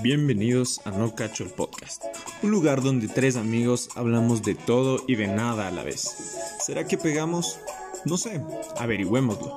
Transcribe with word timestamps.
Bienvenidos 0.00 0.80
a 0.84 0.92
No 0.92 1.14
Cacho 1.16 1.42
el 1.42 1.50
Podcast, 1.50 2.04
un 2.44 2.52
lugar 2.52 2.82
donde 2.82 3.08
tres 3.08 3.34
amigos 3.34 3.88
hablamos 3.96 4.42
de 4.42 4.54
todo 4.54 5.02
y 5.08 5.16
de 5.16 5.26
nada 5.26 5.66
a 5.66 5.70
la 5.72 5.82
vez. 5.82 6.02
¿Será 6.60 6.86
que 6.86 6.96
pegamos? 6.96 7.58
No 8.04 8.16
sé, 8.16 8.40
averigüémoslo. 8.78 9.56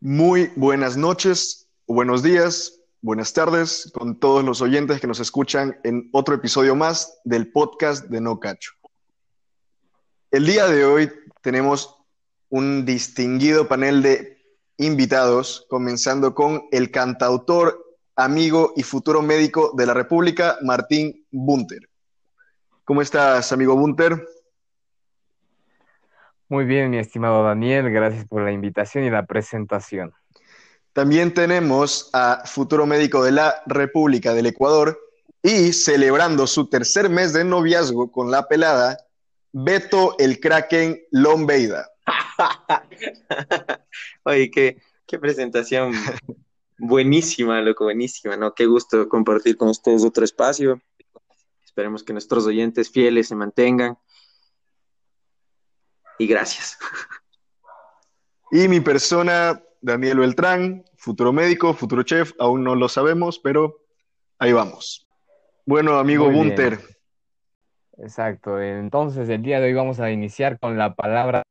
Muy 0.00 0.50
buenas 0.56 0.98
noches, 0.98 1.66
buenos 1.86 2.22
días, 2.22 2.81
buenas 3.02 3.32
tardes 3.32 3.90
con 3.92 4.20
todos 4.20 4.44
los 4.44 4.62
oyentes 4.62 5.00
que 5.00 5.08
nos 5.08 5.18
escuchan 5.18 5.76
en 5.82 6.08
otro 6.12 6.36
episodio 6.36 6.76
más 6.76 7.20
del 7.24 7.50
podcast 7.50 8.06
de 8.06 8.20
No 8.20 8.38
Cacho. 8.38 8.72
El 10.30 10.46
día 10.46 10.66
de 10.68 10.84
hoy 10.84 11.12
tenemos 11.42 11.98
un 12.48 12.84
distinguido 12.86 13.66
panel 13.66 14.02
de 14.02 14.38
invitados, 14.78 15.66
comenzando 15.68 16.32
con 16.32 16.62
el 16.70 16.92
cantautor, 16.92 17.84
amigo 18.14 18.72
y 18.76 18.84
futuro 18.84 19.20
médico 19.20 19.72
de 19.76 19.86
la 19.86 19.94
República, 19.94 20.58
Martín 20.62 21.26
Bunter. 21.32 21.88
¿Cómo 22.84 23.02
estás, 23.02 23.52
amigo 23.52 23.74
Bunter? 23.74 24.24
Muy 26.48 26.66
bien, 26.66 26.90
mi 26.90 26.98
estimado 26.98 27.42
Daniel, 27.42 27.90
gracias 27.90 28.26
por 28.26 28.42
la 28.42 28.52
invitación 28.52 29.04
y 29.04 29.10
la 29.10 29.26
presentación. 29.26 30.12
También 30.92 31.32
tenemos 31.32 32.10
a 32.12 32.42
futuro 32.44 32.86
médico 32.86 33.24
de 33.24 33.32
la 33.32 33.62
República 33.66 34.34
del 34.34 34.46
Ecuador 34.46 35.00
y 35.42 35.72
celebrando 35.72 36.46
su 36.46 36.68
tercer 36.68 37.08
mes 37.08 37.32
de 37.32 37.44
noviazgo 37.44 38.12
con 38.12 38.30
la 38.30 38.46
pelada, 38.46 38.98
Beto 39.52 40.16
el 40.18 40.38
Kraken 40.38 41.02
Lombeida. 41.10 41.90
Oye, 44.24 44.50
qué, 44.50 44.82
qué 45.06 45.18
presentación 45.18 45.92
buenísima, 46.78 47.60
loco, 47.60 47.84
buenísima, 47.84 48.36
¿no? 48.36 48.54
Qué 48.54 48.66
gusto 48.66 49.08
compartir 49.08 49.56
con 49.56 49.68
ustedes 49.68 50.04
otro 50.04 50.24
espacio. 50.24 50.80
Esperemos 51.64 52.02
que 52.02 52.12
nuestros 52.12 52.46
oyentes 52.46 52.90
fieles 52.90 53.28
se 53.28 53.34
mantengan. 53.34 53.96
Y 56.18 56.26
gracias. 56.26 56.78
Y 58.50 58.68
mi 58.68 58.80
persona, 58.80 59.62
Daniel 59.82 60.18
Beltrán, 60.18 60.84
futuro 60.96 61.32
médico, 61.32 61.74
futuro 61.74 62.02
chef, 62.02 62.32
aún 62.38 62.64
no 62.64 62.74
lo 62.74 62.88
sabemos, 62.88 63.38
pero 63.38 63.80
ahí 64.38 64.52
vamos. 64.52 65.06
Bueno, 65.66 65.98
amigo 65.98 66.24
Muy 66.24 66.34
bien. 66.34 66.48
Bunter, 66.48 66.78
Exacto, 67.98 68.60
entonces 68.60 69.28
el 69.28 69.42
día 69.42 69.60
de 69.60 69.66
hoy 69.66 69.74
vamos 69.74 70.00
a 70.00 70.10
iniciar 70.10 70.58
con 70.58 70.76
la 70.78 70.94
palabra. 70.94 71.42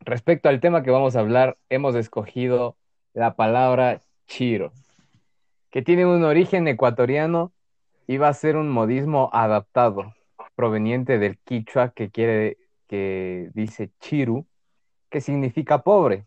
Respecto 0.00 0.48
al 0.48 0.60
tema 0.60 0.82
que 0.82 0.90
vamos 0.90 1.16
a 1.16 1.20
hablar, 1.20 1.56
hemos 1.68 1.94
escogido 1.94 2.76
la 3.14 3.34
palabra 3.34 4.00
chiro, 4.26 4.72
que 5.70 5.82
tiene 5.82 6.06
un 6.06 6.22
origen 6.22 6.68
ecuatoriano 6.68 7.52
y 8.06 8.18
va 8.18 8.28
a 8.28 8.34
ser 8.34 8.56
un 8.56 8.68
modismo 8.68 9.30
adaptado, 9.32 10.14
proveniente 10.54 11.18
del 11.18 11.38
quichua 11.38 11.90
que 11.90 12.10
quiere, 12.10 12.58
que 12.92 13.48
dice 13.54 13.90
chiru, 14.00 14.44
que 15.08 15.22
significa 15.22 15.82
pobre, 15.82 16.26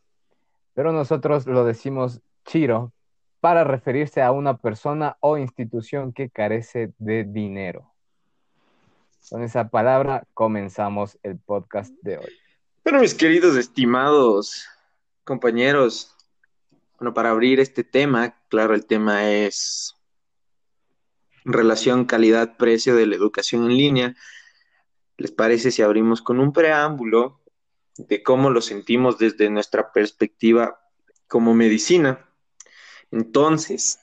pero 0.73 0.91
nosotros 0.91 1.45
lo 1.45 1.63
decimos 1.63 2.21
chiro 2.43 2.91
para 3.39 3.63
referirse 3.63 4.23
a 4.23 4.31
una 4.31 4.57
persona 4.57 5.15
o 5.19 5.37
institución 5.37 6.11
que 6.11 6.31
carece 6.31 6.91
de 6.97 7.23
dinero. 7.23 7.93
Con 9.29 9.43
esa 9.43 9.69
palabra 9.69 10.23
comenzamos 10.33 11.19
el 11.21 11.37
podcast 11.37 11.93
de 12.01 12.17
hoy. 12.17 12.33
Pero 12.81 12.99
mis 12.99 13.13
queridos 13.13 13.55
estimados 13.57 14.67
compañeros, 15.23 16.15
bueno, 16.97 17.13
para 17.13 17.29
abrir 17.29 17.59
este 17.59 17.83
tema, 17.83 18.39
claro, 18.49 18.73
el 18.73 18.87
tema 18.87 19.29
es 19.31 19.95
relación 21.43 22.05
calidad-precio 22.05 22.95
de 22.95 23.05
la 23.05 23.15
educación 23.17 23.65
en 23.65 23.77
línea. 23.77 24.15
¿Les 25.17 25.31
parece 25.31 25.71
si 25.71 25.81
abrimos 25.81 26.21
con 26.21 26.39
un 26.39 26.51
preámbulo 26.51 27.41
de 27.97 28.21
cómo 28.21 28.49
lo 28.49 28.61
sentimos 28.61 29.17
desde 29.17 29.49
nuestra 29.49 29.91
perspectiva 29.91 30.81
como 31.27 31.53
medicina? 31.53 32.29
Entonces, 33.11 33.99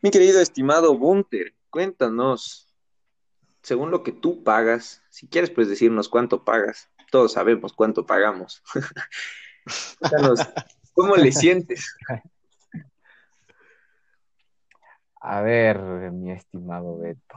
mi 0.00 0.10
querido 0.10 0.40
estimado 0.40 0.96
Bunter, 0.96 1.54
cuéntanos, 1.70 2.72
según 3.62 3.90
lo 3.90 4.02
que 4.02 4.12
tú 4.12 4.42
pagas, 4.42 5.02
si 5.10 5.28
quieres, 5.28 5.50
pues 5.50 5.68
decirnos 5.68 6.08
cuánto 6.08 6.44
pagas. 6.44 6.88
Todos 7.10 7.32
sabemos 7.32 7.72
cuánto 7.72 8.06
pagamos. 8.06 8.62
Cuéntanos, 9.98 10.40
¿cómo 10.94 11.16
le 11.16 11.32
sientes? 11.32 11.94
A 15.20 15.40
ver, 15.42 15.78
mi 16.12 16.30
estimado 16.30 16.96
Beto, 16.98 17.36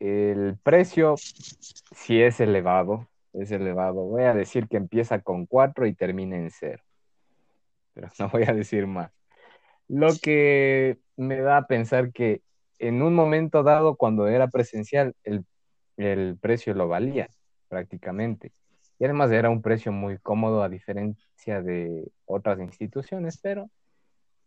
el 0.00 0.56
precio 0.62 1.16
sí 1.16 2.20
es 2.22 2.40
elevado, 2.40 3.08
es 3.32 3.50
elevado. 3.50 4.04
Voy 4.04 4.22
a 4.24 4.34
decir 4.34 4.68
que 4.68 4.76
empieza 4.76 5.20
con 5.20 5.46
4 5.46 5.86
y 5.86 5.94
termina 5.94 6.36
en 6.36 6.50
0, 6.50 6.82
pero 7.94 8.08
no 8.18 8.28
voy 8.30 8.44
a 8.44 8.52
decir 8.52 8.86
más. 8.86 9.10
Lo 9.88 10.08
que 10.22 10.98
me 11.16 11.40
da 11.40 11.58
a 11.58 11.66
pensar 11.66 12.12
que 12.12 12.42
en 12.78 13.02
un 13.02 13.14
momento 13.14 13.62
dado, 13.62 13.96
cuando 13.96 14.28
era 14.28 14.48
presencial, 14.48 15.14
el, 15.24 15.44
el 15.96 16.36
precio 16.40 16.74
lo 16.74 16.88
valía 16.88 17.28
prácticamente. 17.68 18.52
Y 18.98 19.04
además 19.04 19.30
era 19.30 19.50
un 19.50 19.62
precio 19.62 19.92
muy 19.92 20.18
cómodo 20.18 20.62
a 20.62 20.68
diferencia 20.68 21.62
de 21.62 22.10
otras 22.26 22.58
instituciones, 22.60 23.38
pero 23.40 23.70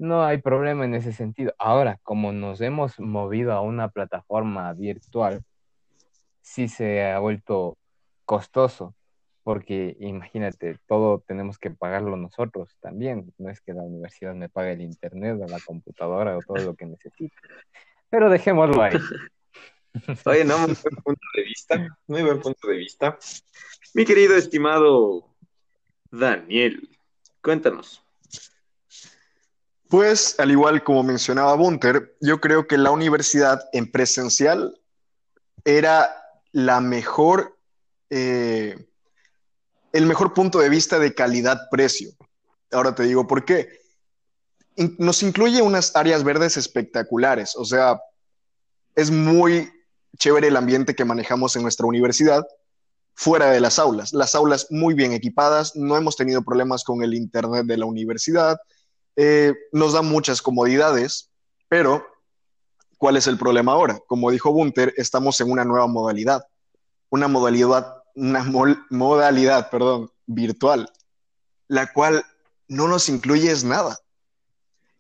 no 0.02 0.24
hay 0.24 0.40
problema 0.40 0.84
en 0.84 0.96
ese 0.96 1.14
sentido. 1.14 1.54
Ahora, 1.60 2.00
como 2.02 2.34
nos 2.34 2.60
hemos 2.60 3.00
movido 3.00 3.54
a 3.54 3.62
una 3.62 3.90
plataforma 3.90 4.74
virtual, 4.74 5.44
sí 6.42 6.68
se 6.68 7.04
ha 7.04 7.20
vuelto 7.20 7.78
costoso, 8.26 8.96
porque 9.44 9.96
imagínate, 10.00 10.80
todo 10.88 11.24
tenemos 11.28 11.60
que 11.60 11.70
pagarlo 11.70 12.18
nosotros 12.18 12.76
también. 12.80 13.32
No 13.38 13.52
es 13.52 13.62
que 13.62 13.74
la 13.74 13.84
universidad 13.84 14.34
me 14.34 14.50
pague 14.50 14.72
el 14.72 14.82
internet 14.82 15.40
o 15.40 15.48
la 15.48 15.60
computadora 15.60 16.36
o 16.36 16.40
todo 16.40 16.58
lo 16.66 16.74
que 16.74 16.88
necesite. 16.88 17.36
Pero 18.10 18.32
dejémoslo 18.32 18.82
ahí. 18.82 18.98
Oye, 20.26 20.44
no, 20.46 20.58
muy 20.58 20.76
buen 20.82 20.96
punto 21.04 21.28
de 21.36 21.44
vista, 21.44 22.00
muy 22.08 22.24
buen 22.24 22.40
punto 22.40 22.68
de 22.68 22.78
vista. 22.78 23.20
Mi 23.94 24.04
querido 24.04 24.36
estimado 24.36 25.28
Daniel, 26.10 26.90
cuéntanos. 27.44 28.04
Pues 29.92 30.36
al 30.40 30.52
igual 30.52 30.86
como 30.86 31.04
mencionaba 31.04 31.54
Bunter, 31.54 32.16
yo 32.22 32.40
creo 32.40 32.66
que 32.66 32.78
la 32.78 32.92
universidad 32.92 33.62
en 33.74 33.92
presencial 33.92 34.80
era 35.66 36.16
la 36.54 36.80
mejor, 36.80 37.60
eh, 38.10 38.88
el 39.92 40.06
mejor 40.06 40.34
punto 40.34 40.60
de 40.60 40.70
vista 40.70 40.98
de 40.98 41.14
calidad-precio. 41.14 42.12
Ahora 42.72 42.96
te 42.96 43.04
digo 43.04 43.28
por 43.28 43.44
qué. 43.44 43.68
Nos 44.98 45.24
incluye 45.24 45.62
unas 45.62 45.94
áreas 45.94 46.24
verdes 46.24 46.56
espectaculares, 46.56 47.58
o 47.58 47.66
sea, 47.66 48.00
es 48.96 49.12
muy 49.12 49.70
chévere 50.18 50.48
el 50.48 50.56
ambiente 50.56 50.96
que 50.96 51.04
manejamos 51.04 51.58
en 51.58 51.64
nuestra 51.64 51.86
universidad 51.86 52.48
fuera 53.14 53.52
de 53.52 53.60
las 53.60 53.78
aulas. 53.78 54.14
Las 54.14 54.36
aulas 54.36 54.68
muy 54.70 54.94
bien 54.94 55.12
equipadas, 55.12 55.76
no 55.76 55.98
hemos 55.98 56.16
tenido 56.16 56.44
problemas 56.44 56.86
con 56.86 57.04
el 57.04 57.14
internet 57.14 57.66
de 57.66 57.76
la 57.76 57.86
universidad, 57.86 58.58
eh, 59.16 59.54
nos 59.72 59.94
da 59.94 60.02
muchas 60.02 60.42
comodidades, 60.42 61.32
pero 61.68 62.06
¿cuál 62.98 63.18
es 63.18 63.28
el 63.28 63.38
problema 63.38 63.74
ahora? 63.74 64.00
Como 64.08 64.32
dijo 64.32 64.52
Bunter, 64.52 64.94
estamos 64.98 65.40
en 65.42 65.52
una 65.52 65.66
nueva 65.66 65.88
modalidad, 65.88 66.46
una 67.10 67.28
modalidad, 67.28 68.04
una 68.16 68.44
modalidad, 68.90 69.70
perdón, 69.70 70.12
virtual, 70.26 70.92
la 71.68 71.92
cual 71.92 72.26
no 72.68 72.88
nos 72.88 73.10
incluye 73.10 73.54
nada. 73.66 74.00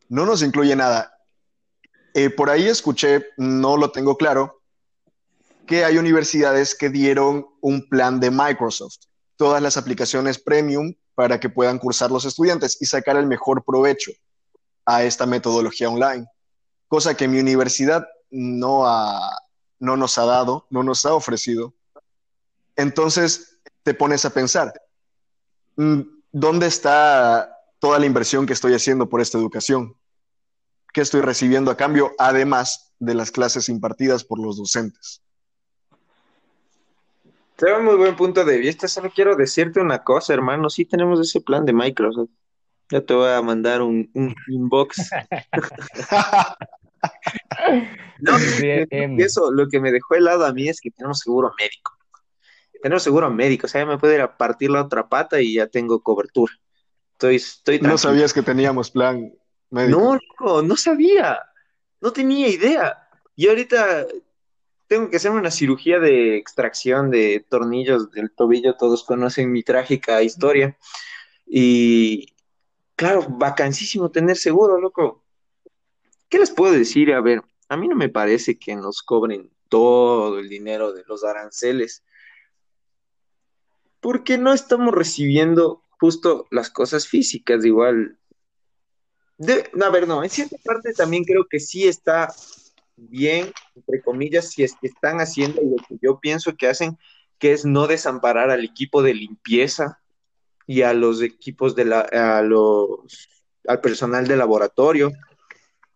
No 0.10 0.26
nos 0.26 0.44
incluye 0.44 0.76
nada. 0.76 1.14
Eh, 2.14 2.30
por 2.30 2.50
ahí 2.50 2.68
escuché, 2.68 3.28
no 3.38 3.78
lo 3.78 3.92
tengo 3.92 4.18
claro, 4.18 4.62
que 5.66 5.86
hay 5.86 5.98
universidades 5.98 6.76
que 6.76 6.90
dieron 6.90 7.46
un 7.62 7.88
plan 7.88 8.20
de 8.20 8.30
Microsoft, 8.30 9.06
todas 9.38 9.62
las 9.62 9.78
aplicaciones 9.78 10.38
premium 10.38 10.94
para 11.22 11.40
que 11.40 11.50
puedan 11.50 11.78
cursar 11.78 12.10
los 12.10 12.26
estudiantes 12.26 12.80
y 12.82 12.88
sacar 12.88 13.16
el 13.16 13.28
mejor 13.28 13.64
provecho 13.64 14.10
a 14.88 15.04
esta 15.04 15.28
metodología 15.28 15.88
online, 15.88 16.26
cosa 16.88 17.16
que 17.16 17.28
mi 17.28 17.40
universidad 17.40 18.08
no, 18.32 18.88
ha- 18.88 19.38
no 19.78 19.98
nos 19.98 20.18
ha 20.18 20.26
dado, 20.26 20.66
no 20.72 20.82
nos 20.82 21.06
ha 21.06 21.14
ofrecido. 21.14 21.76
Entonces 22.76 23.60
te 23.84 23.94
pones 23.94 24.26
a 24.26 24.32
pensar, 24.32 24.74
mm, 25.76 26.02
¿dónde 26.32 26.66
está 26.66 27.56
toda 27.78 28.00
la 28.00 28.08
inversión 28.08 28.48
que 28.48 28.54
estoy 28.54 28.74
haciendo 28.74 29.08
por 29.08 29.22
esta 29.22 29.38
educación? 29.38 29.96
¿Qué 30.92 31.02
estoy 31.02 31.22
recibiendo 31.22 31.70
a 31.70 31.78
cambio, 31.78 32.14
además 32.18 32.96
de 32.98 33.14
las 33.14 33.30
clases 33.30 33.70
impartidas 33.70 34.24
por 34.24 34.40
los 34.40 34.58
docentes? 34.58 35.22
Tengo 37.62 37.78
un 37.78 37.86
muy 37.86 37.96
buen 37.96 38.16
punto 38.16 38.44
de 38.44 38.58
vista. 38.58 38.88
Solo 38.88 39.12
quiero 39.14 39.36
decirte 39.36 39.80
una 39.80 40.04
cosa, 40.04 40.34
hermano. 40.34 40.68
Sí 40.68 40.84
tenemos 40.84 41.20
ese 41.20 41.42
plan 41.42 41.64
de 41.64 41.74
Microsoft. 41.74 42.32
Ya 42.90 43.02
te 43.02 43.14
voy 43.14 43.30
a 43.30 43.40
mandar 43.44 43.84
un, 43.84 44.10
un 44.16 44.34
inbox. 44.48 45.12
no, 48.20 48.38
eso, 49.20 49.52
lo 49.52 49.68
que 49.68 49.80
me 49.80 49.92
dejó 49.92 50.16
helado 50.16 50.44
a 50.44 50.54
mí 50.54 50.70
es 50.70 50.82
que 50.82 50.90
tenemos 50.90 51.20
seguro 51.20 51.52
médico. 51.60 51.92
Tenemos 52.82 53.04
seguro 53.04 53.30
médico, 53.30 53.68
o 53.68 53.70
sea, 53.70 53.82
ya 53.82 53.86
me 53.86 54.00
puedo 54.00 54.16
ir 54.16 54.22
a 54.22 54.38
partir 54.38 54.72
la 54.72 54.82
otra 54.82 55.08
pata 55.08 55.40
y 55.40 55.54
ya 55.54 55.68
tengo 55.68 56.02
cobertura. 56.02 56.52
Estoy, 57.12 57.36
estoy 57.36 57.80
no 57.80 58.00
sabías 58.00 58.34
que 58.34 58.42
teníamos 58.42 58.90
plan 58.90 59.32
médico. 59.70 60.18
No, 60.40 60.64
no 60.64 60.76
sabía. 60.76 61.40
No 62.02 62.12
tenía 62.12 62.48
idea. 62.48 63.08
Y 63.36 63.48
ahorita 63.48 64.08
tengo 64.92 65.10
que 65.10 65.16
hacerme 65.16 65.40
una 65.40 65.52
cirugía 65.52 66.02
de 66.02 66.36
extracción 66.36 67.12
de 67.12 67.46
tornillos 67.48 68.12
del 68.12 68.30
tobillo, 68.30 68.76
todos 68.76 69.06
conocen 69.06 69.50
mi 69.50 69.64
trágica 69.64 70.22
historia. 70.22 70.78
Y 71.46 72.36
claro, 72.98 73.26
vacancísimo 73.30 74.12
tener 74.12 74.36
seguro, 74.36 74.82
loco. 74.82 75.24
¿Qué 76.28 76.40
les 76.40 76.52
puedo 76.52 76.74
decir? 76.74 77.14
A 77.14 77.22
ver, 77.22 77.42
a 77.70 77.78
mí 77.78 77.88
no 77.88 77.96
me 77.96 78.10
parece 78.10 78.60
que 78.60 78.76
nos 78.76 79.02
cobren 79.02 79.50
todo 79.70 80.40
el 80.40 80.50
dinero 80.50 80.92
de 80.92 81.06
los 81.08 81.24
aranceles, 81.24 82.04
porque 84.02 84.38
no 84.38 84.52
estamos 84.52 84.94
recibiendo 84.94 85.86
justo 86.02 86.48
las 86.52 86.70
cosas 86.70 87.08
físicas, 87.08 87.64
igual. 87.64 88.20
De, 89.38 89.72
a 89.82 89.90
ver, 89.90 90.06
no, 90.06 90.22
en 90.22 90.30
cierta 90.30 90.58
parte 90.62 90.92
también 90.92 91.24
creo 91.24 91.48
que 91.50 91.62
sí 91.62 91.88
está 91.88 92.28
bien, 92.96 93.52
entre 93.76 94.02
comillas, 94.02 94.50
si 94.50 94.64
es 94.64 94.76
que 94.80 94.88
están 94.88 95.20
haciendo 95.20 95.62
lo 95.62 95.78
que 95.88 95.98
yo 96.02 96.20
pienso 96.20 96.56
que 96.56 96.68
hacen, 96.68 96.98
que 97.40 97.54
es 97.54 97.66
no 97.66 97.88
desamparar 97.88 98.50
al 98.52 98.64
equipo 98.64 99.02
de 99.02 99.14
limpieza 99.14 100.00
y 100.68 100.84
a 100.84 100.94
los 100.94 101.22
equipos 101.22 101.76
de 101.76 101.86
la, 101.86 102.02
a 102.02 102.42
los, 102.42 103.30
al 103.68 103.82
personal 103.82 104.28
de 104.28 104.38
laboratorio. 104.38 105.12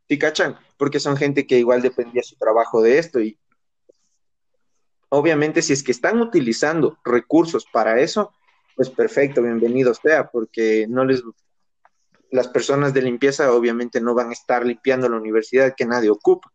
¿Sí 0.08 0.18
cachan? 0.18 0.58
Porque 0.78 1.00
son 1.00 1.18
gente 1.18 1.48
que 1.48 1.60
igual 1.60 1.82
dependía 1.82 2.24
su 2.24 2.36
trabajo 2.36 2.82
de 2.82 3.00
esto 3.00 3.20
y 3.20 3.38
obviamente 5.10 5.62
si 5.62 5.74
es 5.74 5.84
que 5.84 5.92
están 5.92 6.20
utilizando 6.20 6.98
recursos 7.06 7.66
para 7.72 8.00
eso, 8.00 8.34
pues 8.76 8.90
perfecto, 8.90 9.42
bienvenido 9.42 9.94
sea, 9.94 10.30
porque 10.30 10.86
no 10.90 11.06
les 11.06 11.24
las 12.32 12.48
personas 12.50 12.94
de 12.94 13.02
limpieza 13.02 13.54
obviamente 13.54 14.02
no 14.02 14.14
van 14.14 14.30
a 14.30 14.34
estar 14.34 14.66
limpiando 14.66 15.08
la 15.08 15.18
universidad 15.18 15.74
que 15.76 15.86
nadie 15.86 16.10
ocupa, 16.10 16.52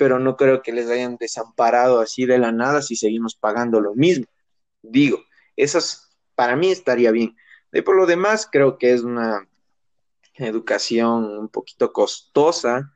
pero 0.00 0.18
no 0.18 0.34
creo 0.34 0.62
que 0.62 0.72
les 0.72 0.88
hayan 0.88 1.18
desamparado 1.18 2.00
así 2.00 2.24
de 2.24 2.38
la 2.38 2.52
nada 2.52 2.80
si 2.80 2.96
seguimos 2.96 3.34
pagando 3.34 3.82
lo 3.82 3.94
mismo. 3.94 4.24
Digo, 4.80 5.22
eso 5.56 5.78
para 6.34 6.56
mí 6.56 6.70
estaría 6.70 7.10
bien. 7.10 7.36
Y 7.70 7.82
por 7.82 7.96
lo 7.96 8.06
demás, 8.06 8.48
creo 8.50 8.78
que 8.78 8.94
es 8.94 9.02
una 9.02 9.46
educación 10.36 11.38
un 11.38 11.50
poquito 11.50 11.92
costosa 11.92 12.94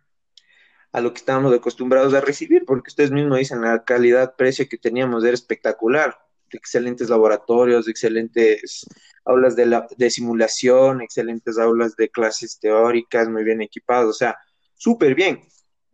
a 0.93 1.01
lo 1.03 1.13
que 1.13 1.19
estábamos 1.19 1.55
acostumbrados 1.55 2.15
a 2.15 2.23
recibir, 2.23 2.65
porque 2.65 2.89
ustedes 2.89 3.11
mismos 3.11 3.37
dicen, 3.37 3.61
la 3.61 3.85
calidad-precio 3.85 4.67
que 4.67 4.79
teníamos 4.79 5.25
era 5.25 5.35
espectacular, 5.35 6.17
excelentes 6.53 7.11
laboratorios, 7.11 7.87
excelentes 7.87 8.87
aulas 9.27 9.57
de, 9.57 9.67
la, 9.67 9.87
de 9.95 10.09
simulación, 10.09 11.03
excelentes 11.03 11.59
aulas 11.59 11.97
de 11.97 12.09
clases 12.09 12.59
teóricas, 12.59 13.29
muy 13.29 13.45
bien 13.45 13.61
equipados, 13.61 14.09
o 14.09 14.19
sea, 14.19 14.39
súper 14.75 15.15
bien. 15.15 15.43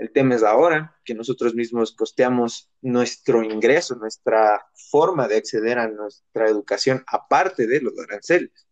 El 0.01 0.13
tema 0.13 0.35
es 0.35 0.43
ahora 0.43 0.99
que 1.05 1.15
nosotros 1.15 1.55
mismos 1.55 1.93
costeamos 1.93 2.71
nuestro 2.81 3.43
ingreso, 3.43 3.97
nuestra 3.97 4.67
forma 4.73 5.29
de 5.29 5.37
acceder 5.37 5.79
a 5.79 5.89
nuestra 5.89 6.49
educación, 6.49 7.05
aparte 7.07 7.67
de 7.67 7.83
los 7.83 7.93
aranceles. 7.99 8.67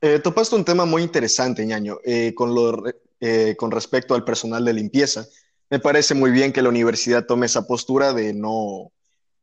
Eh, 0.00 0.18
topaste 0.18 0.56
un 0.56 0.64
tema 0.64 0.84
muy 0.84 1.02
interesante, 1.02 1.64
ñaño, 1.64 1.98
eh, 2.02 2.34
con, 2.34 2.56
lo, 2.56 2.82
eh, 3.20 3.54
con 3.56 3.70
respecto 3.70 4.16
al 4.16 4.24
personal 4.24 4.64
de 4.64 4.72
limpieza. 4.72 5.24
Me 5.70 5.78
parece 5.78 6.14
muy 6.14 6.32
bien 6.32 6.52
que 6.52 6.60
la 6.60 6.70
universidad 6.70 7.24
tome 7.24 7.46
esa 7.46 7.68
postura 7.68 8.12
de 8.14 8.34
no, 8.34 8.90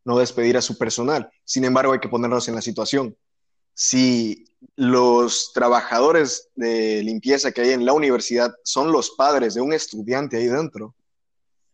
no 0.04 0.20
despedir 0.20 0.58
a 0.58 0.62
su 0.62 0.78
personal. 0.78 1.32
Sin 1.46 1.64
embargo, 1.64 1.94
hay 1.94 2.00
que 2.02 2.10
ponernos 2.10 2.46
en 2.50 2.56
la 2.56 2.62
situación. 2.62 3.16
Si 3.84 4.46
los 4.76 5.54
trabajadores 5.54 6.50
de 6.54 7.02
limpieza 7.02 7.52
que 7.52 7.62
hay 7.62 7.72
en 7.72 7.84
la 7.84 7.94
universidad 7.94 8.54
son 8.64 8.92
los 8.92 9.10
padres 9.10 9.56
de 9.56 9.62
un 9.62 9.74
estudiante 9.74 10.38
ahí 10.38 10.46
dentro, 10.46 10.94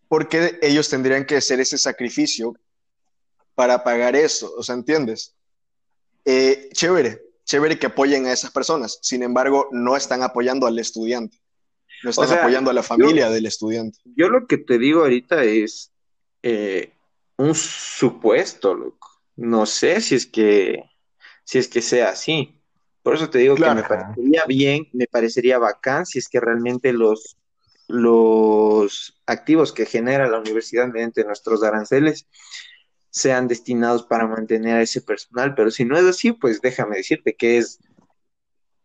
¿por 0.08 0.30
qué 0.30 0.58
ellos 0.62 0.88
tendrían 0.88 1.26
que 1.26 1.36
hacer 1.36 1.60
ese 1.60 1.78
sacrificio 1.78 2.54
para 3.56 3.84
pagar 3.84 4.16
eso? 4.16 4.54
O 4.58 4.64
sea, 4.64 4.76
¿entiendes? 4.76 5.36
chévere, 6.72 7.24
chévere 7.44 7.78
que 7.78 7.88
apoyen 7.88 8.26
a 8.26 8.32
esas 8.32 8.52
personas, 8.52 9.00
sin 9.02 9.22
embargo, 9.22 9.68
no 9.74 9.98
están 9.98 10.24
apoyando 10.24 10.66
al 10.66 10.80
estudiante, 10.80 11.42
no 12.04 12.12
están 12.12 12.32
apoyando 12.40 12.70
a 12.70 12.74
la 12.74 12.84
familia 12.84 13.30
del 13.30 13.48
estudiante. 13.48 14.00
Yo 14.16 14.30
lo 14.30 14.48
que 14.48 14.58
te 14.58 14.78
digo 14.78 15.02
ahorita 15.02 15.44
es 15.44 15.92
eh, 16.42 16.94
un 17.36 17.54
supuesto, 17.54 18.74
loco. 18.76 19.10
No 19.36 19.66
sé 19.66 20.00
si 20.00 20.16
es 20.16 20.26
que 20.26 20.86
si 21.48 21.60
es 21.60 21.70
que 21.70 21.82
sea 21.82 22.10
así. 22.10 22.62
Por 23.02 23.16
eso 23.16 23.30
te 23.30 23.40
digo 23.40 23.56
que 23.56 23.74
me 23.74 23.82
parecería 23.82 24.44
bien, 24.46 24.90
me 24.92 25.08
parecería 25.08 25.58
bacán 25.58 26.06
si 26.06 26.20
es 26.20 26.28
que 26.28 26.42
realmente 26.42 26.92
los, 26.92 27.38
los 27.88 29.22
activos 29.26 29.72
que 29.72 29.86
genera 29.86 30.28
la 30.28 30.40
universidad 30.40 30.90
mediante 30.90 31.24
nuestros 31.24 31.64
aranceles 31.64 32.28
sean 33.10 33.48
destinados 33.48 34.04
para 34.04 34.28
mantener 34.28 34.76
a 34.76 34.82
ese 34.82 35.02
personal, 35.02 35.56
pero 35.56 35.72
si 35.72 35.86
no 35.86 35.98
es 35.98 36.04
así, 36.04 36.34
pues 36.34 36.60
déjame 36.60 36.98
decirte 36.98 37.34
que 37.34 37.60
es, 37.60 37.80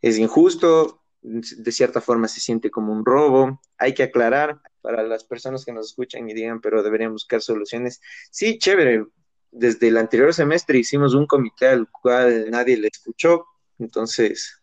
es 0.00 0.18
injusto, 0.18 1.02
de 1.20 1.72
cierta 1.72 2.00
forma 2.00 2.28
se 2.28 2.38
siente 2.38 2.70
como 2.70 2.92
un 2.92 3.04
robo, 3.04 3.60
hay 3.76 3.92
que 3.92 4.04
aclarar 4.04 4.60
para 4.82 5.02
las 5.02 5.24
personas 5.24 5.64
que 5.64 5.72
nos 5.72 5.88
escuchan 5.88 6.30
y 6.30 6.32
digan, 6.32 6.60
pero 6.60 6.84
deberían 6.84 7.12
buscar 7.12 7.42
soluciones. 7.42 8.00
Sí, 8.30 8.58
chévere, 8.58 9.04
desde 9.52 9.88
el 9.88 9.98
anterior 9.98 10.32
semestre 10.34 10.78
hicimos 10.78 11.14
un 11.14 11.26
comité 11.26 11.68
al 11.68 11.88
cual 11.88 12.50
nadie 12.50 12.76
le 12.76 12.88
escuchó, 12.88 13.46
entonces 13.78 14.62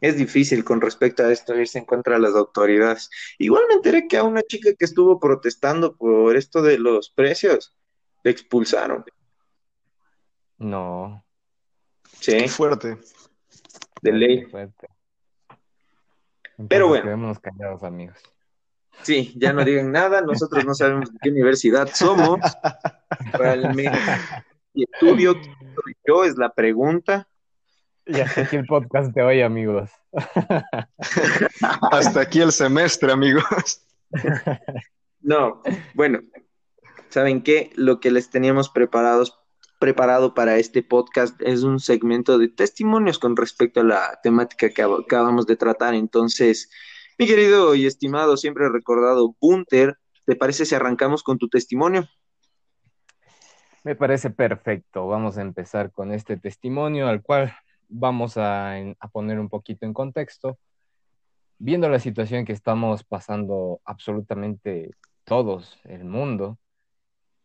es 0.00 0.16
difícil 0.16 0.64
con 0.64 0.80
respecto 0.80 1.24
a 1.24 1.32
esto 1.32 1.54
irse 1.54 1.78
en 1.78 1.84
contra 1.84 2.14
de 2.14 2.20
las 2.20 2.34
autoridades. 2.34 3.10
Igual 3.38 3.64
me 3.68 3.74
enteré 3.74 4.08
que 4.08 4.16
a 4.16 4.24
una 4.24 4.42
chica 4.42 4.74
que 4.74 4.84
estuvo 4.84 5.20
protestando 5.20 5.96
por 5.96 6.36
esto 6.36 6.62
de 6.62 6.78
los 6.78 7.10
precios, 7.10 7.74
le 8.24 8.30
expulsaron. 8.30 9.04
No. 10.58 11.24
Sí. 12.20 12.48
fuerte. 12.48 12.98
De 14.02 14.12
ley. 14.12 14.46
Pero 16.68 16.88
bueno. 16.88 17.04
Quedémonos 17.04 17.38
callados, 17.40 17.82
amigos. 17.82 18.18
Sí, 19.02 19.32
ya 19.36 19.52
no 19.52 19.64
digan 19.64 19.92
nada, 19.92 20.20
nosotros 20.20 20.64
no 20.64 20.74
sabemos 20.74 21.12
de 21.12 21.18
qué 21.22 21.30
universidad 21.30 21.88
somos. 21.92 22.40
Realmente. 23.32 23.98
Y 24.74 24.84
estudio 24.92 25.34
yo 26.06 26.24
es 26.24 26.36
la 26.36 26.52
pregunta. 26.52 27.28
Y 28.04 28.20
hasta 28.20 28.42
aquí 28.42 28.56
el 28.56 28.66
podcast 28.66 29.12
de 29.14 29.22
hoy, 29.22 29.42
amigos. 29.42 29.90
hasta 31.90 32.20
aquí 32.20 32.40
el 32.40 32.52
semestre, 32.52 33.10
amigos. 33.10 33.82
no, 35.20 35.62
bueno, 35.94 36.20
¿saben 37.08 37.42
qué? 37.42 37.70
Lo 37.74 38.00
que 38.00 38.10
les 38.10 38.30
teníamos 38.30 38.68
preparados, 38.68 39.38
preparado 39.80 40.34
para 40.34 40.56
este 40.58 40.82
podcast 40.82 41.40
es 41.42 41.62
un 41.62 41.80
segmento 41.80 42.38
de 42.38 42.48
testimonios 42.48 43.18
con 43.18 43.36
respecto 43.36 43.80
a 43.80 43.84
la 43.84 44.20
temática 44.22 44.70
que 44.70 44.82
acabamos 44.82 45.46
de 45.46 45.56
tratar. 45.56 45.94
Entonces, 45.94 46.70
mi 47.18 47.26
querido 47.26 47.74
y 47.74 47.86
estimado, 47.86 48.36
siempre 48.36 48.68
recordado 48.68 49.34
Bunter, 49.40 49.96
¿te 50.26 50.36
parece 50.36 50.66
si 50.66 50.74
arrancamos 50.74 51.22
con 51.22 51.38
tu 51.38 51.48
testimonio? 51.48 52.06
Me 53.84 53.94
parece 53.94 54.30
perfecto. 54.30 55.06
Vamos 55.06 55.38
a 55.38 55.42
empezar 55.42 55.92
con 55.92 56.12
este 56.12 56.36
testimonio 56.36 57.06
al 57.06 57.22
cual 57.22 57.54
vamos 57.88 58.34
a, 58.36 58.74
poner 59.12 59.38
un 59.38 59.48
poquito 59.48 59.86
en 59.86 59.94
contexto. 59.94 60.58
Viendo 61.58 61.88
la 61.88 62.00
situación 62.00 62.44
que 62.44 62.52
estamos 62.52 63.04
pasando 63.04 63.80
absolutamente 63.84 64.90
todos, 65.24 65.78
el 65.84 66.04
mundo, 66.04 66.58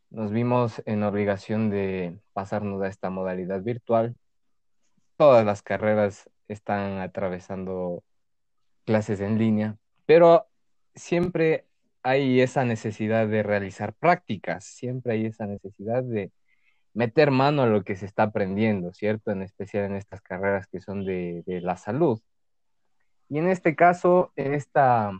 nos 0.09 0.31
vimos 0.31 0.81
en 0.85 1.03
obligación 1.03 1.69
de 1.69 2.19
pasarnos 2.33 2.81
a 2.81 2.87
esta 2.87 3.09
modalidad 3.09 3.61
virtual. 3.61 4.15
Todas 5.15 5.45
las 5.45 5.61
carreras 5.61 6.29
están 6.47 6.99
atravesando 6.99 8.03
clases 8.85 9.19
en 9.21 9.37
línea, 9.37 9.77
pero 10.05 10.47
siempre 10.95 11.65
hay 12.03 12.41
esa 12.41 12.65
necesidad 12.65 13.27
de 13.27 13.43
realizar 13.43 13.93
prácticas, 13.93 14.65
siempre 14.65 15.13
hay 15.13 15.25
esa 15.27 15.45
necesidad 15.45 16.03
de 16.03 16.31
meter 16.93 17.31
mano 17.31 17.63
a 17.63 17.67
lo 17.67 17.83
que 17.83 17.95
se 17.95 18.05
está 18.05 18.23
aprendiendo, 18.23 18.93
¿cierto? 18.93 19.31
En 19.31 19.41
especial 19.41 19.85
en 19.85 19.95
estas 19.95 20.21
carreras 20.21 20.67
que 20.67 20.81
son 20.81 21.05
de, 21.05 21.43
la 21.45 21.77
salud. 21.77 22.19
Y 23.29 23.37
en 23.37 23.47
este 23.47 23.75
caso, 23.75 24.33
en 24.35 24.53
esta, 24.53 25.11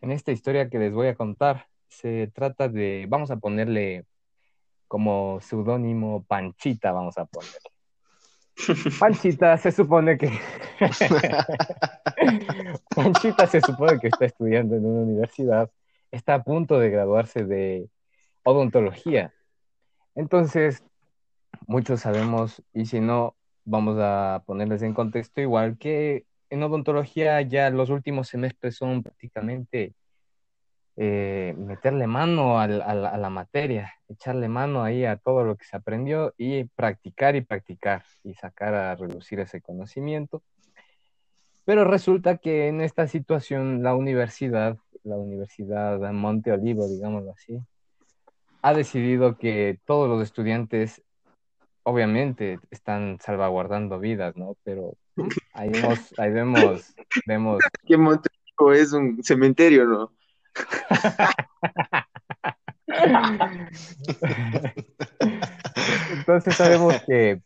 en 0.00 0.10
esta 0.10 0.32
historia 0.32 0.68
que 0.68 0.78
les 0.78 0.92
voy 0.92 1.08
a 1.08 1.14
contar, 1.14 1.68
se 1.88 2.30
trata 2.34 2.68
de, 2.68 3.06
vamos 3.08 3.30
a 3.30 3.38
ponerle 3.38 4.04
como 4.88 5.40
seudónimo 5.40 6.24
Panchita, 6.24 6.92
vamos 6.92 7.16
a 7.16 7.24
ponerle. 7.24 7.79
Panchita 8.98 9.56
se 9.56 9.72
supone 9.72 10.18
que 10.18 10.30
Panchita 12.94 13.46
se 13.46 13.60
supone 13.60 13.98
que 13.98 14.08
está 14.08 14.26
estudiando 14.26 14.76
en 14.76 14.86
una 14.86 15.02
universidad, 15.02 15.70
está 16.10 16.34
a 16.34 16.42
punto 16.42 16.78
de 16.78 16.90
graduarse 16.90 17.44
de 17.44 17.88
odontología. 18.42 19.32
Entonces, 20.14 20.84
muchos 21.66 22.00
sabemos, 22.00 22.62
y 22.72 22.86
si 22.86 23.00
no, 23.00 23.36
vamos 23.64 23.96
a 24.00 24.42
ponerles 24.46 24.82
en 24.82 24.94
contexto 24.94 25.40
igual 25.40 25.78
que 25.78 26.26
en 26.50 26.62
odontología 26.62 27.40
ya 27.42 27.70
los 27.70 27.90
últimos 27.90 28.28
semestres 28.28 28.76
son 28.76 29.02
prácticamente 29.02 29.94
eh, 31.02 31.54
meterle 31.56 32.06
mano 32.06 32.60
a, 32.60 32.68
la 32.68 33.30
materia, 33.30 33.94
echarle 34.06 34.50
mano 34.50 34.82
ahí 34.84 35.06
a 35.06 35.16
todo 35.16 35.44
lo 35.44 35.56
que 35.56 35.64
se 35.64 35.74
aprendió 35.74 36.34
y 36.36 36.64
practicar 36.64 37.36
y 37.36 37.40
practicar 37.40 38.04
y 38.22 38.34
sacar 38.34 38.74
a 38.74 38.94
reducir 38.96 39.40
ese 39.40 39.62
conocimiento. 39.62 40.42
Pero 41.64 41.86
resulta 41.86 42.36
que 42.36 42.68
en 42.68 42.82
esta 42.82 43.08
situación 43.08 43.82
la 43.82 43.94
universidad, 43.94 44.76
la 45.02 45.16
Universidad 45.16 45.98
Monte 46.12 46.52
Olivo, 46.52 46.86
digámoslo 46.86 47.32
así, 47.32 47.58
ha 48.60 48.74
decidido 48.74 49.38
que 49.38 49.78
todos 49.86 50.06
los 50.06 50.22
estudiantes, 50.22 51.02
obviamente, 51.82 52.58
están 52.70 53.16
salvaguardando 53.22 53.98
vidas, 53.98 54.36
¿no? 54.36 54.54
Pero 54.64 54.98
ahí 55.54 55.70
vemos, 55.70 56.14
ahí 56.18 56.30
vemos, 56.30 56.94
vemos. 57.24 57.58
Que 57.86 57.96
Monte 57.96 58.28
es 58.74 58.92
un 58.92 59.22
cementerio, 59.22 59.86
¿no? 59.86 60.12
Entonces 66.12 66.54
sabemos 66.54 66.94
que, 67.06 67.42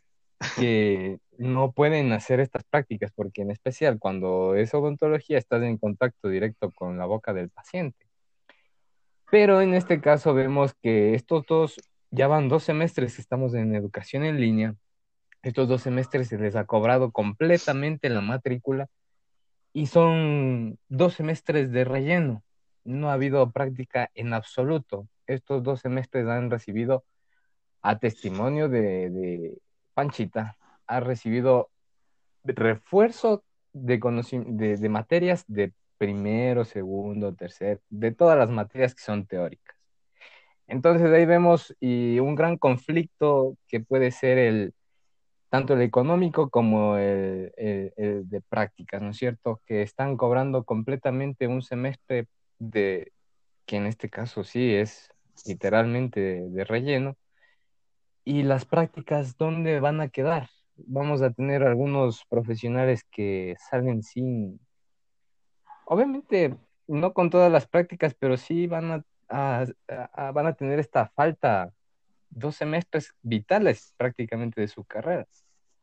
no 1.37 1.73
pueden 1.73 2.13
hacer 2.13 2.39
estas 2.39 2.63
prácticas 2.65 3.11
porque 3.13 3.43
en 3.43 3.51
especial 3.51 3.99
cuando 3.99 4.55
es 4.55 4.73
odontología 4.73 5.37
estás 5.37 5.63
en 5.65 5.79
contacto 5.79 6.29
directo 6.29 6.71
con 6.71 6.97
la 6.97 7.07
boca 7.07 7.33
del 7.33 7.51
paciente. 7.51 8.07
Pero 9.31 9.61
en 9.61 9.75
este 9.75 10.01
caso 10.01 10.33
vemos 10.33 10.75
que 10.81 11.15
estos 11.15 11.45
dos, 11.47 11.81
ya 12.11 12.29
van 12.29 12.49
dos 12.49 12.63
semestres 12.63 13.17
que 13.17 13.23
estamos 13.23 13.55
en 13.55 13.75
educación 13.75 14.25
en 14.25 14.41
línea, 14.41 14.77
estos 15.43 15.67
dos 15.67 15.83
semestres 15.83 16.29
se 16.29 16.39
les 16.39 16.55
ha 16.55 16.67
cobrado 16.67 17.11
completamente 17.11 18.09
la 18.11 18.21
matrícula 18.21 18.87
y 19.73 19.87
son 19.87 20.79
dos 20.89 21.15
semestres 21.15 21.73
de 21.73 21.85
relleno 21.85 22.45
no 22.85 23.11
ha 23.11 23.15
habido 23.15 23.51
práctica 23.51 24.11
en 24.15 24.33
absoluto. 24.35 25.09
Estos 25.27 25.63
dos 25.63 25.81
semestres 25.81 26.27
han 26.27 26.51
recibido, 26.51 27.05
a 27.83 27.99
testimonio 27.99 28.69
de, 28.69 29.59
Panchita, 29.95 30.57
ha 30.87 31.01
recibido 31.01 31.71
refuerzo 32.45 33.45
de, 33.73 33.99
de, 33.99 34.77
de 34.77 34.89
materias 34.89 35.45
de 35.47 35.73
primero, 35.99 36.65
segundo, 36.65 37.35
tercer, 37.35 37.81
de 37.89 38.13
todas 38.13 38.39
las 38.39 38.51
materias 38.51 38.95
que 38.95 39.03
son 39.03 39.27
teóricas. 39.27 39.77
Entonces 40.67 41.11
ahí 41.13 41.27
vemos 41.27 41.75
y 41.81 42.19
un 42.21 42.35
gran 42.35 42.57
conflicto 42.57 43.57
que 43.69 43.81
puede 43.81 44.11
ser 44.11 44.39
el 44.39 44.75
tanto 45.51 45.75
el 45.75 45.83
económico 45.83 46.51
como 46.51 46.97
el, 46.97 47.53
el, 47.57 48.29
de 48.29 48.41
prácticas, 48.41 49.01
¿no 49.01 49.11
es 49.11 49.19
cierto? 49.19 49.61
Que 49.67 49.83
están 49.83 50.17
cobrando 50.17 50.65
completamente 50.65 51.47
un 51.47 51.63
semestre 51.63 52.27
de, 52.59 53.13
que 53.67 53.77
en 53.77 53.87
este 53.87 54.11
caso 54.11 54.45
sí 54.45 54.75
es 54.75 55.11
literalmente 55.47 56.21
de, 56.21 56.65
relleno, 56.65 57.17
y 58.25 58.43
las 58.43 58.65
prácticas, 58.65 59.37
¿dónde 59.37 59.81
van 59.81 60.01
a 60.01 60.09
quedar? 60.09 60.49
Vamos 60.77 61.23
a 61.23 61.31
tener 61.31 61.63
algunos 61.63 62.25
profesionales 62.25 63.05
que 63.11 63.55
salen 63.71 64.03
sin, 64.03 64.61
obviamente 65.85 66.57
no 66.87 67.13
con 67.13 67.31
todas 67.31 67.53
las 67.53 67.67
prácticas, 67.67 68.15
pero 68.15 68.37
sí 68.37 68.67
van 68.67 69.05
a, 69.29 69.67
van 70.33 70.47
a 70.47 70.55
tener 70.55 70.79
esta 70.79 71.09
falta 71.09 71.73
dos 72.31 72.57
semestres 72.57 73.15
vitales 73.23 73.95
prácticamente 73.97 74.61
de 74.61 74.69
su 74.69 74.85
carrera. 74.85 75.27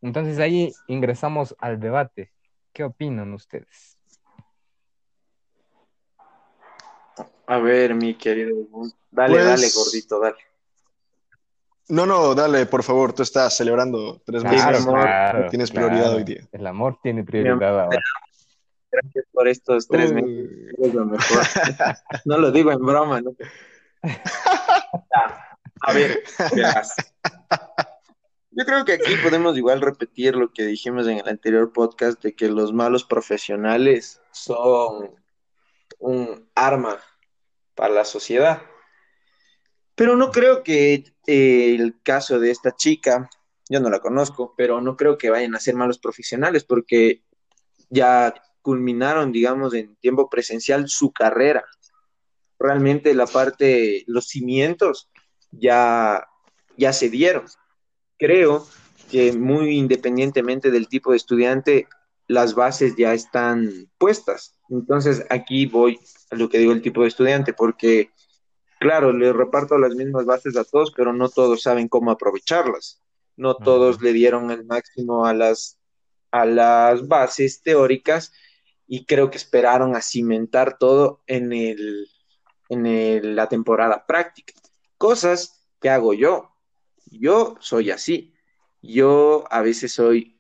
Entonces 0.01 0.39
ahí 0.39 0.71
ingresamos 0.87 1.55
al 1.59 1.79
debate. 1.79 2.31
¿Qué 2.73 2.83
opinan 2.83 3.33
ustedes? 3.33 4.00
A 7.51 7.59
ver, 7.59 7.93
mi 7.95 8.13
querido. 8.13 8.55
Dale, 9.11 9.33
Pues- 9.33 9.45
dale, 9.45 9.67
gordito, 9.75 10.19
dale. 10.21 10.37
No, 11.89 12.05
no, 12.05 12.33
dale, 12.33 12.65
por 12.65 12.81
favor, 12.81 13.11
tú 13.11 13.23
estás 13.23 13.57
celebrando 13.57 14.21
tres 14.25 14.41
meses. 14.45 14.61
Claro, 14.61 14.77
amor, 14.77 15.01
claro, 15.01 15.49
tienes 15.49 15.69
claro. 15.69 15.87
prioridad 15.87 16.15
hoy 16.15 16.23
día. 16.23 16.47
El 16.53 16.65
amor 16.65 16.97
tiene 17.03 17.25
prioridad 17.25 17.81
ahora. 17.81 17.99
Gracias 18.89 19.25
por 19.33 19.49
estos 19.49 19.85
tres 19.89 20.13
meses. 20.13 20.29
Uy. 20.29 20.67
Es 20.81 20.93
lo 20.93 21.05
mejor. 21.05 21.43
No 22.23 22.37
lo 22.37 22.51
digo 22.53 22.71
en 22.71 22.79
broma, 22.79 23.19
¿no? 23.19 23.35
A 25.81 25.93
ver, 25.93 26.23
verás. 26.55 26.95
Yo 28.51 28.65
creo 28.65 28.85
que 28.85 28.93
aquí 28.93 29.15
podemos 29.21 29.57
igual 29.57 29.81
repetir 29.81 30.37
lo 30.37 30.53
que 30.53 30.63
dijimos 30.65 31.05
en 31.07 31.17
el 31.17 31.27
anterior 31.27 31.73
podcast 31.73 32.23
de 32.23 32.33
que 32.33 32.47
los 32.47 32.71
malos 32.71 33.03
profesionales 33.03 34.21
son 34.31 35.19
un 35.99 36.49
arma 36.55 36.97
para 37.75 37.93
la 37.93 38.05
sociedad. 38.05 38.61
Pero 39.95 40.15
no 40.15 40.31
creo 40.31 40.63
que 40.63 41.03
eh, 41.27 41.75
el 41.75 42.01
caso 42.01 42.39
de 42.39 42.51
esta 42.51 42.75
chica, 42.75 43.29
yo 43.69 43.79
no 43.79 43.89
la 43.89 43.99
conozco, 43.99 44.53
pero 44.57 44.81
no 44.81 44.97
creo 44.97 45.17
que 45.17 45.29
vayan 45.29 45.55
a 45.55 45.59
ser 45.59 45.75
malos 45.75 45.99
profesionales 45.99 46.63
porque 46.63 47.23
ya 47.89 48.33
culminaron, 48.61 49.31
digamos, 49.31 49.73
en 49.73 49.95
tiempo 49.97 50.29
presencial 50.29 50.87
su 50.87 51.11
carrera. 51.11 51.63
Realmente 52.59 53.13
la 53.13 53.25
parte, 53.27 54.03
los 54.07 54.27
cimientos 54.27 55.09
ya, 55.51 56.27
ya 56.77 56.93
se 56.93 57.09
dieron. 57.09 57.45
Creo 58.17 58.67
que 59.09 59.33
muy 59.33 59.77
independientemente 59.77 60.71
del 60.71 60.87
tipo 60.87 61.11
de 61.11 61.17
estudiante, 61.17 61.87
las 62.27 62.55
bases 62.55 62.95
ya 62.95 63.13
están 63.13 63.89
puestas. 63.97 64.57
Entonces 64.69 65.25
aquí 65.29 65.65
voy 65.65 65.99
lo 66.31 66.49
que 66.49 66.57
digo 66.59 66.71
el 66.71 66.81
tipo 66.81 67.01
de 67.01 67.07
estudiante, 67.09 67.53
porque 67.53 68.11
claro, 68.79 69.13
le 69.13 69.31
reparto 69.33 69.77
las 69.77 69.95
mismas 69.95 70.25
bases 70.25 70.57
a 70.57 70.63
todos, 70.63 70.91
pero 70.95 71.13
no 71.13 71.29
todos 71.29 71.61
saben 71.61 71.87
cómo 71.87 72.11
aprovecharlas. 72.11 72.99
No 73.37 73.55
todos 73.55 74.01
le 74.01 74.13
dieron 74.13 74.51
el 74.51 74.65
máximo 74.65 75.25
a 75.25 75.33
las, 75.33 75.77
a 76.31 76.45
las 76.45 77.07
bases 77.07 77.61
teóricas 77.61 78.33
y 78.87 79.05
creo 79.05 79.29
que 79.29 79.37
esperaron 79.37 79.95
a 79.95 80.01
cimentar 80.01 80.77
todo 80.77 81.21
en, 81.27 81.53
el, 81.53 82.07
en 82.69 82.85
el- 82.85 83.35
la 83.35 83.47
temporada 83.49 84.05
práctica. 84.05 84.53
Cosas 84.97 85.65
que 85.79 85.89
hago 85.89 86.13
yo. 86.13 86.51
Yo 87.05 87.55
soy 87.59 87.91
así. 87.91 88.33
Yo 88.81 89.45
a 89.49 89.61
veces 89.61 89.93
soy 89.93 90.39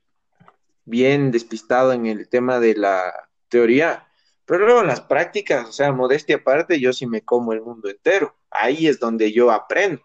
bien 0.85 1.31
despistado 1.31 1.93
en 1.93 2.05
el 2.07 2.27
tema 2.27 2.59
de 2.59 2.75
la 2.75 3.29
teoría, 3.49 4.07
pero 4.51 4.65
luego 4.65 4.81
en 4.81 4.87
las 4.87 4.99
prácticas, 4.99 5.69
o 5.69 5.71
sea, 5.71 5.93
modestia 5.93 6.35
aparte, 6.35 6.77
yo 6.77 6.91
sí 6.91 7.07
me 7.07 7.21
como 7.21 7.53
el 7.53 7.61
mundo 7.61 7.87
entero. 7.87 8.35
Ahí 8.49 8.85
es 8.85 8.99
donde 8.99 9.31
yo 9.31 9.49
aprendo. 9.49 10.01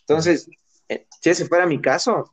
Entonces, 0.00 0.48
eh, 0.88 1.06
si 1.20 1.28
ese 1.28 1.44
fuera 1.44 1.66
mi 1.66 1.78
caso, 1.78 2.32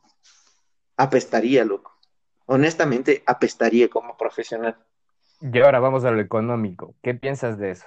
apestaría, 0.96 1.62
loco. 1.66 1.98
Honestamente, 2.46 3.22
apestaría 3.26 3.90
como 3.90 4.16
profesional. 4.16 4.78
Y 5.42 5.60
ahora 5.60 5.80
vamos 5.80 6.06
a 6.06 6.10
lo 6.10 6.22
económico. 6.22 6.94
¿Qué 7.02 7.12
piensas 7.12 7.58
de 7.58 7.72
eso? 7.72 7.84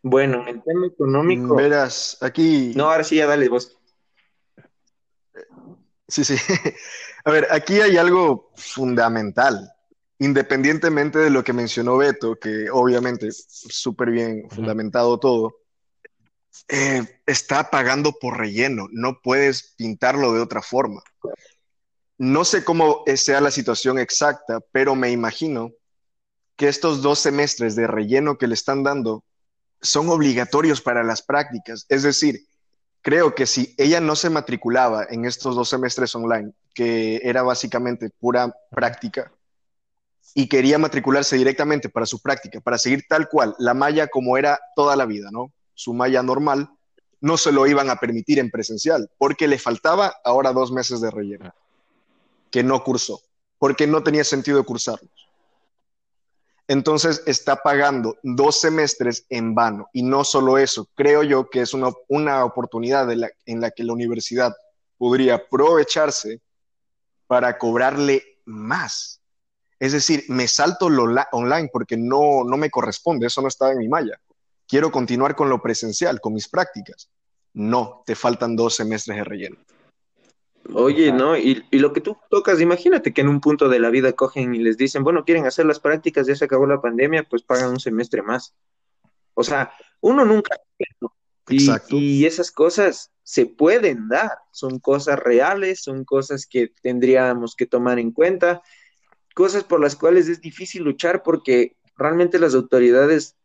Bueno, 0.00 0.40
en 0.40 0.48
el 0.48 0.62
tema 0.62 0.86
económico, 0.86 1.54
Verás, 1.54 2.16
aquí. 2.22 2.72
no, 2.74 2.90
ahora 2.90 3.04
sí 3.04 3.16
ya 3.16 3.26
dale 3.26 3.50
vos. 3.50 3.78
Sí, 6.08 6.24
sí. 6.24 6.36
A 7.26 7.30
ver, 7.30 7.46
aquí 7.50 7.78
hay 7.82 7.98
algo 7.98 8.50
fundamental. 8.56 9.70
Independientemente 10.22 11.18
de 11.18 11.30
lo 11.30 11.42
que 11.42 11.52
mencionó 11.52 11.96
Beto, 11.96 12.38
que 12.38 12.70
obviamente 12.70 13.30
súper 13.32 14.12
bien 14.12 14.48
fundamentado 14.48 15.18
todo, 15.18 15.56
eh, 16.68 17.02
está 17.26 17.70
pagando 17.70 18.12
por 18.12 18.38
relleno. 18.38 18.86
No 18.92 19.20
puedes 19.20 19.74
pintarlo 19.76 20.32
de 20.32 20.40
otra 20.40 20.62
forma. 20.62 21.02
No 22.18 22.44
sé 22.44 22.62
cómo 22.62 23.02
sea 23.16 23.40
la 23.40 23.50
situación 23.50 23.98
exacta, 23.98 24.60
pero 24.70 24.94
me 24.94 25.10
imagino 25.10 25.72
que 26.54 26.68
estos 26.68 27.02
dos 27.02 27.18
semestres 27.18 27.74
de 27.74 27.88
relleno 27.88 28.38
que 28.38 28.46
le 28.46 28.54
están 28.54 28.84
dando 28.84 29.24
son 29.80 30.08
obligatorios 30.08 30.80
para 30.80 31.02
las 31.02 31.20
prácticas. 31.22 31.84
Es 31.88 32.04
decir, 32.04 32.46
creo 33.00 33.34
que 33.34 33.46
si 33.46 33.74
ella 33.76 34.00
no 34.00 34.14
se 34.14 34.30
matriculaba 34.30 35.04
en 35.10 35.24
estos 35.24 35.56
dos 35.56 35.68
semestres 35.68 36.14
online, 36.14 36.52
que 36.74 37.20
era 37.24 37.42
básicamente 37.42 38.08
pura 38.08 38.54
práctica, 38.70 39.32
y 40.34 40.48
quería 40.48 40.78
matricularse 40.78 41.36
directamente 41.36 41.88
para 41.88 42.06
su 42.06 42.20
práctica, 42.20 42.60
para 42.60 42.78
seguir 42.78 43.04
tal 43.08 43.28
cual, 43.28 43.54
la 43.58 43.74
malla 43.74 44.08
como 44.08 44.36
era 44.36 44.58
toda 44.74 44.96
la 44.96 45.04
vida, 45.04 45.28
¿no? 45.30 45.52
Su 45.74 45.94
malla 45.94 46.22
normal, 46.22 46.70
no 47.20 47.36
se 47.36 47.52
lo 47.52 47.66
iban 47.66 47.90
a 47.90 47.96
permitir 47.96 48.38
en 48.38 48.50
presencial, 48.50 49.10
porque 49.18 49.46
le 49.46 49.58
faltaba 49.58 50.14
ahora 50.24 50.52
dos 50.52 50.72
meses 50.72 51.00
de 51.00 51.10
relleno, 51.10 51.54
que 52.50 52.62
no 52.62 52.82
cursó, 52.82 53.20
porque 53.58 53.86
no 53.86 54.02
tenía 54.02 54.24
sentido 54.24 54.64
cursarlos. 54.64 55.10
Entonces 56.68 57.22
está 57.26 57.56
pagando 57.56 58.16
dos 58.22 58.60
semestres 58.60 59.26
en 59.28 59.54
vano. 59.54 59.88
Y 59.92 60.02
no 60.02 60.24
solo 60.24 60.58
eso, 60.58 60.88
creo 60.94 61.22
yo 61.22 61.50
que 61.50 61.60
es 61.60 61.74
una, 61.74 61.90
una 62.08 62.44
oportunidad 62.44 63.10
en 63.10 63.60
la 63.60 63.70
que 63.70 63.84
la 63.84 63.92
universidad 63.92 64.54
podría 64.96 65.34
aprovecharse 65.34 66.40
para 67.26 67.58
cobrarle 67.58 68.22
más. 68.44 69.21
Es 69.82 69.90
decir, 69.90 70.22
me 70.28 70.46
salto 70.46 70.88
lo 70.88 71.12
online 71.32 71.68
porque 71.72 71.96
no, 71.96 72.44
no 72.44 72.56
me 72.56 72.70
corresponde, 72.70 73.26
eso 73.26 73.42
no 73.42 73.48
estaba 73.48 73.72
en 73.72 73.78
mi 73.78 73.88
malla. 73.88 74.16
Quiero 74.68 74.92
continuar 74.92 75.34
con 75.34 75.48
lo 75.48 75.60
presencial, 75.60 76.20
con 76.20 76.34
mis 76.34 76.46
prácticas. 76.46 77.10
No, 77.52 78.04
te 78.06 78.14
faltan 78.14 78.54
dos 78.54 78.76
semestres 78.76 79.16
de 79.16 79.24
relleno. 79.24 79.56
Oye, 80.72 81.10
¿no? 81.10 81.36
Y, 81.36 81.64
lo 81.72 81.92
que 81.92 82.00
tú 82.00 82.16
tocas, 82.30 82.60
imagínate 82.60 83.12
que 83.12 83.22
en 83.22 83.28
un 83.28 83.40
punto 83.40 83.68
de 83.68 83.80
la 83.80 83.90
vida 83.90 84.12
cogen 84.12 84.54
y 84.54 84.60
les 84.60 84.76
dicen, 84.76 85.02
bueno, 85.02 85.24
quieren 85.24 85.46
hacer 85.46 85.66
las 85.66 85.80
prácticas, 85.80 86.28
ya 86.28 86.36
se 86.36 86.44
acabó 86.44 86.64
la 86.64 86.80
pandemia, 86.80 87.24
pues 87.24 87.42
pagan 87.42 87.70
un 87.70 87.80
semestre 87.80 88.22
más. 88.22 88.54
O 89.34 89.42
sea, 89.42 89.72
uno 90.00 90.24
nunca... 90.24 90.60
Y, 91.48 91.68
y 91.88 92.24
esas 92.24 92.52
cosas 92.52 93.10
se 93.24 93.46
pueden 93.46 94.06
dar, 94.06 94.30
son 94.52 94.78
cosas 94.78 95.18
reales, 95.18 95.82
son 95.82 96.04
cosas 96.04 96.46
que 96.46 96.72
tendríamos 96.82 97.56
que 97.56 97.66
tomar 97.66 97.98
en 97.98 98.12
cuenta, 98.12 98.62
cosas 99.34 99.64
por 99.64 99.80
las 99.80 99.96
cuales 99.96 100.28
es 100.28 100.40
difícil 100.40 100.82
luchar 100.82 101.22
porque 101.22 101.76
realmente 101.96 102.38
las 102.38 102.54
autoridades 102.54 103.36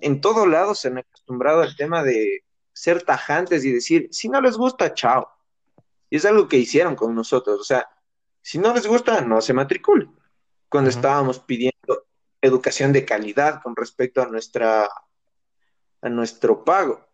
en 0.00 0.20
todo 0.20 0.46
lado 0.46 0.74
se 0.74 0.88
han 0.88 0.98
acostumbrado 0.98 1.62
al 1.62 1.76
tema 1.76 2.02
de 2.02 2.44
ser 2.72 3.02
tajantes 3.02 3.64
y 3.64 3.72
decir, 3.72 4.08
si 4.12 4.28
no 4.28 4.40
les 4.40 4.56
gusta, 4.56 4.94
chao. 4.94 5.28
Y 6.10 6.16
es 6.16 6.24
algo 6.24 6.48
que 6.48 6.56
hicieron 6.56 6.94
con 6.94 7.14
nosotros. 7.14 7.60
O 7.60 7.64
sea, 7.64 7.88
si 8.40 8.58
no 8.58 8.72
les 8.72 8.86
gusta, 8.86 9.20
no 9.20 9.40
se 9.40 9.52
matriculen. 9.52 10.14
Cuando 10.68 10.90
estábamos 10.90 11.40
pidiendo 11.40 12.06
educación 12.40 12.92
de 12.92 13.04
calidad 13.04 13.60
con 13.62 13.74
respecto 13.74 14.22
a 14.22 14.26
nuestra 14.26 14.88
a 16.00 16.08
nuestro 16.08 16.64
pago. 16.64 17.04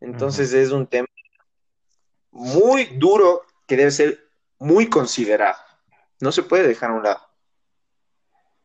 Entonces 0.00 0.52
es 0.52 0.70
un 0.70 0.86
tema 0.86 1.08
muy 2.30 2.84
duro 2.84 3.42
que 3.66 3.76
debe 3.76 3.90
ser 3.90 4.28
muy 4.58 4.88
considerado. 4.88 5.56
No 6.20 6.32
se 6.32 6.42
puede 6.42 6.66
dejar 6.66 6.90
a 6.90 6.94
un 6.94 7.02
lado. 7.02 7.20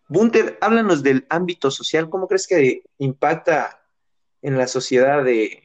Bunter, 0.07 0.57
háblanos 0.61 1.03
del 1.03 1.27
ámbito 1.29 1.69
social. 1.69 2.09
¿Cómo 2.09 2.27
crees 2.27 2.47
que 2.47 2.83
impacta 2.97 3.85
en 4.41 4.57
la 4.57 4.67
sociedad 4.67 5.23
de, 5.23 5.63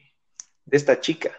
esta 0.69 0.99
chica? 0.99 1.31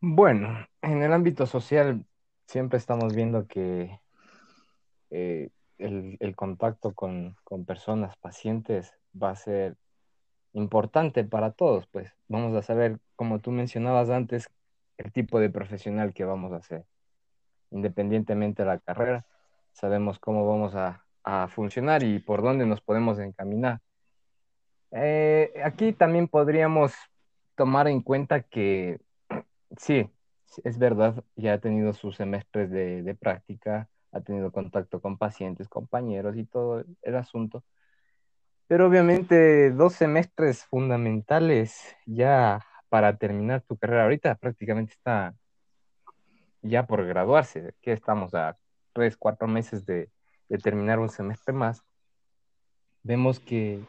Bueno, 0.00 0.66
en 0.82 1.02
el 1.02 1.12
ámbito 1.12 1.46
social 1.46 2.04
siempre 2.46 2.78
estamos 2.78 3.14
viendo 3.14 3.46
que 3.46 4.00
eh, 5.10 5.48
el, 5.78 6.36
contacto 6.36 6.92
con, 6.92 7.36
personas, 7.66 8.16
pacientes, 8.16 8.94
va 9.20 9.30
a 9.30 9.36
ser 9.36 9.76
importante 10.52 11.24
para 11.24 11.52
todos, 11.52 11.86
pues 11.86 12.12
vamos 12.28 12.54
a 12.54 12.62
saber, 12.62 12.98
como 13.14 13.40
tú 13.40 13.50
mencionabas 13.50 14.10
antes, 14.10 14.48
el 14.98 15.12
tipo 15.12 15.40
de 15.40 15.50
profesional 15.50 16.14
que 16.14 16.24
vamos 16.24 16.52
a 16.52 16.62
ser. 16.62 16.84
Independientemente 17.70 18.62
de 18.62 18.68
la 18.68 18.78
carrera, 18.78 19.26
sabemos 19.72 20.18
cómo 20.18 20.46
vamos 20.46 20.74
a, 20.74 21.02
funcionar 21.48 22.04
y 22.04 22.20
por 22.20 22.40
dónde 22.40 22.66
nos 22.66 22.80
podemos 22.80 23.18
encaminar. 23.18 23.80
Eh, 24.92 25.52
aquí 25.64 25.92
también 25.92 26.28
podríamos 26.28 26.92
tomar 27.56 27.88
en 27.88 28.00
cuenta 28.00 28.42
que 28.42 29.00
sí, 29.76 30.08
es 30.64 30.78
verdad, 30.78 31.24
ya 31.34 31.54
ha 31.54 31.58
tenido 31.58 31.92
sus 31.92 32.16
semestres 32.16 32.70
de, 32.70 33.16
práctica, 33.18 33.88
ha 34.12 34.20
tenido 34.20 34.52
contacto 34.52 35.00
con 35.00 35.18
pacientes, 35.18 35.68
compañeros 35.68 36.36
y 36.36 36.44
todo 36.44 36.84
el 37.02 37.16
asunto. 37.16 37.64
Pero 38.68 38.86
obviamente 38.86 39.70
dos 39.70 39.94
semestres 39.94 40.64
fundamentales 40.64 41.96
ya 42.06 42.64
para 42.88 43.16
terminar 43.16 43.62
tu 43.62 43.76
carrera. 43.76 44.04
Ahorita 44.04 44.34
prácticamente 44.36 44.92
está 44.92 45.34
ya 46.62 46.86
por 46.86 47.04
graduarse, 47.06 47.74
que 47.80 47.92
estamos 47.92 48.34
a 48.34 48.56
tres, 48.92 49.16
cuatro 49.16 49.48
meses 49.48 49.86
de, 49.86 50.10
de 50.48 50.58
terminar 50.58 50.98
un 50.98 51.08
semestre 51.08 51.52
más. 51.52 51.82
Vemos 53.02 53.38
que 53.40 53.84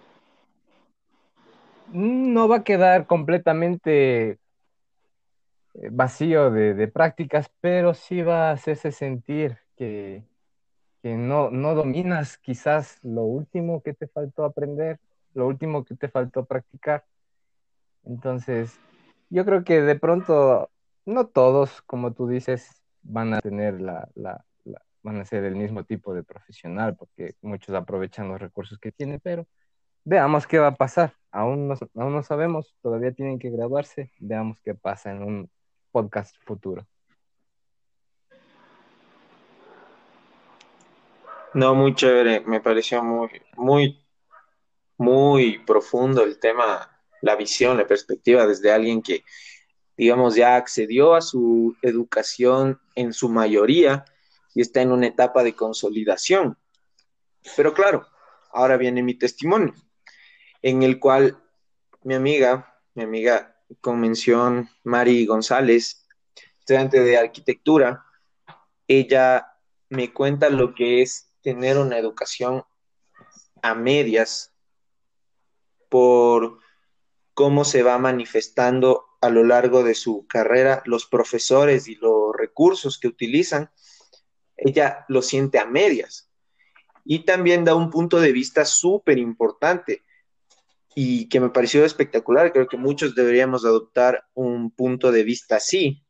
no 1.92 2.48
va 2.48 2.58
a 2.58 2.64
quedar 2.64 3.08
completamente 3.08 4.40
eh, 5.78 5.90
vacío 5.92 6.52
de, 6.52 6.88
prácticas, 6.88 7.50
pero 7.62 7.94
sí 7.94 8.22
va 8.22 8.50
a 8.50 8.54
hacerse 8.54 8.92
sentir 8.92 9.58
que, 9.76 10.24
no, 11.04 11.50
no 11.52 11.74
dominas 11.74 12.38
quizás 12.38 13.00
lo 13.02 13.22
último 13.22 13.82
que 13.82 13.94
te 13.94 14.08
faltó 14.08 14.44
aprender, 14.44 15.00
lo 15.34 15.48
último 15.48 15.86
que 15.86 15.96
te 15.96 16.10
faltó 16.10 16.44
practicar. 16.44 17.06
Entonces, 18.04 18.78
yo 19.30 19.46
creo 19.46 19.64
que 19.64 19.82
de 19.82 19.96
pronto, 19.96 20.70
no 21.08 21.26
todos, 21.26 21.82
como 21.84 22.14
tú 22.14 22.28
dices, 22.28 22.84
van 23.02 23.34
a 23.34 23.40
tener 23.40 23.80
la, 23.80 24.10
van 25.02 25.22
a 25.22 25.26
ser 25.26 25.46
el 25.46 25.56
mismo 25.56 25.86
tipo 25.86 26.14
de 26.14 26.22
profesional, 26.22 26.98
porque 26.98 27.36
muchos 27.42 27.74
aprovechan 27.74 28.28
los 28.28 28.42
recursos 28.42 28.78
que 28.78 28.92
tienen, 28.92 29.22
pero 29.24 29.48
veamos 30.04 30.46
qué 30.46 30.60
va 30.60 30.68
a 30.68 30.76
pasar. 30.76 31.14
Aún 31.32 31.70
no, 31.70 31.76
aún 31.96 32.14
no 32.14 32.24
sabemos, 32.24 32.76
todavía 32.82 33.14
tienen 33.14 33.40
que 33.40 33.50
graduarse, 33.50 34.12
veamos 34.20 34.60
qué 34.62 34.76
pasa 34.76 35.12
en 35.12 35.24
un 35.24 35.50
podcast 35.92 36.36
futuro. 36.44 36.86
No, 41.54 41.74
muy 41.74 41.96
chévere, 41.96 42.42
me 42.42 42.60
pareció 42.60 43.02
muy, 43.02 43.30
muy, 43.56 44.06
muy 44.98 45.60
profundo 45.60 46.24
el 46.24 46.38
tema, 46.38 47.02
la 47.22 47.36
visión, 47.38 47.78
la 47.78 47.88
perspectiva 47.88 48.46
desde 48.46 48.74
alguien 48.74 49.02
que, 49.02 49.24
digamos, 49.98 50.36
ya 50.36 50.56
accedió 50.56 51.16
a 51.16 51.22
su 51.22 51.76
educación 51.82 52.80
en 52.96 53.14
su 53.14 53.30
mayoría 53.30 54.06
y 54.54 54.62
está 54.62 54.82
en 54.82 54.92
una 54.92 55.08
etapa 55.08 55.44
de 55.44 55.56
consolidación. 55.56 56.58
Pero 57.56 57.74
claro, 57.74 58.08
ahora 58.52 58.78
viene 58.78 59.02
mi 59.02 59.16
testimonio, 59.16 59.74
en 60.62 60.84
el 60.84 61.00
cual 61.00 61.38
mi 62.04 62.14
amiga, 62.14 62.80
mi 62.94 63.04
amiga 63.04 63.56
con 63.82 64.00
mención 64.00 64.70
Mari 64.84 65.26
González, 65.26 66.08
estudiante 66.60 67.00
de 67.00 67.18
arquitectura. 67.18 68.06
Ella 68.88 69.58
me 69.90 70.14
cuenta 70.14 70.50
lo 70.50 70.74
que 70.74 71.02
es 71.02 71.32
tener 71.42 71.78
una 71.78 71.98
educación 71.98 72.64
a 73.62 73.74
medias 73.74 74.54
por 75.90 76.60
cómo 77.34 77.66
se 77.66 77.84
va 77.84 77.98
manifestando 77.98 79.07
a 79.22 79.30
lo 79.30 79.44
largo 79.44 79.84
de 79.84 79.96
su 79.96 80.28
carrera 80.28 80.82
los 80.86 81.06
profesores 81.06 81.88
y 81.88 81.96
los 81.96 82.36
recursos 82.38 83.00
que 83.00 83.08
utilizan. 83.08 83.72
Ella 84.56 85.06
lo 85.08 85.22
siente 85.22 85.60
a 85.60 85.66
medias. 85.66 86.30
Y 87.04 87.20
también 87.20 87.64
da 87.64 87.76
un 87.76 87.90
punto 87.90 88.20
de 88.20 88.32
vista 88.32 88.66
súper 88.66 89.18
importante 89.18 90.04
y 90.94 91.30
que 91.30 91.40
me 91.40 91.50
pareció 91.50 91.86
espectacular. 91.86 92.52
Creo 92.52 92.68
que 92.68 92.78
muchos 92.78 93.16
deberíamos 93.16 93.66
adoptar 93.66 94.26
un 94.34 94.72
punto 94.72 95.12
de 95.12 95.24
vista 95.24 95.58
así, 95.58 96.04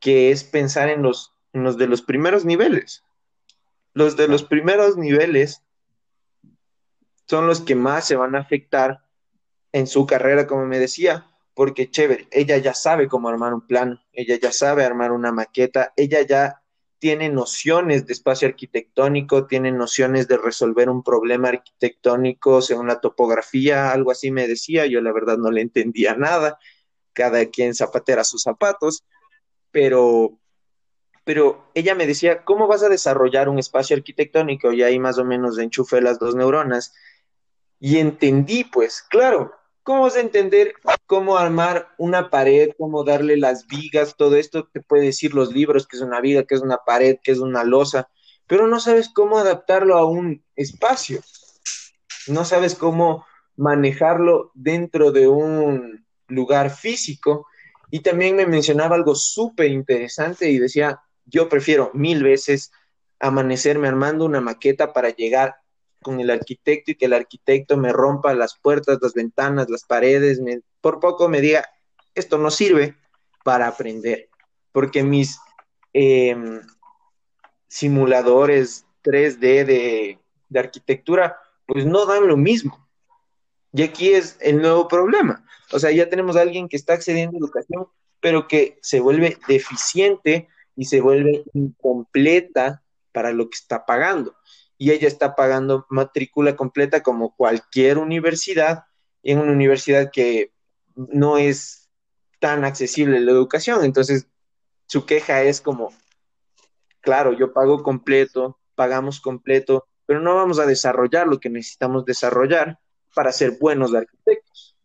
que 0.00 0.30
es 0.30 0.44
pensar 0.44 0.88
en 0.90 1.02
los, 1.02 1.34
los 1.52 1.78
de 1.78 1.86
los 1.86 2.02
primeros 2.02 2.44
niveles. 2.44 3.04
Los 3.94 4.16
de 4.16 4.28
los 4.28 4.42
primeros 4.42 4.96
niveles 4.96 5.62
son 7.26 7.46
los 7.46 7.60
que 7.60 7.74
más 7.74 8.06
se 8.06 8.16
van 8.16 8.34
a 8.34 8.40
afectar 8.40 9.04
en 9.72 9.86
su 9.86 10.06
carrera, 10.06 10.46
como 10.46 10.66
me 10.66 10.78
decía, 10.78 11.33
porque 11.54 11.90
chévere, 11.90 12.28
ella 12.30 12.58
ya 12.58 12.74
sabe 12.74 13.08
cómo 13.08 13.28
armar 13.28 13.54
un 13.54 13.66
plan, 13.66 14.00
ella 14.12 14.36
ya 14.40 14.52
sabe 14.52 14.84
armar 14.84 15.12
una 15.12 15.32
maqueta, 15.32 15.92
ella 15.96 16.20
ya 16.22 16.60
tiene 16.98 17.28
nociones 17.28 18.06
de 18.06 18.12
espacio 18.12 18.48
arquitectónico, 18.48 19.46
tiene 19.46 19.70
nociones 19.70 20.26
de 20.26 20.36
resolver 20.36 20.88
un 20.88 21.02
problema 21.02 21.50
arquitectónico 21.50 22.62
según 22.62 22.88
la 22.88 23.00
topografía, 23.00 23.92
algo 23.92 24.10
así 24.10 24.30
me 24.30 24.48
decía, 24.48 24.86
yo 24.86 25.00
la 25.00 25.12
verdad 25.12 25.36
no 25.36 25.50
le 25.50 25.60
entendía 25.60 26.16
nada, 26.16 26.58
cada 27.12 27.46
quien 27.46 27.74
zapatera 27.74 28.24
sus 28.24 28.42
zapatos, 28.42 29.04
pero, 29.70 30.38
pero 31.24 31.70
ella 31.74 31.94
me 31.94 32.06
decía, 32.06 32.42
¿cómo 32.42 32.66
vas 32.66 32.82
a 32.82 32.88
desarrollar 32.88 33.48
un 33.48 33.58
espacio 33.58 33.96
arquitectónico? 33.96 34.72
Y 34.72 34.82
ahí 34.82 34.98
más 34.98 35.18
o 35.18 35.24
menos 35.24 35.58
enchufé 35.58 36.00
las 36.00 36.18
dos 36.18 36.34
neuronas 36.34 36.94
y 37.78 37.98
entendí, 37.98 38.64
pues, 38.64 39.02
claro, 39.02 39.52
¿Cómo 39.84 40.02
vas 40.02 40.16
a 40.16 40.20
entender 40.20 40.72
cómo 41.04 41.36
armar 41.36 41.88
una 41.98 42.30
pared, 42.30 42.70
cómo 42.78 43.04
darle 43.04 43.36
las 43.36 43.66
vigas, 43.66 44.16
todo 44.16 44.36
esto 44.36 44.66
te 44.72 44.80
puede 44.80 45.04
decir 45.04 45.34
los 45.34 45.52
libros, 45.52 45.86
que 45.86 45.96
es 45.96 46.02
una 46.02 46.22
viga, 46.22 46.44
que 46.44 46.54
es 46.54 46.62
una 46.62 46.78
pared, 46.78 47.18
que 47.22 47.32
es 47.32 47.38
una 47.38 47.64
losa, 47.64 48.08
pero 48.46 48.66
no 48.66 48.80
sabes 48.80 49.10
cómo 49.14 49.38
adaptarlo 49.38 49.98
a 49.98 50.06
un 50.06 50.42
espacio, 50.56 51.20
no 52.28 52.46
sabes 52.46 52.74
cómo 52.74 53.26
manejarlo 53.56 54.52
dentro 54.54 55.12
de 55.12 55.28
un 55.28 56.06
lugar 56.28 56.70
físico. 56.70 57.46
Y 57.90 58.00
también 58.00 58.36
me 58.36 58.46
mencionaba 58.46 58.96
algo 58.96 59.14
súper 59.14 59.70
interesante 59.70 60.50
y 60.50 60.58
decía, 60.58 61.00
yo 61.26 61.48
prefiero 61.50 61.90
mil 61.92 62.22
veces 62.22 62.72
amanecerme 63.20 63.86
armando 63.86 64.24
una 64.24 64.40
maqueta 64.40 64.94
para 64.94 65.10
llegar 65.10 65.56
con 66.04 66.20
el 66.20 66.30
arquitecto 66.30 66.92
y 66.92 66.94
que 66.94 67.06
el 67.06 67.14
arquitecto 67.14 67.76
me 67.76 67.92
rompa 67.92 68.32
las 68.34 68.56
puertas, 68.56 69.00
las 69.02 69.14
ventanas, 69.14 69.68
las 69.68 69.82
paredes, 69.82 70.40
por 70.80 71.00
poco 71.00 71.28
me 71.28 71.40
diga, 71.40 71.64
esto 72.14 72.38
no 72.38 72.52
sirve 72.52 72.94
para 73.42 73.66
aprender, 73.66 74.28
porque 74.70 75.02
mis 75.02 75.40
em, 75.92 76.60
simuladores 77.66 78.86
3D 79.02 79.64
de, 79.64 80.18
de 80.48 80.60
arquitectura, 80.60 81.36
pues 81.66 81.84
no 81.84 82.06
dan 82.06 82.28
lo 82.28 82.36
mismo. 82.36 82.86
Y 83.72 83.82
aquí 83.82 84.14
es 84.14 84.36
el 84.40 84.62
nuevo 84.62 84.86
problema. 84.86 85.44
O 85.72 85.78
sea, 85.80 85.90
ya 85.90 86.08
tenemos 86.08 86.36
a 86.36 86.42
alguien 86.42 86.68
que 86.68 86.76
está 86.76 86.92
accediendo 86.92 87.36
a 87.36 87.40
educación, 87.40 87.88
pero 88.20 88.46
que 88.46 88.78
se 88.80 89.00
vuelve 89.00 89.36
deficiente 89.48 90.48
y 90.76 90.84
se 90.84 91.00
vuelve 91.00 91.44
incompleta 91.52 92.82
para 93.12 93.32
lo 93.32 93.48
que 93.48 93.56
está 93.56 93.84
pagando. 93.84 94.34
Y 94.76 94.90
ella 94.90 95.08
está 95.08 95.34
pagando 95.34 95.86
matrícula 95.88 96.56
completa 96.56 97.02
como 97.02 97.34
cualquier 97.34 97.98
universidad, 97.98 98.84
en 99.22 99.38
una 99.38 99.52
universidad 99.52 100.10
que 100.12 100.52
no 100.94 101.38
es 101.38 101.88
tan 102.40 102.64
accesible 102.64 103.20
la 103.20 103.32
educación. 103.32 103.84
Entonces, 103.84 104.26
su 104.86 105.06
queja 105.06 105.42
es 105.42 105.60
como, 105.60 105.92
claro, 107.00 107.32
yo 107.32 107.52
pago 107.52 107.82
completo, 107.82 108.58
pagamos 108.74 109.20
completo, 109.20 109.86
pero 110.06 110.20
no 110.20 110.34
vamos 110.34 110.58
a 110.58 110.66
desarrollar 110.66 111.26
lo 111.26 111.40
que 111.40 111.48
necesitamos 111.50 112.04
desarrollar 112.04 112.78
para 113.14 113.32
ser 113.32 113.52
buenos 113.58 113.94
arquitectos. 113.94 114.76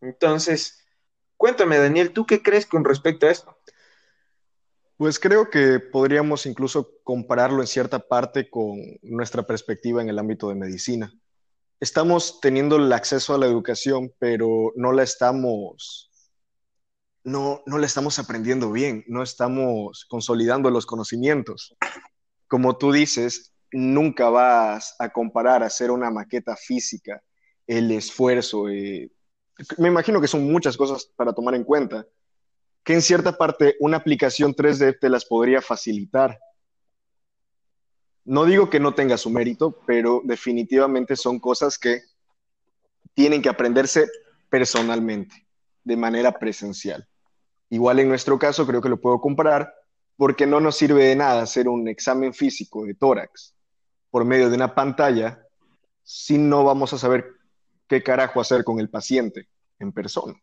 Entonces, 0.00 0.84
cuéntame, 1.36 1.78
Daniel, 1.78 2.12
¿tú 2.12 2.26
qué 2.26 2.42
crees 2.42 2.66
con 2.66 2.84
respecto 2.84 3.26
a 3.26 3.30
esto? 3.30 3.56
Pues 4.96 5.18
creo 5.18 5.50
que 5.50 5.80
podríamos 5.80 6.46
incluso 6.46 6.92
compararlo 7.02 7.60
en 7.60 7.66
cierta 7.66 7.98
parte 7.98 8.48
con 8.48 8.78
nuestra 9.02 9.44
perspectiva 9.44 10.00
en 10.00 10.08
el 10.08 10.18
ámbito 10.20 10.48
de 10.48 10.54
medicina. 10.54 11.12
Estamos 11.80 12.40
teniendo 12.40 12.76
el 12.76 12.92
acceso 12.92 13.34
a 13.34 13.38
la 13.38 13.46
educación, 13.46 14.12
pero 14.20 14.72
no 14.76 14.92
la 14.92 15.02
estamos, 15.02 16.10
no, 17.24 17.62
no 17.66 17.78
la 17.78 17.86
estamos 17.86 18.20
aprendiendo 18.20 18.70
bien, 18.70 19.04
no 19.08 19.24
estamos 19.24 20.06
consolidando 20.08 20.70
los 20.70 20.86
conocimientos. 20.86 21.76
Como 22.46 22.78
tú 22.78 22.92
dices, 22.92 23.52
nunca 23.72 24.30
vas 24.30 24.94
a 25.00 25.08
comparar 25.08 25.64
hacer 25.64 25.90
una 25.90 26.10
maqueta 26.10 26.54
física, 26.54 27.20
el 27.66 27.90
esfuerzo. 27.90 28.68
Eh, 28.68 29.10
me 29.78 29.88
imagino 29.88 30.20
que 30.20 30.28
son 30.28 30.50
muchas 30.50 30.76
cosas 30.76 31.10
para 31.16 31.32
tomar 31.32 31.56
en 31.56 31.64
cuenta 31.64 32.06
que 32.84 32.92
en 32.92 33.02
cierta 33.02 33.36
parte 33.36 33.76
una 33.80 33.96
aplicación 33.96 34.54
3D 34.54 34.98
te 35.00 35.08
las 35.08 35.24
podría 35.24 35.62
facilitar. 35.62 36.38
No 38.24 38.44
digo 38.44 38.70
que 38.70 38.78
no 38.78 38.94
tenga 38.94 39.16
su 39.16 39.30
mérito, 39.30 39.80
pero 39.86 40.20
definitivamente 40.24 41.16
son 41.16 41.40
cosas 41.40 41.78
que 41.78 42.02
tienen 43.14 43.40
que 43.40 43.48
aprenderse 43.48 44.06
personalmente, 44.50 45.46
de 45.82 45.96
manera 45.96 46.38
presencial. 46.38 47.08
Igual 47.70 48.00
en 48.00 48.08
nuestro 48.08 48.38
caso 48.38 48.66
creo 48.66 48.82
que 48.82 48.88
lo 48.88 49.00
puedo 49.00 49.20
comparar 49.20 49.74
porque 50.16 50.46
no 50.46 50.60
nos 50.60 50.76
sirve 50.76 51.04
de 51.04 51.16
nada 51.16 51.42
hacer 51.42 51.68
un 51.68 51.88
examen 51.88 52.32
físico 52.32 52.84
de 52.84 52.94
tórax 52.94 53.54
por 54.10 54.24
medio 54.24 54.48
de 54.48 54.56
una 54.56 54.74
pantalla 54.74 55.42
si 56.02 56.38
no 56.38 56.64
vamos 56.64 56.92
a 56.92 56.98
saber 56.98 57.26
qué 57.88 58.02
carajo 58.02 58.40
hacer 58.40 58.62
con 58.62 58.78
el 58.78 58.90
paciente 58.90 59.48
en 59.78 59.92
persona. 59.92 60.34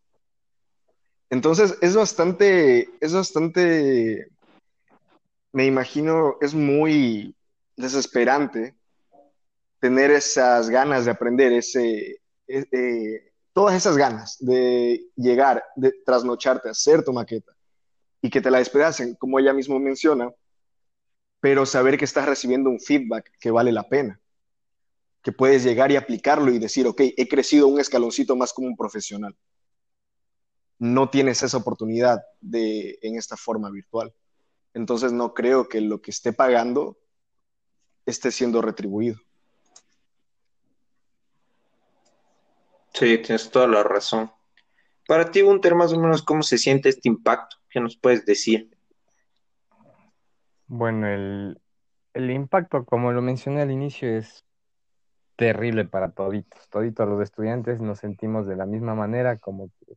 Entonces, 1.32 1.78
es 1.82 1.96
bastante, 1.96 2.90
es 3.00 3.14
bastante, 3.14 4.28
me 5.54 5.66
imagino, 5.66 6.36
es 6.42 6.54
muy 6.54 7.34
desesperante 7.78 8.76
tener 9.80 10.12
esas 10.12 10.70
ganas 10.70 11.06
de 11.06 11.12
aprender, 11.12 11.54
ese, 11.54 12.20
e, 12.48 12.68
eh, 12.74 13.32
todas 13.54 13.76
esas 13.76 13.96
ganas 13.96 14.40
de 14.42 15.06
llegar, 15.16 15.64
de 15.78 15.94
trasnocharte, 16.06 16.68
hacer 16.68 17.02
tu 17.02 17.14
maqueta 17.14 17.54
y 18.22 18.30
que 18.30 18.42
te 18.42 18.52
la 18.52 18.58
despedacen, 18.58 19.16
como 19.16 19.40
ella 19.40 19.54
mismo 19.54 19.80
menciona, 19.80 20.30
pero 21.40 21.66
saber 21.66 21.98
que 21.98 22.06
estás 22.06 22.26
recibiendo 22.26 22.70
un 22.70 22.82
feedback 22.82 23.32
que 23.40 23.52
vale 23.52 23.72
la 23.72 23.88
pena, 23.88 24.20
que 25.24 25.32
puedes 25.32 25.64
llegar 25.64 25.94
y 25.94 25.96
aplicarlo 25.96 26.52
y 26.52 26.60
decir, 26.60 26.88
ok, 26.88 27.02
he 27.16 27.28
crecido 27.30 27.68
un 27.68 27.80
escaloncito 27.80 28.36
más 28.36 28.52
como 28.52 28.68
un 28.68 28.76
profesional 28.76 29.34
no 30.82 31.12
tienes 31.12 31.44
esa 31.44 31.58
oportunidad 31.58 32.24
de, 32.40 32.98
en 33.04 33.16
esta 33.16 33.38
forma 33.38 33.70
virtual. 33.70 34.12
Entonces 34.74 35.14
no 35.14 35.36
creo 35.36 35.70
que 35.70 35.80
lo 35.80 36.02
que 36.02 36.10
esté 36.10 36.34
pagando 36.34 36.98
esté 38.08 38.32
siendo 38.32 38.64
retribuido. 38.64 39.20
Sí, 42.96 43.20
tienes 43.20 43.52
toda 43.52 43.68
la 43.68 43.84
razón. 43.84 44.32
Para 45.08 45.30
ti, 45.30 45.42
Gunter, 45.42 45.76
más 45.76 45.94
o 45.94 46.00
menos, 46.00 46.24
¿cómo 46.24 46.42
se 46.42 46.58
siente 46.58 46.90
este 46.90 47.10
impacto? 47.10 47.58
¿Qué 47.70 47.80
nos 47.80 47.96
puedes 47.96 48.26
decir? 48.26 48.76
Bueno, 50.66 51.08
el, 51.08 51.62
el 52.16 52.32
impacto, 52.32 52.86
como 52.86 53.12
lo 53.12 53.22
mencioné 53.22 53.62
al 53.62 53.70
inicio, 53.70 54.10
es 54.10 54.46
terrible 55.36 55.86
para 55.86 56.10
toditos. 56.10 56.68
Toditos 56.70 57.08
los 57.08 57.22
estudiantes 57.22 57.80
nos 57.82 58.00
sentimos 58.00 58.48
de 58.48 58.56
la 58.56 58.66
misma 58.66 58.96
manera, 58.96 59.38
como 59.38 59.70
que 59.80 59.91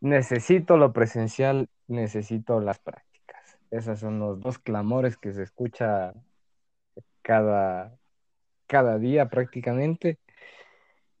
necesito 0.00 0.76
lo 0.76 0.92
presencial, 0.92 1.68
necesito 1.86 2.60
las 2.60 2.78
prácticas. 2.78 3.58
Esos 3.70 4.00
son 4.00 4.18
los 4.18 4.40
dos 4.40 4.58
clamores 4.58 5.16
que 5.16 5.32
se 5.32 5.42
escucha 5.42 6.14
cada, 7.22 7.96
cada 8.66 8.98
día 8.98 9.28
prácticamente. 9.28 10.18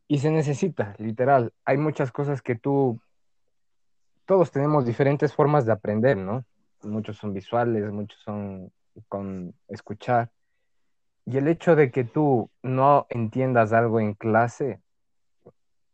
Y 0.06 0.20
se 0.20 0.30
necesita, 0.30 0.94
literal. 0.98 1.52
Hay 1.64 1.76
muchas 1.76 2.10
cosas 2.10 2.40
que 2.40 2.54
tú, 2.54 2.98
todos 4.24 4.50
tenemos 4.50 4.86
diferentes 4.86 5.34
formas 5.34 5.66
de 5.66 5.72
aprender, 5.72 6.16
¿no? 6.16 6.44
Muchos 6.82 7.18
son 7.18 7.34
visuales, 7.34 7.90
muchos 7.92 8.18
son 8.20 8.72
con 9.08 9.54
escuchar. 9.68 10.30
Y 11.26 11.36
el 11.36 11.46
hecho 11.46 11.76
de 11.76 11.90
que 11.90 12.04
tú 12.04 12.50
no 12.62 13.06
entiendas 13.10 13.74
algo 13.74 14.00
en 14.00 14.14
clase, 14.14 14.80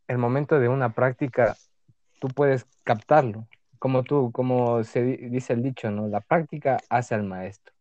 el 0.06 0.18
momento 0.18 0.60
de 0.60 0.68
una 0.68 0.94
práctica 0.94 1.56
tú 2.24 2.28
puedes 2.28 2.66
captarlo. 2.84 3.46
Como 3.78 4.02
tú, 4.02 4.32
como 4.32 4.82
se 4.82 5.02
dice 5.02 5.52
el 5.52 5.62
dicho, 5.62 5.90
¿no? 5.90 6.08
La 6.08 6.22
práctica 6.22 6.78
hace 6.88 7.14
al 7.14 7.22
maestro. 7.22 7.74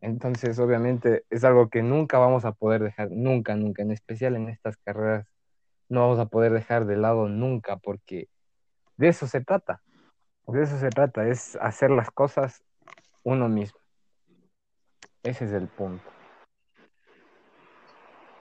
Entonces, 0.00 0.60
obviamente, 0.60 1.24
es 1.28 1.42
algo 1.42 1.68
que 1.70 1.82
nunca 1.82 2.18
vamos 2.18 2.44
a 2.44 2.52
poder 2.52 2.84
dejar, 2.84 3.10
nunca, 3.10 3.56
nunca, 3.56 3.82
en 3.82 3.90
especial 3.90 4.36
en 4.36 4.48
estas 4.48 4.76
carreras, 4.76 5.26
no 5.88 6.02
vamos 6.02 6.20
a 6.20 6.26
poder 6.26 6.52
dejar 6.52 6.86
de 6.86 6.96
lado 6.96 7.28
nunca, 7.28 7.76
porque 7.78 8.28
de 8.96 9.08
eso 9.08 9.26
se 9.26 9.40
trata. 9.40 9.82
De 10.46 10.62
eso 10.62 10.78
se 10.78 10.90
trata, 10.90 11.26
es 11.26 11.56
hacer 11.60 11.90
las 11.90 12.12
cosas 12.12 12.62
uno 13.24 13.48
mismo. 13.48 13.80
Ese 15.24 15.46
es 15.46 15.52
el 15.52 15.66
punto. 15.66 16.04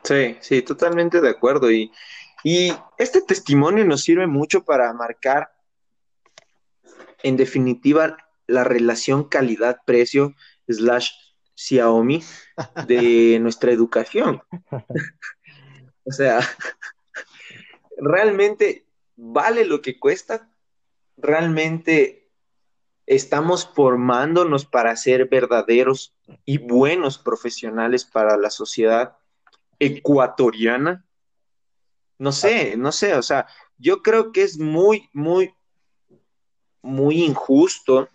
Sí, 0.03 0.37
sí, 0.41 0.61
totalmente 0.61 1.21
de 1.21 1.29
acuerdo. 1.29 1.71
Y, 1.71 1.91
y 2.43 2.73
este 2.97 3.21
testimonio 3.21 3.85
nos 3.85 4.03
sirve 4.03 4.27
mucho 4.27 4.63
para 4.63 4.91
marcar, 4.93 5.51
en 7.23 7.37
definitiva, 7.37 8.17
la 8.47 8.63
relación 8.63 9.23
calidad-precio 9.23 10.35
slash 10.67 11.11
Xiaomi 11.55 12.23
de 12.87 13.39
nuestra 13.41 13.71
educación. 13.71 14.41
o 16.03 16.11
sea, 16.11 16.39
realmente 17.97 18.85
vale 19.15 19.65
lo 19.65 19.81
que 19.81 19.99
cuesta, 19.99 20.49
realmente 21.17 22.29
estamos 23.05 23.69
formándonos 23.73 24.65
para 24.65 24.95
ser 24.95 25.27
verdaderos 25.27 26.15
y 26.45 26.57
buenos 26.57 27.17
profesionales 27.17 28.05
para 28.05 28.37
la 28.37 28.49
sociedad 28.49 29.17
ecuatoriana. 29.79 31.05
No 32.23 32.31
sé, 32.31 32.77
no 32.77 32.93
sé, 32.93 33.15
o 33.15 33.21
sea, 33.21 33.47
yo 33.77 34.01
creo 34.01 34.31
que 34.31 34.43
es 34.43 34.57
muy, 34.57 35.09
muy, 35.11 35.53
muy 36.81 37.21
injusto 37.21 38.07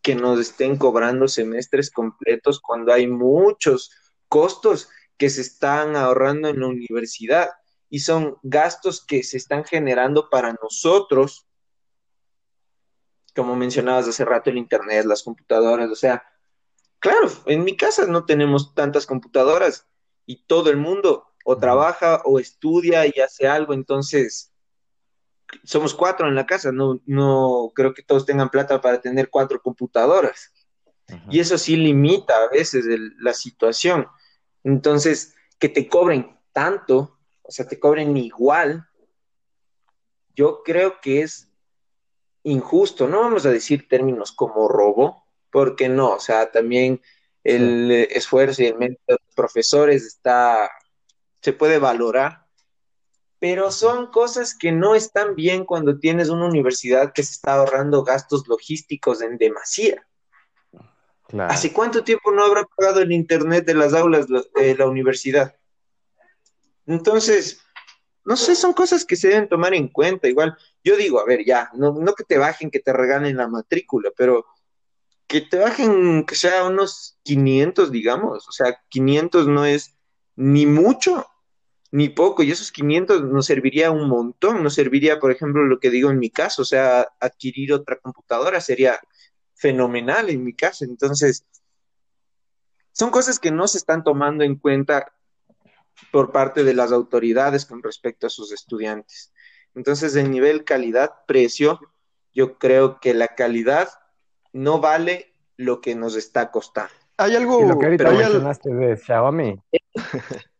que 0.00 0.14
nos 0.14 0.40
estén 0.40 0.78
cobrando 0.78 1.28
semestres 1.28 1.90
completos 1.90 2.62
cuando 2.62 2.94
hay 2.94 3.06
muchos 3.06 3.90
costos 4.26 4.88
que 5.18 5.28
se 5.28 5.42
están 5.42 5.96
ahorrando 5.96 6.48
en 6.48 6.60
la 6.60 6.68
universidad 6.68 7.50
y 7.90 7.98
son 7.98 8.38
gastos 8.42 9.04
que 9.04 9.22
se 9.22 9.36
están 9.36 9.64
generando 9.64 10.30
para 10.30 10.56
nosotros, 10.62 11.46
como 13.36 13.54
mencionabas 13.54 14.08
hace 14.08 14.24
rato, 14.24 14.48
el 14.48 14.56
Internet, 14.56 15.04
las 15.04 15.22
computadoras, 15.22 15.90
o 15.90 15.94
sea, 15.94 16.24
claro, 17.00 17.30
en 17.44 17.64
mi 17.64 17.76
casa 17.76 18.06
no 18.06 18.24
tenemos 18.24 18.74
tantas 18.74 19.04
computadoras 19.04 19.86
y 20.24 20.46
todo 20.46 20.70
el 20.70 20.78
mundo 20.78 21.33
o 21.44 21.56
trabaja 21.56 22.22
o 22.24 22.40
estudia 22.40 23.06
y 23.06 23.20
hace 23.20 23.46
algo, 23.46 23.72
entonces 23.72 24.52
somos 25.62 25.94
cuatro 25.94 26.26
en 26.26 26.34
la 26.34 26.46
casa, 26.46 26.72
no, 26.72 27.00
no 27.06 27.70
creo 27.74 27.94
que 27.94 28.02
todos 28.02 28.26
tengan 28.26 28.50
plata 28.50 28.80
para 28.80 29.00
tener 29.00 29.30
cuatro 29.30 29.60
computadoras. 29.62 30.52
Y 31.30 31.38
eso 31.38 31.58
sí 31.58 31.76
limita 31.76 32.34
a 32.34 32.48
veces 32.48 32.86
la 33.20 33.34
situación. 33.34 34.08
Entonces, 34.64 35.34
que 35.58 35.68
te 35.68 35.86
cobren 35.86 36.40
tanto, 36.52 37.18
o 37.42 37.52
sea, 37.52 37.68
te 37.68 37.78
cobren 37.78 38.16
igual, 38.16 38.88
yo 40.34 40.62
creo 40.64 41.00
que 41.02 41.20
es 41.20 41.50
injusto. 42.42 43.06
No 43.06 43.20
vamos 43.20 43.44
a 43.44 43.50
decir 43.50 43.86
términos 43.86 44.32
como 44.32 44.66
robo, 44.66 45.24
porque 45.50 45.90
no, 45.90 46.14
o 46.14 46.20
sea, 46.20 46.50
también 46.50 47.02
el 47.44 47.90
esfuerzo 47.90 48.62
y 48.62 48.66
el 48.66 48.78
mérito 48.78 49.02
de 49.06 49.18
los 49.24 49.34
profesores 49.34 50.04
está, 50.04 50.70
se 51.44 51.52
puede 51.52 51.78
valorar, 51.78 52.46
pero 53.38 53.70
son 53.70 54.06
cosas 54.06 54.56
que 54.56 54.72
no 54.72 54.94
están 54.94 55.34
bien 55.34 55.66
cuando 55.66 55.98
tienes 55.98 56.30
una 56.30 56.46
universidad 56.46 57.12
que 57.12 57.22
se 57.22 57.32
está 57.32 57.56
ahorrando 57.56 58.02
gastos 58.02 58.48
logísticos 58.48 59.20
en 59.20 59.36
demasía. 59.36 60.06
¿Hace 61.38 61.70
cuánto 61.74 62.02
tiempo 62.02 62.30
no 62.30 62.44
habrá 62.46 62.64
pagado 62.64 63.00
el 63.00 63.12
internet 63.12 63.66
de 63.66 63.74
las 63.74 63.92
aulas 63.92 64.26
de 64.26 64.74
la 64.74 64.86
universidad? 64.86 65.54
Entonces, 66.86 67.60
no 68.24 68.38
sé, 68.38 68.54
son 68.54 68.72
cosas 68.72 69.04
que 69.04 69.16
se 69.16 69.28
deben 69.28 69.46
tomar 69.46 69.74
en 69.74 69.88
cuenta. 69.88 70.28
Igual, 70.28 70.56
yo 70.82 70.96
digo, 70.96 71.20
a 71.20 71.26
ver, 71.26 71.44
ya, 71.44 71.68
no, 71.74 71.92
no 71.92 72.14
que 72.14 72.24
te 72.24 72.38
bajen, 72.38 72.70
que 72.70 72.80
te 72.80 72.94
regalen 72.94 73.36
la 73.36 73.48
matrícula, 73.48 74.10
pero 74.16 74.46
que 75.26 75.42
te 75.42 75.58
bajen, 75.58 76.24
que 76.24 76.36
sea 76.36 76.64
unos 76.64 77.18
500, 77.22 77.92
digamos. 77.92 78.48
O 78.48 78.52
sea, 78.52 78.80
500 78.88 79.46
no 79.46 79.66
es 79.66 79.94
ni 80.36 80.64
mucho 80.64 81.26
ni 81.94 82.08
poco, 82.08 82.42
y 82.42 82.50
esos 82.50 82.72
500 82.72 83.22
nos 83.22 83.46
serviría 83.46 83.92
un 83.92 84.08
montón, 84.08 84.64
nos 84.64 84.74
serviría, 84.74 85.20
por 85.20 85.30
ejemplo, 85.30 85.62
lo 85.62 85.78
que 85.78 85.90
digo 85.90 86.10
en 86.10 86.18
mi 86.18 86.28
caso, 86.28 86.62
o 86.62 86.64
sea, 86.64 87.06
adquirir 87.20 87.72
otra 87.72 88.00
computadora 88.00 88.60
sería 88.60 88.98
fenomenal 89.54 90.28
en 90.28 90.42
mi 90.42 90.54
caso. 90.54 90.84
Entonces, 90.84 91.46
son 92.90 93.10
cosas 93.10 93.38
que 93.38 93.52
no 93.52 93.68
se 93.68 93.78
están 93.78 94.02
tomando 94.02 94.42
en 94.42 94.56
cuenta 94.56 95.12
por 96.10 96.32
parte 96.32 96.64
de 96.64 96.74
las 96.74 96.90
autoridades 96.90 97.64
con 97.64 97.80
respecto 97.80 98.26
a 98.26 98.30
sus 98.30 98.50
estudiantes. 98.50 99.32
Entonces, 99.76 100.16
el 100.16 100.32
nivel 100.32 100.64
calidad-precio, 100.64 101.78
yo 102.32 102.58
creo 102.58 102.98
que 102.98 103.14
la 103.14 103.28
calidad 103.36 103.88
no 104.52 104.80
vale 104.80 105.32
lo 105.56 105.80
que 105.80 105.94
nos 105.94 106.16
está 106.16 106.50
costando. 106.50 106.92
Hay 107.18 107.36
algo... 107.36 107.62
lo 107.62 107.78
que 107.78 107.86
ahorita 107.86 108.10
mencionaste 108.10 108.74
de 108.74 108.96
Xiaomi. 108.96 109.62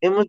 hemos, 0.00 0.26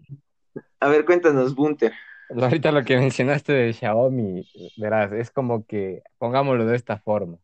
a 0.79 0.87
ver, 0.89 1.05
cuéntanos, 1.05 1.55
Bunter. 1.55 1.93
Ahorita 2.29 2.71
lo 2.71 2.83
que 2.83 2.97
mencionaste 2.97 3.53
de 3.53 3.73
Xiaomi, 3.73 4.45
verás, 4.75 5.11
es 5.13 5.31
como 5.31 5.65
que, 5.65 6.03
pongámoslo 6.17 6.65
de 6.65 6.75
esta 6.75 6.97
forma. 6.97 7.37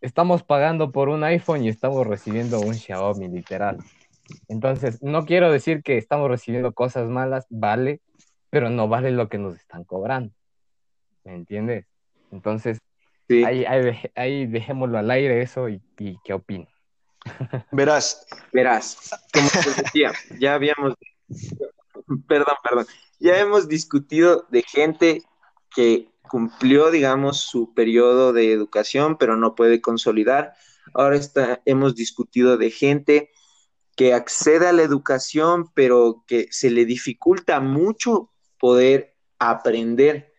Estamos 0.00 0.42
pagando 0.42 0.92
por 0.92 1.08
un 1.08 1.24
iPhone 1.24 1.64
y 1.64 1.68
estamos 1.68 2.06
recibiendo 2.06 2.60
un 2.60 2.74
Xiaomi, 2.74 3.28
literal. 3.28 3.78
Entonces, 4.48 5.02
no 5.02 5.26
quiero 5.26 5.50
decir 5.50 5.82
que 5.82 5.98
estamos 5.98 6.30
recibiendo 6.30 6.72
cosas 6.72 7.08
malas, 7.08 7.46
vale, 7.50 8.00
pero 8.50 8.70
no 8.70 8.88
vale 8.88 9.10
lo 9.10 9.28
que 9.28 9.38
nos 9.38 9.56
están 9.56 9.84
cobrando. 9.84 10.32
¿Me 11.24 11.34
entiendes? 11.34 11.86
Entonces, 12.30 12.78
ahí, 13.28 13.64
ahí, 14.14 14.46
dejémoslo 14.46 14.98
al 14.98 15.10
aire 15.10 15.42
eso 15.42 15.68
y, 15.68 15.82
y 15.98 16.18
qué 16.24 16.34
opino. 16.34 16.68
Verás. 17.72 18.26
Verás, 18.52 19.10
como 19.32 19.48
te 19.48 19.82
decía, 19.82 20.12
ya 20.38 20.54
habíamos, 20.54 20.94
perdón, 22.26 22.54
perdón, 22.62 22.86
ya 23.18 23.38
hemos 23.38 23.68
discutido 23.68 24.46
de 24.50 24.62
gente 24.62 25.22
que 25.74 26.10
cumplió, 26.22 26.90
digamos, 26.90 27.40
su 27.40 27.74
periodo 27.74 28.32
de 28.32 28.52
educación, 28.52 29.18
pero 29.18 29.36
no 29.36 29.54
puede 29.54 29.80
consolidar. 29.80 30.54
Ahora 30.94 31.16
está, 31.16 31.60
hemos 31.64 31.94
discutido 31.94 32.56
de 32.56 32.70
gente 32.70 33.30
que 33.96 34.14
accede 34.14 34.66
a 34.66 34.72
la 34.72 34.82
educación, 34.82 35.70
pero 35.74 36.24
que 36.26 36.46
se 36.50 36.70
le 36.70 36.84
dificulta 36.84 37.60
mucho 37.60 38.32
poder 38.58 39.16
aprender. 39.38 40.32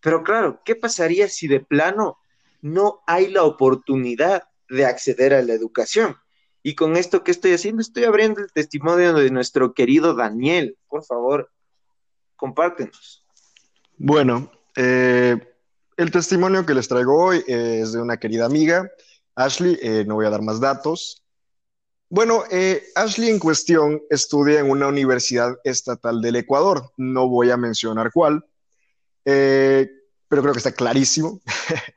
Pero 0.00 0.22
claro, 0.22 0.60
¿qué 0.64 0.74
pasaría 0.74 1.28
si 1.28 1.48
de 1.48 1.60
plano 1.60 2.18
no 2.60 3.02
hay 3.06 3.28
la 3.28 3.44
oportunidad 3.44 4.44
de 4.68 4.84
acceder 4.84 5.32
a 5.32 5.42
la 5.42 5.54
educación? 5.54 6.16
Y 6.66 6.74
con 6.74 6.96
esto 6.96 7.22
que 7.22 7.30
estoy 7.30 7.52
haciendo, 7.52 7.80
estoy 7.80 8.02
abriendo 8.02 8.40
el 8.40 8.50
testimonio 8.50 9.14
de 9.14 9.30
nuestro 9.30 9.72
querido 9.72 10.14
Daniel. 10.16 10.76
Por 10.88 11.04
favor, 11.04 11.48
compártenos. 12.34 13.24
Bueno, 13.96 14.50
eh, 14.74 15.38
el 15.96 16.10
testimonio 16.10 16.66
que 16.66 16.74
les 16.74 16.88
traigo 16.88 17.16
hoy 17.16 17.44
es 17.46 17.92
de 17.92 18.02
una 18.02 18.16
querida 18.16 18.46
amiga, 18.46 18.90
Ashley. 19.36 19.78
Eh, 19.80 20.04
no 20.08 20.16
voy 20.16 20.26
a 20.26 20.30
dar 20.30 20.42
más 20.42 20.58
datos. 20.58 21.22
Bueno, 22.08 22.42
eh, 22.50 22.82
Ashley 22.96 23.30
en 23.30 23.38
cuestión 23.38 24.02
estudia 24.10 24.58
en 24.58 24.68
una 24.68 24.88
universidad 24.88 25.54
estatal 25.62 26.20
del 26.20 26.34
Ecuador. 26.34 26.90
No 26.96 27.28
voy 27.28 27.52
a 27.52 27.56
mencionar 27.56 28.10
cuál, 28.12 28.44
pero 29.22 29.88
creo 30.28 30.52
que 30.52 30.58
está 30.58 30.72
clarísimo. 30.72 31.40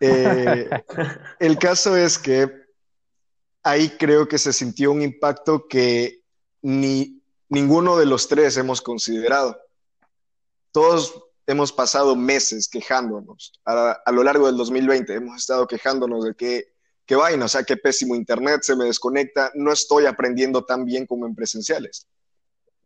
el 0.00 1.58
caso 1.58 1.94
es 1.94 2.18
que 2.18 2.59
ahí 3.62 3.90
creo 3.90 4.28
que 4.28 4.38
se 4.38 4.52
sintió 4.52 4.92
un 4.92 5.02
impacto 5.02 5.66
que 5.68 6.22
ni 6.62 7.22
ninguno 7.48 7.96
de 7.96 8.06
los 8.06 8.28
tres 8.28 8.56
hemos 8.56 8.80
considerado. 8.80 9.60
Todos 10.72 11.22
hemos 11.46 11.72
pasado 11.72 12.16
meses 12.16 12.68
quejándonos. 12.68 13.52
A, 13.64 14.12
lo 14.12 14.22
largo 14.22 14.46
del 14.46 14.56
2020 14.56 15.14
hemos 15.14 15.40
estado 15.40 15.66
quejándonos 15.66 16.24
de 16.24 16.34
que, 16.34 16.72
qué 17.04 17.16
vaina, 17.16 17.46
o 17.46 17.48
sea, 17.48 17.64
qué 17.64 17.76
pésimo 17.76 18.14
internet, 18.14 18.62
se 18.62 18.76
me 18.76 18.84
desconecta, 18.84 19.50
no 19.54 19.72
estoy 19.72 20.06
aprendiendo 20.06 20.64
tan 20.64 20.84
bien 20.84 21.06
como 21.06 21.26
en 21.26 21.34
presenciales. 21.34 22.06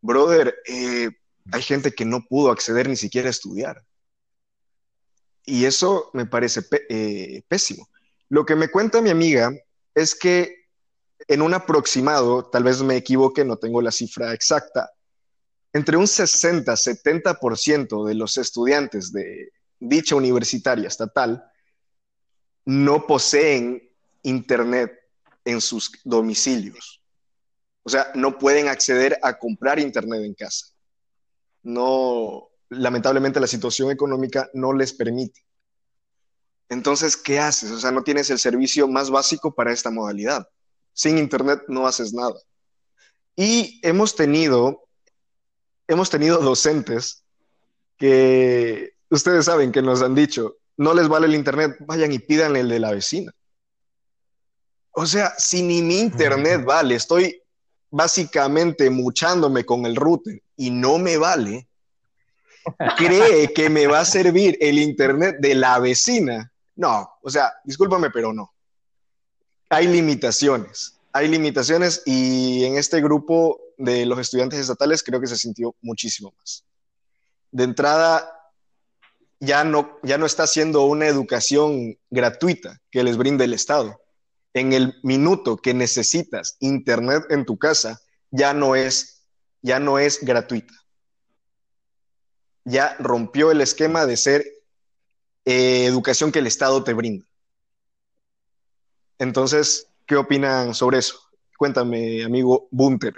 Brother, 0.01 0.55
eh, 0.67 1.11
hay 1.53 1.63
gente 1.63 1.93
que 1.93 2.05
no 2.05 2.25
pudo 2.25 2.51
acceder 2.51 2.89
ni 2.89 2.97
siquiera 2.97 3.29
a 3.29 3.31
estudiar. 3.31 3.85
Y 5.45 5.67
eso 5.67 6.11
me 6.15 6.25
parece 6.25 6.63
eh, 6.89 7.43
pésimo. 7.49 7.89
Lo 8.31 8.47
que 8.47 8.57
me 8.57 8.69
cuenta 8.69 9.03
mi 9.03 9.11
amiga 9.11 9.53
es 9.95 10.15
que 10.15 10.64
en 11.29 11.43
un 11.43 11.55
aproximado, 11.55 12.47
tal 12.47 12.65
vez 12.65 12.83
me 12.83 12.97
equivoque, 12.97 13.45
no 13.45 13.57
tengo 13.57 13.81
la 13.81 13.91
cifra 13.91 14.33
exacta, 14.33 14.91
entre 15.73 15.97
un 15.97 16.05
60-70% 16.05 18.07
de 18.07 18.15
los 18.15 18.39
estudiantes 18.39 19.13
de 19.13 19.51
dicha 19.81 20.15
universitaria 20.15 20.89
estatal 20.89 21.45
no 22.65 23.07
poseen 23.07 23.83
internet 24.23 24.93
en 25.45 25.61
sus 25.61 25.93
domicilios. 26.05 27.03
O 27.83 27.91
sea, 27.91 28.11
no 28.15 28.39
pueden 28.39 28.69
acceder 28.69 29.19
a 29.23 29.39
comprar 29.39 29.79
internet 29.79 30.23
en 30.23 30.35
casa. 30.35 30.67
No, 31.63 32.49
lamentablemente 32.71 33.41
la 33.41 33.47
situación 33.47 33.91
económica 33.91 34.49
no 34.55 34.73
les 34.73 34.93
permite. 34.93 35.45
Entonces, 36.69 37.17
¿qué 37.17 37.39
haces? 37.39 37.71
O 37.71 37.79
sea, 37.79 37.91
no 37.91 38.03
tienes 38.03 38.31
el 38.31 38.39
servicio 38.39 38.89
más 38.89 39.11
básico 39.11 39.55
para 39.55 39.73
esta 39.73 39.91
modalidad. 39.91 40.49
Sin 40.95 41.19
Internet 41.19 41.65
no 41.69 41.87
haces 41.87 42.15
nada. 42.15 42.37
Y 43.37 43.81
hemos 43.83 44.15
tenido, 44.15 44.87
hemos 45.89 46.09
tenido 46.09 46.39
docentes 46.39 47.25
que 47.99 48.95
ustedes 49.11 49.45
saben 49.47 49.73
que 49.73 49.83
nos 49.83 50.03
han 50.03 50.15
dicho, 50.15 50.57
no 50.77 50.95
les 50.95 51.09
vale 51.09 51.27
el 51.27 51.35
Internet, 51.35 51.77
vayan 51.81 52.13
y 52.13 52.21
pidan 52.21 52.57
el 52.57 52.69
de 52.69 52.79
la 52.79 52.93
vecina. 52.93 53.33
O 54.93 55.05
sea, 55.05 55.35
si 55.37 55.63
ni 55.63 55.83
mi 55.83 55.99
Internet 55.99 56.65
vale, 56.65 56.95
estoy 56.95 57.43
básicamente 57.91 58.89
muchándome 58.89 59.65
con 59.65 59.87
el 59.87 59.97
router 59.97 60.41
y 60.57 60.71
no 60.71 60.99
me 60.99 61.17
vale, 61.17 61.69
cree 62.97 63.53
que 63.53 63.69
me 63.69 63.89
va 63.89 64.01
a 64.01 64.05
servir 64.05 64.57
el 64.61 64.79
Internet 64.79 65.37
de 65.41 65.57
la 65.57 65.81
vecina. 65.81 66.53
No, 66.77 67.09
o 67.21 67.31
sea, 67.31 67.53
discúlpame, 67.65 68.11
pero 68.11 68.33
no 68.33 68.54
hay 69.75 69.89
limitaciones. 69.89 70.97
Hay 71.13 71.29
limitaciones 71.29 72.03
y 72.07 72.65
en 72.65 72.77
este 72.77 73.01
grupo 73.01 73.61
de 73.77 74.07
los 74.07 74.19
estudiantes 74.21 74.61
estatales 74.61 75.03
creo 75.03 75.21
que 75.21 75.27
se 75.27 75.37
sintió 75.37 75.75
muchísimo 75.83 76.33
más. 76.39 76.65
De 77.51 77.65
entrada, 77.65 78.29
ya 79.41 79.65
no, 79.65 79.99
ya 80.05 80.17
no 80.17 80.27
está 80.27 80.47
siendo 80.47 80.85
una 80.85 81.07
educación 81.07 81.99
gratuita 82.09 82.81
que 82.91 83.03
les 83.03 83.17
brinde 83.17 83.45
el 83.45 83.53
Estado. 83.53 84.01
En 84.53 84.73
el 84.73 84.95
minuto 85.03 85.57
que 85.57 85.75
necesitas 85.75 86.57
internet 86.61 87.25
en 87.31 87.45
tu 87.45 87.59
casa, 87.59 88.01
ya 88.31 88.55
no 88.55 88.77
es, 88.77 89.27
ya 89.61 89.81
no 89.81 89.99
es 89.99 90.21
gratuita. 90.23 90.75
Ya 92.65 92.95
rompió 93.01 93.51
el 93.51 93.61
esquema 93.61 94.07
de 94.07 94.17
ser 94.17 94.45
eh, 95.45 95.87
educación 95.87 96.31
que 96.31 96.39
el 96.39 96.47
Estado 96.47 96.85
te 96.85 96.95
brinda. 96.95 97.27
Entonces, 99.19 99.91
¿qué 100.07 100.17
opinan 100.17 100.75
sobre 100.75 100.99
eso? 100.99 101.19
Cuéntame, 101.57 102.25
amigo 102.25 102.69
Bunter. 102.71 103.15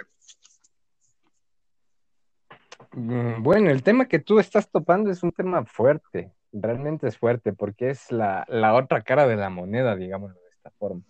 Mm, 2.93 3.43
bueno, 3.43 3.69
el 3.69 3.83
tema 3.83 4.07
que 4.07 4.19
tú 4.19 4.39
estás 4.39 4.69
topando 4.69 5.11
es 5.11 5.23
un 5.23 5.31
tema 5.31 5.65
fuerte, 5.65 6.33
realmente 6.51 7.07
es 7.07 7.17
fuerte, 7.17 7.53
porque 7.53 7.89
es 7.89 8.11
la, 8.11 8.45
la 8.47 8.75
otra 8.75 9.03
cara 9.03 9.27
de 9.27 9.35
la 9.35 9.49
moneda, 9.49 9.95
digámoslo 9.95 10.39
de 10.39 10.49
esta 10.49 10.71
forma. 10.71 11.03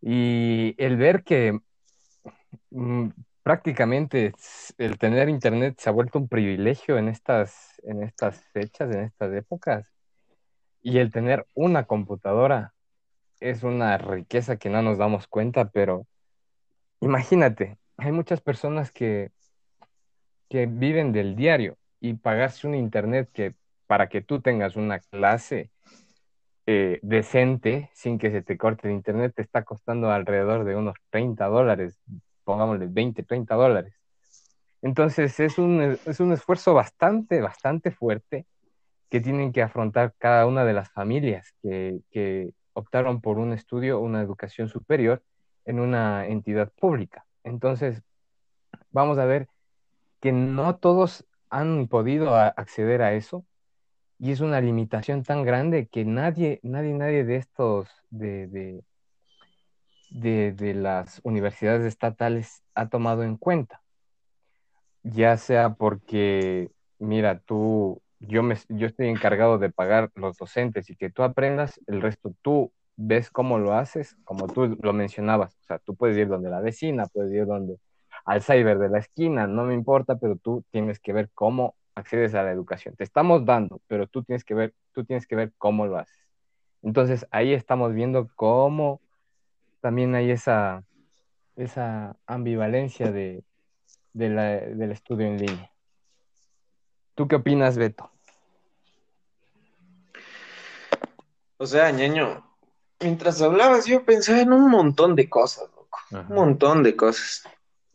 Y 0.00 0.74
el 0.78 0.96
ver 0.96 1.24
que 1.24 1.58
mm, 2.70 3.08
prácticamente 3.42 4.32
el 4.78 4.98
tener 4.98 5.28
internet 5.28 5.76
se 5.78 5.88
ha 5.88 5.92
vuelto 5.92 6.18
un 6.18 6.28
privilegio 6.28 6.98
en 6.98 7.08
estas, 7.08 7.80
en 7.84 8.02
estas 8.02 8.40
fechas, 8.52 8.94
en 8.94 9.04
estas 9.04 9.32
épocas, 9.34 9.86
y 10.82 10.98
el 10.98 11.10
tener 11.10 11.46
una 11.54 11.84
computadora 11.84 12.74
es 13.40 13.62
una 13.62 13.98
riqueza 13.98 14.56
que 14.56 14.70
no 14.70 14.82
nos 14.82 14.98
damos 14.98 15.26
cuenta, 15.26 15.68
pero 15.70 16.06
imagínate, 17.00 17.78
hay 17.96 18.12
muchas 18.12 18.40
personas 18.40 18.90
que, 18.90 19.30
que 20.48 20.66
viven 20.66 21.12
del 21.12 21.36
diario 21.36 21.76
y 22.00 22.14
pagarse 22.14 22.66
un 22.66 22.74
internet 22.74 23.30
que 23.32 23.54
para 23.86 24.08
que 24.08 24.20
tú 24.20 24.40
tengas 24.40 24.76
una 24.76 24.98
clase 24.98 25.70
eh, 26.66 26.98
decente, 27.02 27.90
sin 27.94 28.18
que 28.18 28.30
se 28.30 28.42
te 28.42 28.58
corte 28.58 28.88
el 28.88 28.94
internet, 28.94 29.32
te 29.36 29.42
está 29.42 29.62
costando 29.62 30.10
alrededor 30.10 30.64
de 30.64 30.74
unos 30.74 30.96
30 31.10 31.46
dólares, 31.46 32.00
pongámosle 32.44 32.86
20, 32.88 33.22
30 33.22 33.54
dólares. 33.54 33.94
Entonces 34.82 35.38
es 35.40 35.58
un, 35.58 35.98
es 36.04 36.20
un 36.20 36.32
esfuerzo 36.32 36.74
bastante, 36.74 37.40
bastante 37.40 37.90
fuerte 37.90 38.46
que 39.10 39.20
tienen 39.20 39.52
que 39.52 39.62
afrontar 39.62 40.14
cada 40.18 40.46
una 40.46 40.64
de 40.64 40.72
las 40.72 40.90
familias 40.90 41.54
que, 41.62 42.00
que 42.10 42.52
optaron 42.76 43.20
por 43.20 43.38
un 43.38 43.52
estudio 43.52 44.00
una 44.00 44.20
educación 44.20 44.68
superior 44.68 45.22
en 45.64 45.80
una 45.80 46.26
entidad 46.26 46.70
pública. 46.72 47.26
Entonces, 47.42 48.02
vamos 48.90 49.18
a 49.18 49.24
ver 49.24 49.48
que 50.20 50.32
no 50.32 50.76
todos 50.76 51.26
han 51.48 51.88
podido 51.88 52.36
acceder 52.36 53.00
a 53.02 53.14
eso 53.14 53.44
y 54.18 54.32
es 54.32 54.40
una 54.40 54.60
limitación 54.60 55.22
tan 55.22 55.42
grande 55.42 55.88
que 55.88 56.04
nadie, 56.04 56.60
nadie, 56.62 56.94
nadie 56.94 57.24
de 57.24 57.36
estos, 57.36 57.88
de, 58.10 58.46
de, 60.10 60.52
de, 60.52 60.74
las 60.74 61.20
universidades 61.22 61.84
estatales 61.86 62.62
ha 62.74 62.88
tomado 62.88 63.22
en 63.22 63.36
cuenta. 63.36 63.82
Ya 65.02 65.36
sea 65.36 65.74
porque, 65.74 66.70
mira, 66.98 67.40
tú, 67.40 68.02
yo, 68.28 68.42
me, 68.42 68.56
yo 68.68 68.86
estoy 68.86 69.08
encargado 69.08 69.58
de 69.58 69.70
pagar 69.70 70.10
los 70.14 70.36
docentes 70.36 70.90
y 70.90 70.96
que 70.96 71.10
tú 71.10 71.22
aprendas, 71.22 71.80
el 71.86 72.00
resto 72.00 72.34
tú 72.42 72.72
ves 72.96 73.30
cómo 73.30 73.58
lo 73.58 73.74
haces, 73.74 74.16
como 74.24 74.46
tú 74.46 74.76
lo 74.80 74.92
mencionabas. 74.92 75.54
O 75.54 75.64
sea, 75.64 75.78
tú 75.78 75.94
puedes 75.94 76.16
ir 76.16 76.28
donde 76.28 76.50
la 76.50 76.60
vecina, 76.60 77.06
puedes 77.06 77.32
ir 77.32 77.46
donde 77.46 77.78
al 78.24 78.42
cyber 78.42 78.78
de 78.78 78.88
la 78.88 78.98
esquina, 78.98 79.46
no 79.46 79.64
me 79.64 79.74
importa, 79.74 80.16
pero 80.16 80.36
tú 80.36 80.64
tienes 80.70 80.98
que 80.98 81.12
ver 81.12 81.30
cómo 81.34 81.76
accedes 81.94 82.34
a 82.34 82.42
la 82.42 82.52
educación. 82.52 82.96
Te 82.96 83.04
estamos 83.04 83.44
dando, 83.44 83.80
pero 83.86 84.06
tú 84.06 84.22
tienes 84.22 84.44
que 84.44 84.54
ver, 84.54 84.74
tú 84.92 85.04
tienes 85.04 85.26
que 85.26 85.36
ver 85.36 85.52
cómo 85.58 85.86
lo 85.86 85.98
haces. 85.98 86.28
Entonces 86.82 87.26
ahí 87.30 87.52
estamos 87.52 87.94
viendo 87.94 88.28
cómo 88.34 89.00
también 89.80 90.14
hay 90.14 90.30
esa, 90.30 90.84
esa 91.56 92.16
ambivalencia 92.26 93.12
de, 93.12 93.44
del 94.12 94.90
estudio 94.90 95.26
en 95.26 95.38
línea. 95.38 95.70
¿Tú 97.14 97.28
qué 97.28 97.36
opinas, 97.36 97.78
Beto? 97.78 98.10
O 101.58 101.66
sea, 101.66 101.90
ñaño, 101.90 102.44
mientras 103.00 103.40
hablabas 103.40 103.86
yo 103.86 104.04
pensaba 104.04 104.40
en 104.40 104.52
un 104.52 104.70
montón 104.70 105.16
de 105.16 105.28
cosas, 105.28 105.68
loco. 105.74 105.98
Un 106.10 106.34
montón 106.34 106.82
de 106.82 106.96
cosas. 106.96 107.44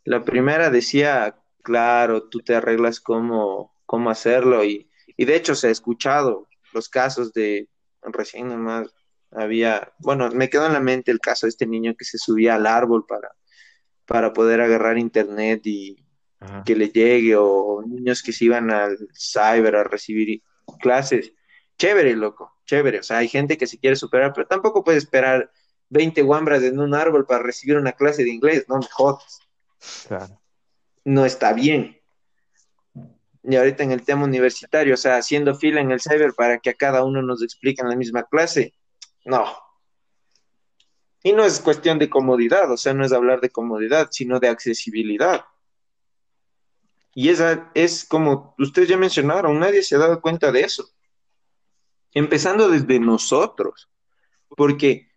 La 0.04 0.24
primera 0.24 0.70
decía, 0.70 1.40
claro, 1.62 2.28
tú 2.30 2.40
te 2.40 2.56
arreglas 2.56 3.00
como 3.00 3.74
cómo 3.86 4.10
hacerlo 4.10 4.64
y, 4.64 4.90
de 5.18 5.36
hecho 5.36 5.54
se 5.54 5.68
ha 5.68 5.70
escuchado 5.70 6.48
los 6.74 6.90
casos 6.90 7.32
de 7.34 7.70
recién 8.02 8.48
nomás 8.48 8.92
había, 9.32 9.94
bueno, 10.00 10.30
me 10.32 10.50
quedó 10.50 10.66
en 10.66 10.74
la 10.74 10.80
mente 10.80 11.12
el 11.12 11.20
caso 11.20 11.46
de 11.46 11.52
este 11.52 11.68
niño 11.68 11.96
que 11.96 12.06
se 12.06 12.18
subía 12.18 12.56
al 12.56 12.66
árbol 12.66 13.06
para, 13.06 13.32
para 14.06 14.34
poder 14.34 14.62
agarrar 14.62 14.98
internet 14.98 15.62
y 15.66 16.06
que 16.66 16.76
le 16.76 16.90
llegue, 16.90 17.36
o 17.36 17.84
niños 17.86 18.24
que 18.24 18.34
se 18.34 18.46
iban 18.46 18.72
al 18.72 18.98
cyber 19.14 19.76
a 19.76 19.84
recibir 19.84 20.42
clases. 20.80 21.34
Chévere, 21.78 22.16
loco, 22.16 22.61
chévere. 22.72 23.00
O 23.00 23.04
sea, 23.04 23.18
hay 23.18 23.28
gente 23.28 23.58
que 23.58 23.68
se 23.68 23.78
quiere 23.78 23.96
superar, 23.96 24.34
pero 24.34 24.48
tampoco 24.48 24.84
puede 24.84 24.98
esperar 24.98 25.52
20 25.90 26.22
guambras 26.22 26.64
en 26.64 26.80
un 26.80 26.96
árbol 26.96 27.26
para 27.26 27.44
recibir 27.44 27.78
una 27.78 27.92
clase 27.92 28.24
de 28.24 28.30
inglés, 28.30 28.66
no 28.68 28.78
me 28.78 28.88
jodas. 28.88 29.40
No 31.04 31.26
está 31.26 31.54
bien 31.54 32.02
y 33.44 33.56
ahorita 33.56 33.84
en 33.84 33.92
el 33.92 34.04
tema 34.04 34.26
universitario, 34.26 34.94
o 34.94 34.98
sea, 34.98 35.18
haciendo 35.18 35.56
fila 35.56 35.82
en 35.82 35.92
el 35.92 36.02
cyber 36.02 36.34
para 36.34 36.60
que 36.60 36.70
a 36.70 36.76
cada 36.76 37.04
uno 37.04 37.22
nos 37.22 37.42
expliquen 37.42 37.90
la 37.90 37.96
misma 37.96 38.24
clase. 38.24 38.74
No. 39.26 39.46
Y 41.24 41.34
no 41.34 41.44
es 41.44 41.60
cuestión 41.60 41.98
de 42.00 42.10
comodidad, 42.10 42.72
o 42.72 42.78
sea, 42.78 42.94
no 42.94 43.06
es 43.06 43.12
hablar 43.12 43.42
de 43.42 43.50
comodidad, 43.50 44.10
sino 44.12 44.40
de 44.40 44.48
accesibilidad. 44.48 45.46
Y 47.14 47.30
esa 47.30 47.72
es 47.74 48.06
como 48.06 48.56
ustedes 48.58 48.90
ya 48.90 48.98
mencionaron, 48.98 49.60
nadie 49.60 49.84
se 49.84 49.96
ha 49.96 50.00
dado 50.00 50.22
cuenta 50.22 50.52
de 50.52 50.62
eso. 50.62 50.90
Empezando 52.14 52.70
desde 52.70 53.00
nosotros, 53.00 53.90
porque, 54.50 55.10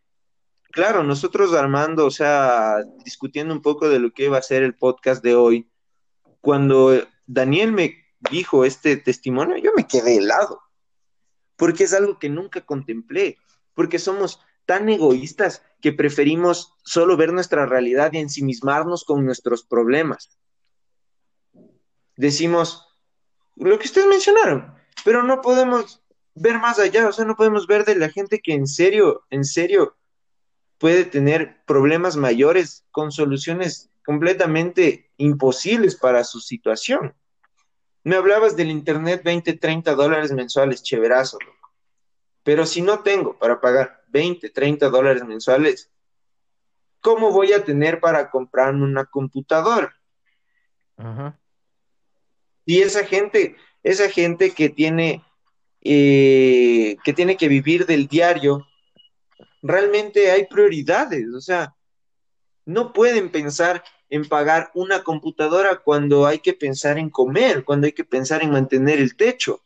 claro, 0.70 1.02
nosotros 1.02 1.52
Armando, 1.52 2.06
o 2.06 2.10
sea, 2.10 2.76
discutiendo 3.04 3.52
un 3.52 3.62
poco 3.62 3.88
de 3.88 3.98
lo 3.98 4.12
que 4.12 4.26
iba 4.26 4.38
a 4.38 4.42
ser 4.42 4.62
el 4.62 4.74
podcast 4.74 5.22
de 5.22 5.34
hoy, 5.34 5.68
cuando 6.40 6.92
Daniel 7.26 7.72
me 7.72 8.04
dijo 8.30 8.64
este 8.64 8.96
testimonio, 8.96 9.56
yo 9.56 9.72
me 9.76 9.86
quedé 9.86 10.18
helado, 10.18 10.60
porque 11.56 11.84
es 11.84 11.94
algo 11.94 12.18
que 12.18 12.28
nunca 12.28 12.60
contemplé, 12.60 13.38
porque 13.74 13.98
somos 13.98 14.40
tan 14.66 14.88
egoístas 14.88 15.62
que 15.80 15.92
preferimos 15.92 16.74
solo 16.84 17.16
ver 17.16 17.32
nuestra 17.32 17.66
realidad 17.66 18.12
y 18.12 18.18
ensimismarnos 18.18 19.04
con 19.04 19.24
nuestros 19.24 19.64
problemas. 19.64 20.38
Decimos 22.16 22.86
lo 23.56 23.78
que 23.78 23.86
ustedes 23.86 24.06
mencionaron, 24.06 24.74
pero 25.04 25.22
no 25.22 25.40
podemos 25.40 26.03
ver 26.34 26.58
más 26.58 26.78
allá, 26.78 27.08
o 27.08 27.12
sea, 27.12 27.24
no 27.24 27.36
podemos 27.36 27.66
ver 27.66 27.84
de 27.84 27.96
la 27.96 28.08
gente 28.08 28.40
que 28.40 28.52
en 28.54 28.66
serio, 28.66 29.24
en 29.30 29.44
serio 29.44 29.96
puede 30.78 31.04
tener 31.04 31.62
problemas 31.64 32.16
mayores 32.16 32.84
con 32.90 33.12
soluciones 33.12 33.90
completamente 34.04 35.10
imposibles 35.16 35.96
para 35.96 36.24
su 36.24 36.40
situación. 36.40 37.14
Me 38.02 38.16
hablabas 38.16 38.54
del 38.56 38.70
internet 38.70 39.22
20, 39.24 39.54
30 39.54 39.94
dólares 39.94 40.32
mensuales, 40.32 40.82
chéverazo, 40.82 41.38
loco. 41.40 41.72
Pero 42.42 42.66
si 42.66 42.82
no 42.82 43.00
tengo 43.00 43.38
para 43.38 43.60
pagar 43.60 44.04
20, 44.08 44.50
30 44.50 44.90
dólares 44.90 45.24
mensuales, 45.24 45.90
¿cómo 47.00 47.32
voy 47.32 47.54
a 47.54 47.64
tener 47.64 48.00
para 48.00 48.30
comprarme 48.30 48.84
una 48.84 49.06
computadora? 49.06 49.96
Y 52.66 52.82
esa 52.82 53.04
gente, 53.04 53.56
esa 53.82 54.10
gente 54.10 54.52
que 54.52 54.68
tiene, 54.68 55.24
eh, 55.84 56.96
que 57.04 57.12
tiene 57.12 57.36
que 57.36 57.48
vivir 57.48 57.84
del 57.84 58.08
diario, 58.08 58.66
realmente 59.62 60.30
hay 60.30 60.46
prioridades, 60.46 61.26
o 61.34 61.40
sea, 61.40 61.74
no 62.64 62.92
pueden 62.92 63.30
pensar 63.30 63.84
en 64.08 64.26
pagar 64.26 64.70
una 64.74 65.02
computadora 65.02 65.82
cuando 65.84 66.26
hay 66.26 66.38
que 66.38 66.54
pensar 66.54 66.98
en 66.98 67.10
comer, 67.10 67.64
cuando 67.64 67.86
hay 67.86 67.92
que 67.92 68.04
pensar 68.04 68.42
en 68.42 68.50
mantener 68.50 68.98
el 68.98 69.16
techo. 69.16 69.62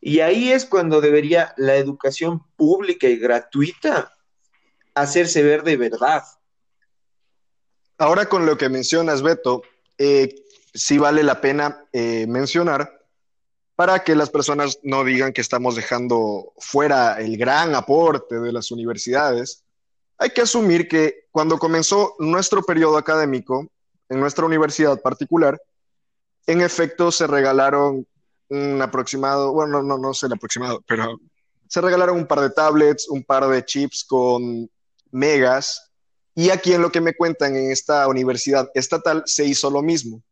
Y 0.00 0.18
ahí 0.20 0.50
es 0.50 0.64
cuando 0.64 1.00
debería 1.00 1.54
la 1.56 1.76
educación 1.76 2.44
pública 2.56 3.06
y 3.06 3.16
gratuita 3.16 4.12
hacerse 4.94 5.42
ver 5.44 5.62
de 5.62 5.76
verdad. 5.76 6.24
Ahora 7.98 8.26
con 8.26 8.46
lo 8.46 8.58
que 8.58 8.68
mencionas, 8.68 9.22
Beto, 9.22 9.62
eh, 9.98 10.34
sí 10.74 10.98
vale 10.98 11.22
la 11.22 11.40
pena 11.40 11.84
eh, 11.92 12.26
mencionar 12.26 13.01
para 13.82 14.04
que 14.04 14.14
las 14.14 14.30
personas 14.30 14.78
no 14.84 15.02
digan 15.02 15.32
que 15.32 15.40
estamos 15.40 15.74
dejando 15.74 16.52
fuera 16.56 17.20
el 17.20 17.36
gran 17.36 17.74
aporte 17.74 18.38
de 18.38 18.52
las 18.52 18.70
universidades 18.70 19.64
hay 20.18 20.30
que 20.30 20.42
asumir 20.42 20.86
que 20.86 21.24
cuando 21.32 21.58
comenzó 21.58 22.14
nuestro 22.20 22.62
periodo 22.62 22.96
académico, 22.96 23.66
en 24.08 24.20
nuestra 24.20 24.46
universidad 24.46 25.02
particular, 25.02 25.60
en 26.46 26.60
efecto 26.60 27.10
se 27.10 27.26
regalaron 27.26 28.06
un 28.50 28.80
aproximado, 28.80 29.52
bueno, 29.52 29.82
no, 29.82 29.98
no 29.98 30.14
sé 30.14 30.26
el 30.26 30.34
aproximado, 30.34 30.80
pero 30.86 31.18
se 31.66 31.80
regalaron 31.80 32.18
un 32.18 32.28
par 32.28 32.38
de 32.38 32.50
tablets, 32.50 33.08
un 33.08 33.24
par 33.24 33.48
de 33.48 33.64
chips 33.64 34.04
con 34.04 34.70
megas, 35.10 35.90
y 36.36 36.50
aquí 36.50 36.72
en 36.72 36.82
lo 36.82 36.92
que 36.92 37.00
me 37.00 37.14
cuentan 37.14 37.56
en 37.56 37.72
esta 37.72 38.06
universidad 38.06 38.70
estatal 38.74 39.24
se 39.26 39.44
hizo 39.44 39.72
lo 39.72 39.82
mismo. 39.82 40.22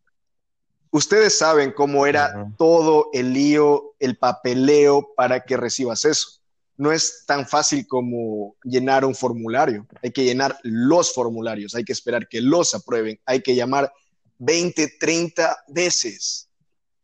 Ustedes 0.90 1.38
saben 1.38 1.72
cómo 1.72 2.06
era 2.06 2.52
todo 2.58 3.10
el 3.12 3.32
lío, 3.32 3.94
el 3.98 4.16
papeleo 4.16 5.12
para 5.16 5.44
que 5.44 5.56
recibas 5.56 6.04
eso 6.04 6.40
no 6.80 6.92
es 6.92 7.24
tan 7.26 7.46
fácil 7.46 7.86
como 7.86 8.56
llenar 8.64 9.04
un 9.04 9.14
formulario. 9.14 9.86
Hay 10.02 10.12
que 10.12 10.24
llenar 10.24 10.58
los 10.62 11.12
formularios, 11.12 11.74
hay 11.74 11.84
que 11.84 11.92
esperar 11.92 12.26
que 12.26 12.40
los 12.40 12.74
aprueben, 12.74 13.20
hay 13.26 13.42
que 13.42 13.54
llamar 13.54 13.92
20, 14.38 14.96
30 14.98 15.64
veces 15.68 16.48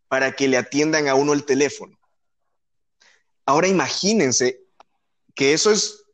para 0.08 0.32
que 0.32 0.48
le 0.48 0.56
atiendan 0.56 1.08
a 1.08 1.14
uno 1.14 1.34
el 1.34 1.44
teléfono. 1.44 1.98
Ahora 3.44 3.68
imagínense 3.68 4.62
que 5.34 5.52
eso 5.52 5.70
es 5.70 6.04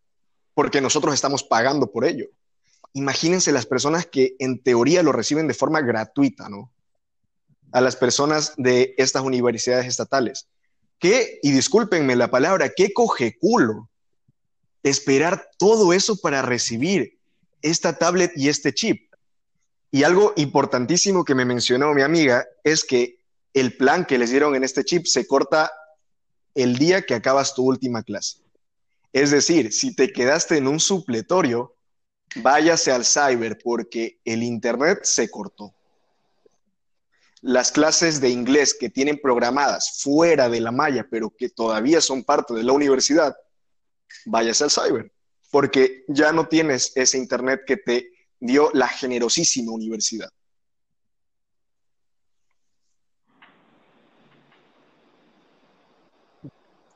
porque 0.55 0.81
nosotros 0.81 1.15
estamos 1.15 1.45
pagando 1.45 1.93
por 1.93 2.05
ello. 2.05 2.27
Imagínense 2.95 3.53
las 3.53 3.67
personas 3.67 4.07
que 4.07 4.35
en 4.41 4.61
teoría 4.61 5.05
lo 5.05 5.13
reciben 5.13 5.47
de 5.47 5.55
forma 5.55 5.83
gratuita, 5.83 6.49
¿no? 6.49 6.73
A 7.73 7.81
las 7.81 7.97
personas 7.97 8.55
de 8.57 8.95
estas 8.99 9.23
universidades 9.23 9.87
estatales. 9.87 10.47
¿Qué? 10.99 11.41
Y 11.43 11.51
discúlpenme 11.51 12.15
la 12.15 12.31
palabra, 12.31 12.71
qué 12.77 12.93
coge 12.93 13.37
culo 13.39 13.89
esperar 14.83 15.49
todo 15.59 15.93
eso 15.93 16.17
para 16.17 16.43
recibir 16.43 17.19
esta 17.61 17.99
tablet 17.99 18.33
y 18.37 18.49
este 18.49 18.73
chip. 18.73 19.13
Y 19.91 20.05
algo 20.05 20.33
importantísimo 20.37 21.25
que 21.25 21.35
me 21.35 21.45
mencionó 21.45 21.93
mi 21.93 22.03
amiga 22.03 22.47
es 22.65 22.85
que 22.85 23.19
el 23.53 23.77
plan 23.77 24.05
que 24.05 24.19
les 24.19 24.31
dieron 24.31 24.55
en 24.55 24.65
este 24.65 24.85
chip 24.85 25.07
se 25.07 25.27
corta 25.27 25.71
el 26.55 26.79
día 26.79 27.03
que 27.03 27.15
acabas 27.15 27.55
tu 27.55 27.65
última 27.65 28.03
clase. 28.03 28.39
Es 29.13 29.31
decir, 29.31 29.73
si 29.73 29.95
te 29.95 30.13
quedaste 30.13 30.57
en 30.57 30.67
un 30.67 30.81
supletorio, 30.81 31.75
váyase 32.37 32.91
al 32.91 33.05
cyber 33.05 33.59
porque 33.63 34.21
el 34.25 34.43
internet 34.43 35.01
se 35.03 35.31
cortó 35.31 35.75
las 37.43 37.73
clases 37.73 38.21
de 38.21 38.31
inglés 38.31 38.75
que 38.79 38.89
tienen 38.89 39.21
programadas 39.21 40.01
fuera 40.01 40.49
de 40.49 40.61
la 40.61 40.71
malla, 40.71 41.07
pero 41.11 41.31
que 41.37 41.49
todavía 41.49 42.01
son 42.01 42.23
parte 42.25 42.55
de 42.55 42.63
la 42.63 42.73
universidad, 42.73 43.37
váyase 44.27 44.65
al 44.65 44.71
cyber, 44.71 45.13
porque 45.51 46.05
ya 46.09 46.33
no 46.33 46.47
tienes 46.47 46.93
ese 46.95 47.19
internet 47.19 47.63
que 47.67 47.77
te 47.77 48.11
dio 48.39 48.71
la 48.73 48.89
generosísima 48.89 49.73
universidad. 49.73 50.31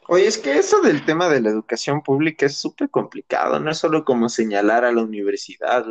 Oye, 0.08 0.28
es 0.28 0.38
que 0.38 0.56
eso 0.56 0.80
del 0.80 1.04
tema 1.04 1.28
de 1.28 1.40
la 1.40 1.50
educación 1.50 2.00
pública 2.00 2.46
es 2.46 2.56
súper 2.56 2.88
complicado, 2.90 3.58
no 3.58 3.72
es 3.72 3.78
solo 3.78 4.04
como 4.04 4.28
señalar 4.28 4.84
a 4.84 4.92
la 4.92 5.02
universidad, 5.02 5.84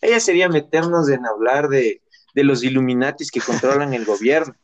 ella 0.00 0.18
sería 0.18 0.48
meternos 0.48 1.08
en 1.08 1.24
hablar 1.24 1.68
de 1.68 2.01
de 2.34 2.44
los 2.44 2.62
Illuminatis 2.62 3.30
que 3.30 3.40
controlan 3.40 3.94
el 3.94 4.04
gobierno. 4.04 4.54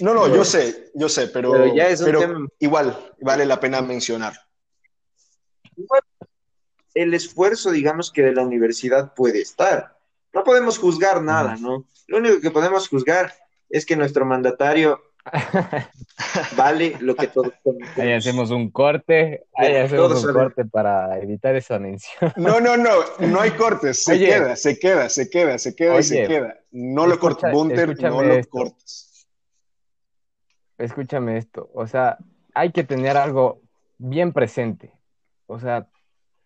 No, 0.00 0.14
no, 0.14 0.34
yo 0.34 0.44
sé, 0.44 0.90
yo 0.94 1.08
sé, 1.08 1.28
pero, 1.28 1.74
ya 1.74 1.88
es 1.88 2.02
igual 2.58 3.14
vale 3.20 3.44
la 3.44 3.60
pena 3.60 3.82
mencionar. 3.82 4.34
el 6.94 7.12
esfuerzo, 7.12 7.70
digamos, 7.70 8.10
que 8.10 8.22
de 8.22 8.32
la 8.32 8.42
universidad 8.42 9.12
puede 9.14 9.42
estar. 9.42 9.98
No 10.32 10.42
podemos 10.42 10.78
juzgar 10.78 11.22
nada, 11.22 11.56
¿no? 11.56 11.86
Lo 12.06 12.18
único 12.18 12.40
que 12.40 12.50
podemos 12.50 12.88
juzgar 12.88 13.34
es 13.68 13.84
que 13.84 13.96
nuestro 13.96 14.24
mandatario 14.24 15.02
vale 16.56 16.96
lo 17.00 17.14
que 17.14 17.28
todos 17.28 17.52
Ahí 17.96 18.12
hacemos 18.12 18.50
un 18.50 18.70
corte, 18.70 19.44
ahí 19.54 19.76
hacemos 19.76 20.24
un 20.24 20.32
corte 20.32 20.64
para 20.64 21.18
evitar 21.18 21.56
esa 21.56 21.78
mención. 21.78 22.32
No, 22.36 22.60
no, 22.60 22.76
no, 22.76 22.90
no 23.20 23.40
hay 23.40 23.52
cortes, 23.52 24.04
se 24.04 24.18
queda, 24.18 24.56
se 24.56 24.78
queda, 24.78 25.08
se 25.08 25.30
queda, 25.30 25.58
se 25.58 25.74
queda 25.74 25.98
y 25.98 26.02
se 26.02 26.26
queda. 26.26 26.58
No 26.70 27.06
lo 27.06 27.18
cortes, 27.18 27.50
Bunter, 27.52 27.98
no 28.02 28.22
lo 28.22 28.44
cortes. 28.48 29.26
Escúchame 30.76 31.38
esto, 31.38 31.70
o 31.72 31.86
sea, 31.86 32.18
hay 32.52 32.72
que 32.72 32.84
tener 32.84 33.16
algo 33.16 33.62
bien 33.98 34.32
presente. 34.32 34.92
O 35.46 35.58
sea, 35.58 35.88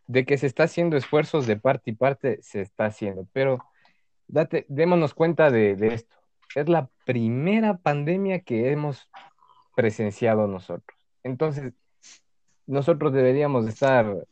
de 0.07 0.25
que 0.25 0.39
se 0.39 0.47
está 0.47 0.65
haciendo 0.65 0.97
esfuerzos 0.97 1.47
de 1.47 1.57
parte 1.57 1.91
y 1.91 1.95
parte, 1.95 2.39
se 2.43 2.61
está 2.61 2.87
haciendo, 2.87 3.27
pero 3.33 3.65
date, 4.27 4.67
démonos 4.69 5.15
cuenta 5.15 5.51
de 5.51 5.77
esto 5.93 6.19
es 6.55 6.69
la 6.69 6.89
primera 7.09 7.79
pandemia 7.79 8.41
que 8.41 8.71
hemos 8.71 9.09
presenciado 9.75 10.47
nosotros. 10.47 10.99
Entonces, 11.23 11.73
nosotros 12.67 13.15
deberíamos 13.15 13.67
estar 13.67 14.27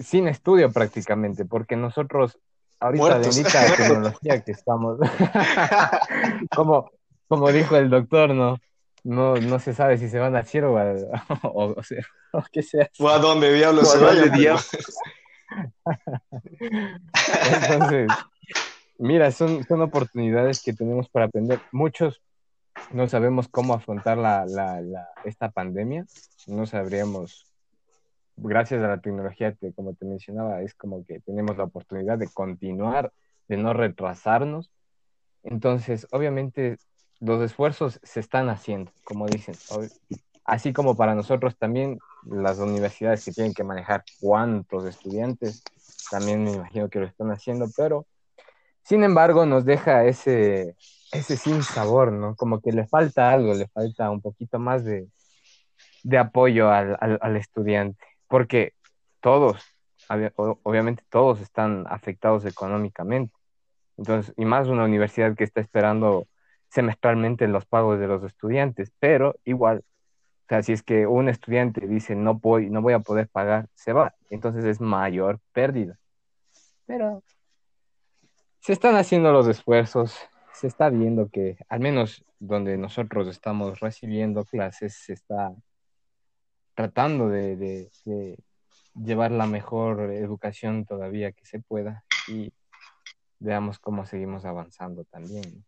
sin 0.00 0.28
estudio 0.28 0.70
prácticamente, 0.70 1.44
porque 1.44 1.74
nosotros, 1.74 2.38
ahorita 2.78 3.18
bendita 3.18 3.76
tecnología 3.76 4.40
que 4.44 4.52
estamos, 4.52 5.00
como, 6.54 6.92
como 7.26 7.50
dijo 7.50 7.74
el 7.76 7.90
doctor, 7.90 8.32
¿no? 8.32 8.56
No, 9.02 9.34
no 9.34 9.58
se 9.58 9.74
sabe 9.74 9.98
si 9.98 10.08
se 10.08 10.20
van 10.20 10.36
a 10.36 10.40
hacer 10.40 10.64
o, 10.66 10.78
a, 10.78 10.94
o, 11.42 11.82
sea, 11.82 12.06
o 12.34 12.44
qué 12.52 12.62
sea. 12.62 12.88
O 13.00 13.08
a 13.08 13.18
dónde 13.18 13.52
diablos 13.52 13.90
se 13.90 13.98
vaya. 13.98 14.26
Entonces, 17.52 18.08
Mira, 18.98 19.30
son, 19.32 19.64
son 19.64 19.82
oportunidades 19.82 20.62
que 20.62 20.72
tenemos 20.72 21.08
para 21.08 21.26
aprender. 21.26 21.60
Muchos 21.72 22.22
no 22.92 23.08
sabemos 23.08 23.48
cómo 23.48 23.74
afrontar 23.74 24.18
la, 24.18 24.46
esta 25.24 25.50
pandemia, 25.50 26.06
no 26.46 26.66
sabríamos, 26.66 27.46
gracias 28.36 28.82
a 28.82 28.88
la 28.88 29.00
tecnología, 29.00 29.54
que, 29.54 29.72
como 29.72 29.94
te 29.94 30.04
mencionaba, 30.04 30.62
es 30.62 30.74
como 30.74 31.04
que 31.04 31.20
tenemos 31.20 31.56
la 31.56 31.64
oportunidad 31.64 32.18
de 32.18 32.28
continuar, 32.28 33.12
de 33.48 33.56
no 33.56 33.72
retrasarnos. 33.72 34.70
Entonces, 35.42 36.06
obviamente, 36.10 36.78
los 37.20 37.42
esfuerzos 37.42 38.00
se 38.02 38.20
están 38.20 38.48
haciendo, 38.48 38.92
como 39.04 39.26
dicen, 39.26 39.54
así 40.44 40.72
como 40.72 40.96
para 40.96 41.14
nosotros 41.14 41.56
también, 41.56 41.98
las 42.26 42.58
universidades 42.58 43.24
que 43.24 43.32
tienen 43.32 43.54
que 43.54 43.64
manejar 43.64 44.04
cuántos 44.20 44.86
estudiantes, 44.86 45.62
también 46.10 46.44
me 46.44 46.52
imagino 46.52 46.88
que 46.88 47.00
lo 47.00 47.06
están 47.06 47.30
haciendo, 47.30 47.66
pero 47.76 48.06
sin 48.84 49.02
embargo, 49.02 49.46
nos 49.46 49.64
deja 49.64 50.04
ese, 50.04 50.76
ese 51.10 51.36
sin 51.36 51.62
sabor, 51.62 52.12
¿no? 52.12 52.36
Como 52.36 52.60
que 52.60 52.70
le 52.70 52.86
falta 52.86 53.32
algo, 53.32 53.54
le 53.54 53.66
falta 53.68 54.10
un 54.10 54.20
poquito 54.20 54.58
más 54.58 54.84
de, 54.84 55.08
apoyo 56.18 56.70
al, 56.70 57.36
estudiante, 57.36 58.04
porque 58.28 58.74
todos, 59.20 59.62
obviamente 60.08 61.02
todos 61.08 61.40
están 61.40 61.86
afectados 61.88 62.44
económicamente. 62.44 63.34
Entonces, 63.96 64.34
y 64.36 64.44
más 64.44 64.68
una 64.68 64.84
universidad 64.84 65.34
que 65.34 65.44
está 65.44 65.60
esperando 65.62 66.26
semestralmente 66.68 67.48
los 67.48 67.64
pagos 67.64 67.98
de 67.98 68.08
los 68.08 68.22
estudiantes, 68.24 68.92
pero 68.98 69.36
igual, 69.44 69.78
o 69.78 70.48
sea, 70.48 70.62
si 70.62 70.72
es 70.72 70.82
que 70.82 71.06
un 71.06 71.28
estudiante 71.28 71.86
dice 71.86 72.16
no 72.16 72.34
voy, 72.34 72.68
no 72.68 72.82
voy 72.82 72.92
a 72.92 72.98
poder 72.98 73.28
pagar, 73.28 73.68
se 73.74 73.94
va, 73.94 74.14
entonces 74.28 74.64
es 74.64 74.80
mayor 74.80 75.40
pérdida. 75.52 75.98
Pero 76.86 77.22
se 78.64 78.72
están 78.72 78.96
haciendo 78.96 79.30
los 79.30 79.46
esfuerzos, 79.46 80.16
se 80.54 80.68
está 80.68 80.88
viendo 80.88 81.28
que 81.28 81.58
al 81.68 81.80
menos 81.80 82.24
donde 82.38 82.78
nosotros 82.78 83.28
estamos 83.28 83.78
recibiendo 83.78 84.42
clases 84.46 84.96
se 84.96 85.12
está 85.12 85.54
tratando 86.74 87.28
de, 87.28 87.90
llevar 88.94 89.32
la 89.32 89.46
mejor 89.46 90.10
educación 90.12 90.86
todavía 90.86 91.32
que 91.32 91.44
se 91.44 91.60
pueda 91.60 92.04
y 92.26 92.54
veamos 93.38 93.78
cómo 93.78 94.06
seguimos 94.06 94.46
avanzando 94.46 95.04
también. 95.04 95.62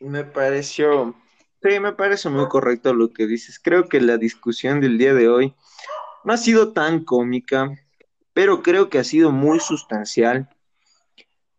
Me 0.00 0.24
pareció, 0.24 1.14
sí, 1.62 1.80
me 1.80 1.94
parece 1.94 2.28
muy 2.28 2.46
correcto 2.48 2.92
lo 2.92 3.10
que 3.10 3.26
dices. 3.26 3.58
Creo 3.58 3.88
que 3.88 4.02
la 4.02 4.18
discusión 4.18 4.82
del 4.82 4.98
día 4.98 5.14
de 5.14 5.30
hoy 5.30 5.54
no 6.24 6.34
ha 6.34 6.36
sido 6.36 6.74
tan 6.74 7.04
cómica, 7.04 7.74
pero 8.40 8.62
creo 8.62 8.88
que 8.88 8.98
ha 8.98 9.04
sido 9.04 9.32
muy 9.32 9.60
sustancial. 9.60 10.48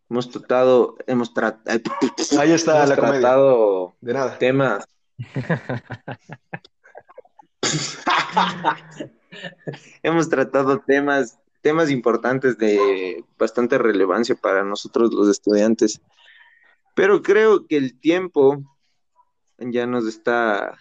Hemos 0.10 0.32
tratado, 0.32 0.96
hemos 1.06 1.32
tratado, 1.32 1.80
ahí 2.40 2.54
está 2.54 2.88
la 2.88 2.96
tratado 2.96 3.94
de 4.02 4.14
nada. 4.14 4.40
temas. 4.40 4.84
hemos 10.02 10.28
tratado 10.28 10.80
temas, 10.80 11.38
temas 11.62 11.92
importantes 11.92 12.58
de 12.58 13.24
bastante 13.38 13.78
relevancia 13.78 14.34
para 14.34 14.64
nosotros 14.64 15.14
los 15.14 15.30
estudiantes. 15.30 16.02
Pero 16.96 17.22
creo 17.22 17.68
que 17.68 17.78
el 17.78 18.00
tiempo 18.00 18.64
ya 19.60 19.86
nos 19.86 20.08
está 20.08 20.80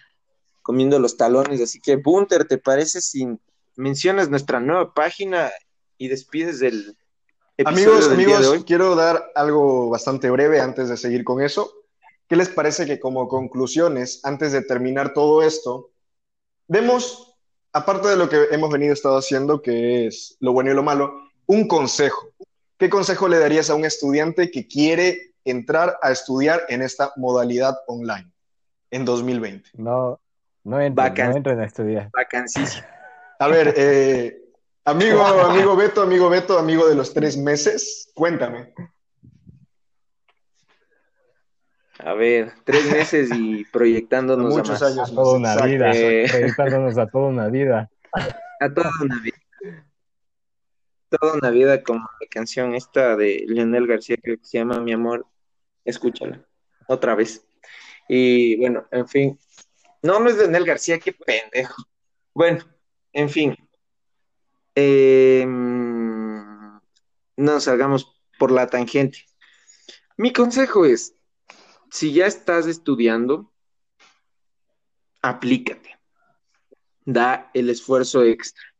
comiendo 0.63 0.97
los 0.97 1.15
talones, 1.15 1.61
así 1.61 1.79
que 1.79 1.97
Bunter, 1.97 2.45
¿te 2.45 2.57
parece 2.57 3.01
si 3.01 3.37
mencionas 3.75 4.31
nuestra 4.31 4.59
nueva 4.59 4.95
página 4.95 5.51
y 6.01 6.07
despides 6.07 6.59
del 6.59 6.97
Amigos, 7.63 8.09
amigos, 8.09 8.63
quiero 8.65 8.95
dar 8.95 9.31
algo 9.35 9.89
bastante 9.91 10.31
breve 10.31 10.59
antes 10.59 10.89
de 10.89 10.97
seguir 10.97 11.23
con 11.23 11.43
eso. 11.43 11.71
¿Qué 12.27 12.35
les 12.35 12.49
parece 12.49 12.87
que 12.87 12.99
como 12.99 13.27
conclusiones, 13.27 14.19
antes 14.23 14.51
de 14.51 14.63
terminar 14.63 15.13
todo 15.13 15.43
esto, 15.43 15.91
demos, 16.67 17.35
aparte 17.71 18.07
de 18.07 18.15
lo 18.15 18.29
que 18.29 18.47
hemos 18.49 18.71
venido 18.71 18.93
estado 18.93 19.17
haciendo, 19.19 19.61
que 19.61 20.07
es 20.07 20.37
lo 20.39 20.53
bueno 20.53 20.71
y 20.71 20.73
lo 20.73 20.81
malo, 20.81 21.13
un 21.45 21.67
consejo? 21.67 22.29
¿Qué 22.79 22.89
consejo 22.89 23.27
le 23.27 23.37
darías 23.37 23.69
a 23.69 23.75
un 23.75 23.85
estudiante 23.85 24.49
que 24.49 24.67
quiere 24.67 25.33
entrar 25.45 25.99
a 26.01 26.11
estudiar 26.11 26.63
en 26.69 26.81
esta 26.81 27.13
modalidad 27.15 27.77
online 27.85 28.31
en 28.89 29.05
2020? 29.05 29.69
No, 29.75 30.19
No 30.63 30.79
entren, 30.81 30.95
Vacan- 31.13 31.29
no 31.29 31.37
entren 31.37 31.59
a 31.59 31.65
estudiar. 31.65 32.09
Vacancísimo. 32.11 32.87
A 33.37 33.47
ver, 33.47 33.73
eh, 33.77 34.40
amigo, 34.85 35.21
amigo 35.23 35.75
Beto, 35.75 36.01
amigo 36.01 36.29
Beto, 36.29 36.57
amigo 36.57 36.87
de 36.87 36.95
los 36.95 37.13
tres 37.13 37.37
meses, 37.37 38.11
cuéntame. 38.13 38.73
A 41.99 42.13
ver, 42.13 42.53
tres 42.63 42.91
meses 42.91 43.29
y 43.33 43.63
proyectándonos 43.65 44.53
a 44.55 44.57
Muchos 44.57 44.81
más. 44.81 44.81
años 44.81 45.11
A 45.11 45.15
toda 45.15 45.37
una 45.37 45.53
Exacto, 45.53 45.69
vida, 45.71 45.91
Eh. 45.93 46.25
proyectándonos 46.29 46.97
a 46.97 47.07
toda 47.07 47.27
una 47.27 47.47
vida. 47.47 47.91
A 48.59 48.73
toda 48.73 48.89
una 49.01 49.21
vida. 49.21 49.37
Toda 51.09 51.33
una 51.33 51.49
vida 51.51 51.83
como 51.83 51.99
la 52.19 52.27
canción 52.29 52.73
esta 52.73 53.15
de 53.17 53.43
Leonel 53.47 53.85
García, 53.85 54.15
creo 54.21 54.37
que 54.37 54.45
se 54.45 54.57
llama 54.57 54.79
Mi 54.79 54.93
amor, 54.93 55.27
escúchala, 55.85 56.43
otra 56.87 57.13
vez. 57.15 57.45
Y 58.07 58.57
bueno, 58.57 58.87
en 58.91 59.07
fin. 59.07 59.39
No, 60.01 60.19
no 60.19 60.29
es 60.29 60.37
Leonel 60.37 60.65
García, 60.65 60.97
qué 60.99 61.11
pendejo. 61.13 61.83
Bueno, 62.33 62.63
en 63.13 63.29
fin. 63.29 63.55
Eh, 64.75 65.45
no 65.47 66.81
salgamos 67.59 68.21
por 68.37 68.51
la 68.51 68.67
tangente. 68.67 69.25
Mi 70.17 70.33
consejo 70.33 70.85
es, 70.85 71.15
si 71.89 72.13
ya 72.13 72.25
estás 72.25 72.67
estudiando, 72.67 73.51
aplícate. 75.21 75.97
Da 77.03 77.49
el 77.53 77.69
esfuerzo 77.69 78.23
extra 78.23 78.71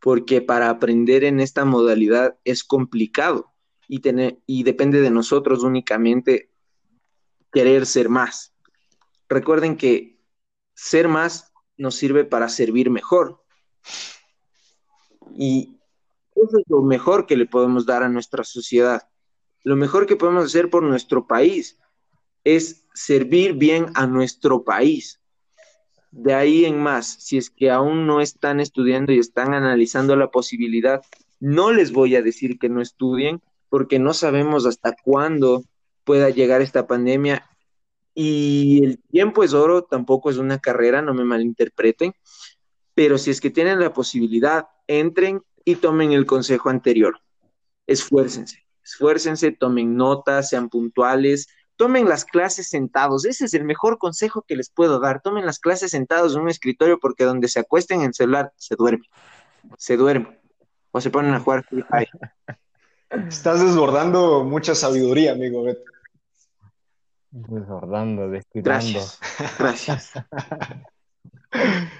porque 0.00 0.40
para 0.40 0.70
aprender 0.70 1.24
en 1.24 1.40
esta 1.40 1.64
modalidad 1.64 2.38
es 2.44 2.64
complicado 2.64 3.52
y, 3.86 4.00
tener, 4.00 4.38
y 4.46 4.62
depende 4.62 5.00
de 5.00 5.10
nosotros 5.10 5.62
únicamente 5.62 6.50
querer 7.52 7.86
ser 7.86 8.08
más. 8.08 8.54
Recuerden 9.28 9.76
que 9.76 10.18
ser 10.74 11.08
más 11.08 11.52
nos 11.76 11.96
sirve 11.96 12.24
para 12.24 12.48
servir 12.48 12.90
mejor. 12.90 13.44
Y 15.36 15.76
eso 16.34 16.58
es 16.58 16.64
lo 16.68 16.82
mejor 16.82 17.26
que 17.26 17.36
le 17.36 17.46
podemos 17.46 17.86
dar 17.86 18.02
a 18.02 18.08
nuestra 18.08 18.44
sociedad. 18.44 19.02
Lo 19.62 19.76
mejor 19.76 20.06
que 20.06 20.16
podemos 20.16 20.44
hacer 20.44 20.70
por 20.70 20.82
nuestro 20.82 21.26
país 21.26 21.78
es 22.44 22.86
servir 22.94 23.54
bien 23.54 23.86
a 23.94 24.06
nuestro 24.06 24.64
país. 24.64 25.20
De 26.10 26.34
ahí 26.34 26.64
en 26.64 26.82
más, 26.82 27.06
si 27.06 27.38
es 27.38 27.50
que 27.50 27.70
aún 27.70 28.06
no 28.06 28.20
están 28.20 28.58
estudiando 28.58 29.12
y 29.12 29.18
están 29.18 29.54
analizando 29.54 30.16
la 30.16 30.30
posibilidad, 30.30 31.02
no 31.38 31.72
les 31.72 31.92
voy 31.92 32.16
a 32.16 32.22
decir 32.22 32.58
que 32.58 32.68
no 32.68 32.80
estudien, 32.80 33.40
porque 33.68 33.98
no 33.98 34.12
sabemos 34.12 34.66
hasta 34.66 34.96
cuándo 35.04 35.62
pueda 36.04 36.30
llegar 36.30 36.62
esta 36.62 36.86
pandemia. 36.86 37.46
Y 38.14 38.84
el 38.84 38.98
tiempo 39.10 39.44
es 39.44 39.54
oro, 39.54 39.84
tampoco 39.84 40.30
es 40.30 40.36
una 40.36 40.58
carrera, 40.58 41.00
no 41.00 41.14
me 41.14 41.24
malinterpreten, 41.24 42.12
pero 42.94 43.16
si 43.16 43.30
es 43.30 43.40
que 43.40 43.50
tienen 43.50 43.78
la 43.78 43.92
posibilidad, 43.92 44.66
entren 44.98 45.42
y 45.64 45.76
tomen 45.76 46.12
el 46.12 46.26
consejo 46.26 46.68
anterior. 46.68 47.20
Esfuércense, 47.86 48.66
esfuércense, 48.82 49.52
tomen 49.52 49.96
notas, 49.96 50.48
sean 50.48 50.68
puntuales, 50.68 51.48
tomen 51.76 52.08
las 52.08 52.24
clases 52.24 52.68
sentados. 52.68 53.24
Ese 53.24 53.44
es 53.44 53.54
el 53.54 53.64
mejor 53.64 53.98
consejo 53.98 54.44
que 54.46 54.56
les 54.56 54.70
puedo 54.70 54.98
dar. 55.00 55.22
Tomen 55.22 55.46
las 55.46 55.60
clases 55.60 55.92
sentados 55.92 56.34
en 56.34 56.42
un 56.42 56.48
escritorio 56.48 56.98
porque 56.98 57.24
donde 57.24 57.48
se 57.48 57.60
acuesten 57.60 58.00
en 58.00 58.08
el 58.08 58.14
celular 58.14 58.52
se 58.56 58.74
duermen. 58.76 59.08
Se 59.76 59.96
duermen. 59.96 60.38
O 60.90 61.00
se 61.00 61.10
ponen 61.10 61.34
a 61.34 61.40
jugar 61.40 61.64
Free 61.64 61.82
Fire. 61.82 62.10
Estás 63.28 63.60
desbordando 63.60 64.44
mucha 64.44 64.74
sabiduría, 64.74 65.32
amigo 65.32 65.62
Beto. 65.62 65.82
Desbordando, 67.30 68.28
destilando. 68.28 68.70
Gracias. 68.70 69.20
Gracias. 69.58 70.12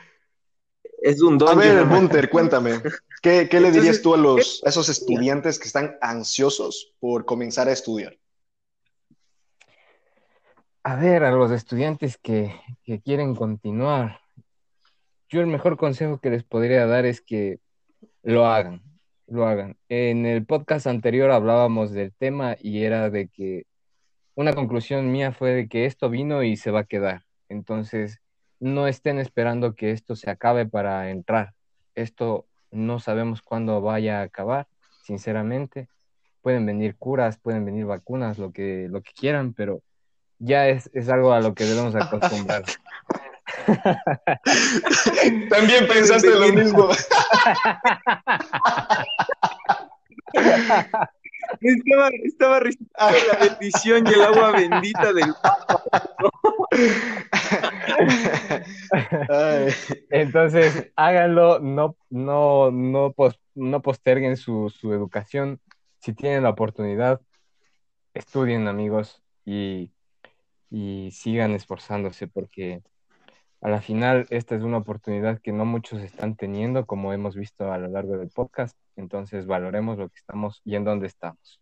Es 1.01 1.23
un 1.23 1.39
don. 1.39 1.49
A 1.49 1.55
ver. 1.55 1.85
Bunter, 1.87 2.29
cuéntame, 2.29 2.81
¿qué, 3.23 3.49
qué 3.49 3.61
le 3.61 3.69
Entonces, 3.69 3.75
dirías 3.75 4.03
tú 4.03 4.15
a, 4.15 4.19
los, 4.19 4.63
a 4.65 4.69
esos 4.69 4.89
estudiantes 4.89 5.59
que 5.59 5.67
están 5.67 5.97
ansiosos 6.01 6.95
por 7.01 7.25
comenzar 7.25 7.69
a 7.69 7.73
estudiar? 7.73 8.19
A 10.83 10.97
ver, 10.97 11.25
a 11.25 11.31
los 11.31 11.51
estudiantes 11.51 12.17
que, 12.17 12.55
que 12.85 13.01
quieren 13.01 13.35
continuar, 13.35 14.21
yo 15.29 15.41
el 15.41 15.47
mejor 15.47 15.77
consejo 15.77 16.19
que 16.19 16.31
les 16.31 16.45
podría 16.45 16.87
dar 16.87 17.07
es 17.07 17.21
que 17.21 17.61
lo 18.23 18.47
hagan, 18.47 18.83
lo 19.27 19.47
hagan. 19.47 19.77
En 19.89 20.27
el 20.27 20.45
podcast 20.45 20.87
anterior 20.87 21.31
hablábamos 21.31 21.93
del 21.93 22.13
tema 22.13 22.57
y 22.59 22.83
era 22.85 23.11
de 23.11 23.29
que 23.29 23.65
una 24.35 24.55
conclusión 24.55 25.13
mía 25.13 25.33
fue 25.33 25.53
de 25.53 25.69
que 25.69 25.87
esto 25.87 26.11
vino 26.11 26.43
y 26.43 26.57
se 26.57 26.71
va 26.71 26.81
a 26.81 26.85
quedar. 26.85 27.25
Entonces, 27.49 28.21
no 28.61 28.87
estén 28.87 29.19
esperando 29.19 29.75
que 29.75 29.91
esto 29.91 30.15
se 30.15 30.31
acabe 30.31 30.67
para 30.67 31.11
entrar. 31.11 31.55
Esto 31.95 32.47
no 32.71 33.01
sabemos 33.01 33.43
cuándo 33.43 33.81
vaya 33.81 34.21
a 34.21 34.25
acabar, 34.25 34.69
sinceramente. 35.03 35.89
Pueden 36.43 36.67
venir 36.67 36.95
curas, 36.97 37.39
pueden 37.39 37.65
venir 37.65 37.87
vacunas, 37.87 38.39
lo 38.39 38.53
que, 38.53 38.87
lo 38.89 39.03
que 39.03 39.13
quieran, 39.13 39.55
pero 39.55 39.83
ya 40.39 40.69
es, 40.69 40.89
es 40.95 41.09
algo 41.09 41.33
a 41.33 41.41
lo 41.41 41.55
que 41.55 41.65
debemos 41.65 41.95
acostumbrar. 41.95 42.63
También 45.51 45.89
pensaste 45.89 46.31
lo 46.31 46.53
mismo. 46.53 46.89
Estaba, 51.61 52.09
estaba 52.25 52.61
la 52.61 53.39
bendición 53.41 54.07
y 54.07 54.11
el 54.11 54.23
agua 54.23 54.53
bendita 54.53 55.13
del 55.13 55.35
Ay, 59.29 59.73
Entonces, 60.11 60.91
háganlo, 60.97 61.59
no, 61.61 61.97
no, 62.09 62.71
no, 62.71 63.15
no 63.55 63.83
posterguen 63.83 64.37
su, 64.37 64.71
su 64.71 64.93
educación. 64.93 65.61
Si 65.99 66.13
tienen 66.15 66.45
la 66.45 66.51
oportunidad, 66.51 67.21
estudien, 68.15 68.69
amigos, 68.69 69.23
y, 69.45 69.93
y 70.71 71.11
sigan 71.13 71.53
esforzándose, 71.53 72.27
porque 72.27 72.83
a 73.61 73.69
la 73.69 73.83
final 73.83 74.27
esta 74.31 74.55
es 74.55 74.63
una 74.63 74.79
oportunidad 74.79 75.41
que 75.41 75.53
no 75.53 75.65
muchos 75.67 76.01
están 76.01 76.35
teniendo, 76.35 76.87
como 76.87 77.13
hemos 77.13 77.37
visto 77.37 77.71
a 77.71 77.79
lo 77.79 77.89
largo 77.89 78.17
del 78.17 78.31
podcast. 78.31 78.77
Entonces, 78.97 79.47
valoremos 79.47 79.99
lo 79.99 80.09
que 80.09 80.17
estamos 80.17 80.63
y 80.65 80.77
en 80.77 80.85
dónde 80.85 81.07
estamos. 81.07 81.61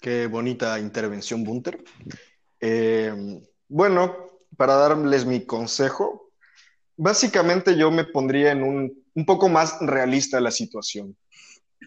Qué 0.00 0.26
bonita 0.26 0.80
intervención, 0.80 1.44
Bunter. 1.44 1.84
Eh, 2.58 3.40
bueno, 3.68 4.26
para 4.56 4.74
darles 4.74 5.24
mi 5.24 5.46
consejo, 5.46 6.32
básicamente 6.96 7.76
yo 7.76 7.92
me 7.92 8.04
pondría 8.04 8.50
en 8.50 8.64
un, 8.64 9.04
un 9.14 9.24
poco 9.24 9.48
más 9.48 9.78
realista 9.80 10.40
la 10.40 10.50
situación. 10.50 11.16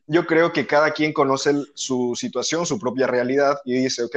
Yo 0.08 0.26
creo 0.26 0.54
que 0.54 0.66
cada 0.66 0.92
quien 0.92 1.12
conoce 1.12 1.54
su 1.74 2.16
situación, 2.16 2.66
su 2.66 2.80
propia 2.80 3.08
realidad 3.08 3.60
y 3.66 3.74
dice, 3.74 4.04
ok, 4.04 4.16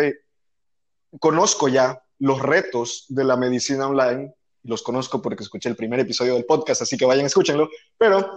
conozco 1.18 1.68
ya 1.68 2.00
los 2.18 2.40
retos 2.42 3.04
de 3.08 3.24
la 3.24 3.36
medicina 3.36 3.86
online, 3.86 4.34
los 4.64 4.82
conozco 4.82 5.22
porque 5.22 5.42
escuché 5.44 5.68
el 5.68 5.76
primer 5.76 6.00
episodio 6.00 6.34
del 6.34 6.44
podcast, 6.44 6.82
así 6.82 6.96
que 6.96 7.04
vayan, 7.04 7.26
escúchenlo, 7.26 7.68
pero 7.96 8.34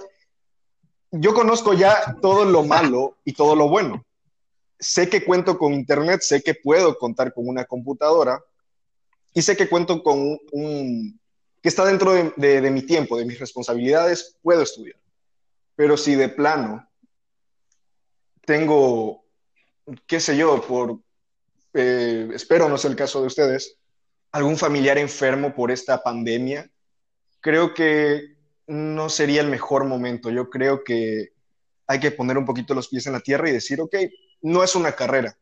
yo 1.12 1.34
conozco 1.34 1.74
ya 1.74 2.18
todo 2.22 2.46
lo 2.46 2.64
malo 2.64 3.18
y 3.26 3.34
todo 3.34 3.56
lo 3.56 3.68
bueno. 3.68 4.06
Sé 4.80 5.10
que 5.10 5.26
cuento 5.26 5.58
con 5.58 5.74
internet, 5.74 6.22
sé 6.22 6.42
que 6.42 6.56
puedo 6.56 6.98
contar 6.98 7.34
con 7.34 7.48
una 7.48 7.66
computadora 7.66 8.42
y 9.34 9.42
sé 9.42 9.58
que 9.58 9.68
cuento 9.70 10.02
con 10.04 10.40
un, 10.52 11.20
que 11.62 11.70
está 11.70 11.86
dentro 11.86 12.14
de, 12.14 12.34
de- 12.38 12.62
de 12.62 12.72
mi 12.72 12.82
tiempo, 12.84 13.18
de 13.18 13.26
mis 13.26 13.40
responsabilidades, 13.40 14.38
puedo 14.42 14.62
estudiar. 14.62 15.00
Pero 15.76 15.98
si 15.98 16.16
de 16.16 16.30
plano 16.30 16.88
tengo, 18.46 19.24
qué 20.08 20.20
sé 20.20 20.36
yo, 20.38 20.62
por, 20.62 21.00
eh, 21.74 22.30
espero 22.34 22.70
no 22.70 22.78
sea 22.78 22.92
el 22.92 22.98
caso 22.98 23.22
de 23.22 23.28
ustedes, 23.28 23.78
algún 24.32 24.58
familiar 24.58 24.98
enfermo 24.98 25.54
por 25.54 25.72
esta 25.72 26.02
pandemia, 26.02 26.70
creo 27.40 27.74
que 27.74 28.36
no 28.68 29.10
sería 29.10 29.42
el 29.42 29.48
mejor 29.48 29.86
momento. 29.86 30.30
Yo 30.30 30.50
creo 30.50 30.84
que 30.84 31.30
hay 31.88 32.00
que 32.00 32.12
poner 32.12 32.38
un 32.38 32.46
poquito 32.46 32.74
los 32.74 32.88
pies 32.88 33.08
en 33.08 33.14
la 33.14 33.20
tierra 33.20 33.50
y 33.50 33.54
decir, 33.54 33.82
ok, 33.82 33.96
no 34.44 34.64
es 34.64 34.76
una 34.76 34.94
carrera. 34.94 35.38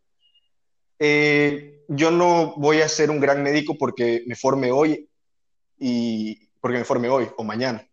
Eh, 0.97 1.83
yo 1.87 2.11
no 2.11 2.55
voy 2.57 2.81
a 2.81 2.89
ser 2.89 3.09
un 3.11 3.19
gran 3.19 3.43
médico 3.43 3.77
porque 3.77 4.23
me 4.27 4.35
forme 4.35 4.71
hoy 4.71 5.07
y 5.77 6.49
porque 6.59 6.79
me 6.79 6.85
forme 6.85 7.09
hoy 7.09 7.27
o 7.37 7.43
mañana. 7.43 7.87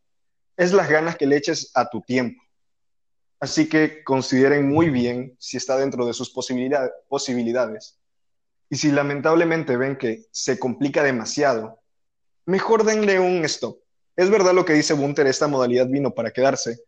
Es 0.56 0.72
las 0.72 0.88
ganas 0.88 1.16
que 1.16 1.26
le 1.26 1.36
eches 1.36 1.70
a 1.74 1.88
tu 1.88 2.00
tiempo. 2.00 2.42
Así 3.38 3.68
que 3.68 4.02
consideren 4.02 4.68
muy 4.68 4.88
bien 4.88 5.36
si 5.38 5.58
está 5.58 5.76
dentro 5.76 6.06
de 6.06 6.14
sus 6.14 6.30
posibilidad- 6.30 6.90
posibilidades. 7.08 7.98
Y 8.68 8.76
si 8.76 8.90
lamentablemente 8.90 9.76
ven 9.76 9.96
que 9.96 10.24
se 10.30 10.58
complica 10.58 11.02
demasiado, 11.02 11.80
mejor 12.46 12.84
denle 12.84 13.20
un 13.20 13.44
stop. 13.44 13.78
Es 14.16 14.30
verdad 14.30 14.54
lo 14.54 14.64
que 14.64 14.72
dice 14.72 14.94
Bunter, 14.94 15.26
esta 15.26 15.46
modalidad 15.46 15.88
vino 15.88 16.12
para 16.12 16.30
quedarse, 16.30 16.78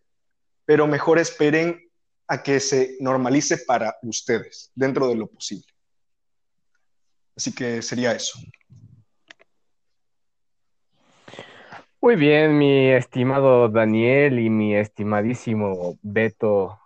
pero 0.65 0.87
mejor 0.87 1.19
esperen 1.19 1.89
a 2.27 2.43
que 2.43 2.61
se 2.61 2.97
normalice 3.01 3.59
para 3.59 3.97
ustedes, 4.03 4.71
dentro 4.75 5.09
de 5.09 5.15
lo 5.15 5.27
posible. 5.27 5.67
Así 7.37 7.55
que 7.55 7.83
sería 7.83 8.13
eso. 8.13 8.39
Muy 12.01 12.17
bien, 12.17 12.57
mi 12.57 12.91
estimado 12.91 13.69
Daniel 13.69 14.39
y 14.39 14.51
mi 14.51 14.75
estimadísimo 14.75 15.99
Beto, 16.03 16.79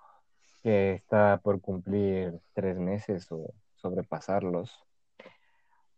que 0.62 0.94
está 0.94 1.38
por 1.42 1.60
cumplir 1.60 2.40
tres 2.54 2.78
meses 2.78 3.30
o 3.30 3.52
sobrepasarlos. 3.82 4.78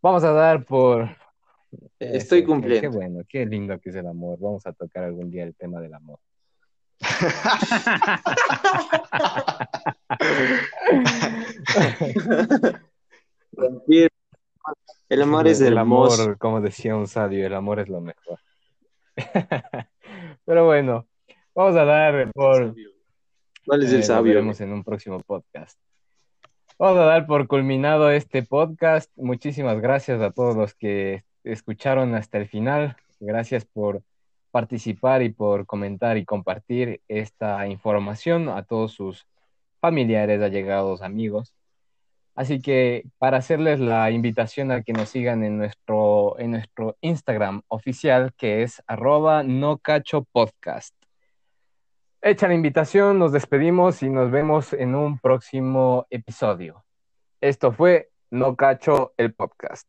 Vamos 0.01 0.23
a 0.23 0.31
dar 0.31 0.65
por... 0.65 1.09
Estoy 1.99 2.41
qué- 2.41 2.45
cumpliendo. 2.47 2.89
Qué 2.89 2.95
bueno, 2.95 3.21
qué 3.27 3.45
lindo 3.45 3.79
que 3.79 3.89
es 3.89 3.95
el 3.95 4.07
amor. 4.07 4.37
Vamos 4.39 4.65
a 4.65 4.73
tocar 4.73 5.03
algún 5.03 5.29
día 5.31 5.43
el 5.43 5.55
tema 5.55 5.79
del 5.79 5.93
amor. 5.93 6.19
El 15.09 15.21
amor 15.21 15.47
es 15.47 15.61
el 15.61 15.77
amor, 15.77 16.37
como 16.37 16.61
decía 16.61 16.95
un 16.95 17.07
sabio, 17.07 17.45
el 17.45 17.53
amor 17.53 17.79
es 17.79 17.89
lo 17.89 18.01
mejor. 18.01 18.39
Pero 20.45 20.65
bueno, 20.65 21.07
vamos 21.53 21.75
a 21.75 21.85
dar 21.85 22.31
por... 22.33 22.75
¿Cuál 23.65 23.83
es 23.83 23.91
Eh, 23.91 23.95
el 23.95 23.99
lo 24.01 24.05
sabio? 24.05 24.33
veremos 24.33 24.61
en 24.61 24.73
un 24.73 24.83
próximo 24.83 25.19
podcast. 25.21 25.79
Vamos 26.77 26.97
a 26.99 27.05
dar 27.05 27.25
por 27.25 27.47
culminado 27.47 28.11
este 28.11 28.43
podcast. 28.43 29.09
Muchísimas 29.15 29.79
gracias 29.79 30.21
a 30.21 30.31
todos 30.31 30.57
los 30.57 30.73
que 30.73 31.23
escucharon 31.45 32.13
hasta 32.15 32.37
el 32.37 32.49
final. 32.49 32.97
Gracias 33.21 33.63
por 33.63 34.03
participar 34.51 35.21
y 35.21 35.29
por 35.29 35.65
comentar 35.65 36.17
y 36.17 36.25
compartir 36.25 37.01
esta 37.07 37.65
información 37.67 38.49
a 38.49 38.63
todos 38.63 38.91
sus 38.91 39.25
familiares, 39.79 40.41
allegados, 40.41 41.01
amigos. 41.01 41.53
Así 42.35 42.61
que 42.61 43.05
para 43.19 43.37
hacerles 43.37 43.79
la 43.79 44.11
invitación 44.11 44.71
a 44.71 44.83
que 44.83 44.91
nos 44.91 45.07
sigan 45.07 45.45
en 45.45 45.57
nuestro, 45.57 46.37
en 46.39 46.51
nuestro 46.51 46.97
Instagram 46.99 47.61
oficial, 47.69 48.33
que 48.35 48.63
es 48.63 48.83
arroba. 48.85 49.43
Hecha 52.27 52.47
la 52.47 52.55
invitación, 52.55 53.19
nos 53.19 53.31
despedimos 53.31 54.01
y 54.01 54.09
nos 54.09 54.31
vemos 54.31 54.73
en 54.73 54.95
un 54.95 55.19
próximo 55.19 56.07
episodio. 56.09 56.83
Esto 57.39 57.71
fue 57.71 58.09
No 58.31 58.55
Cacho 58.55 59.13
el 59.15 59.35
Podcast. 59.35 59.87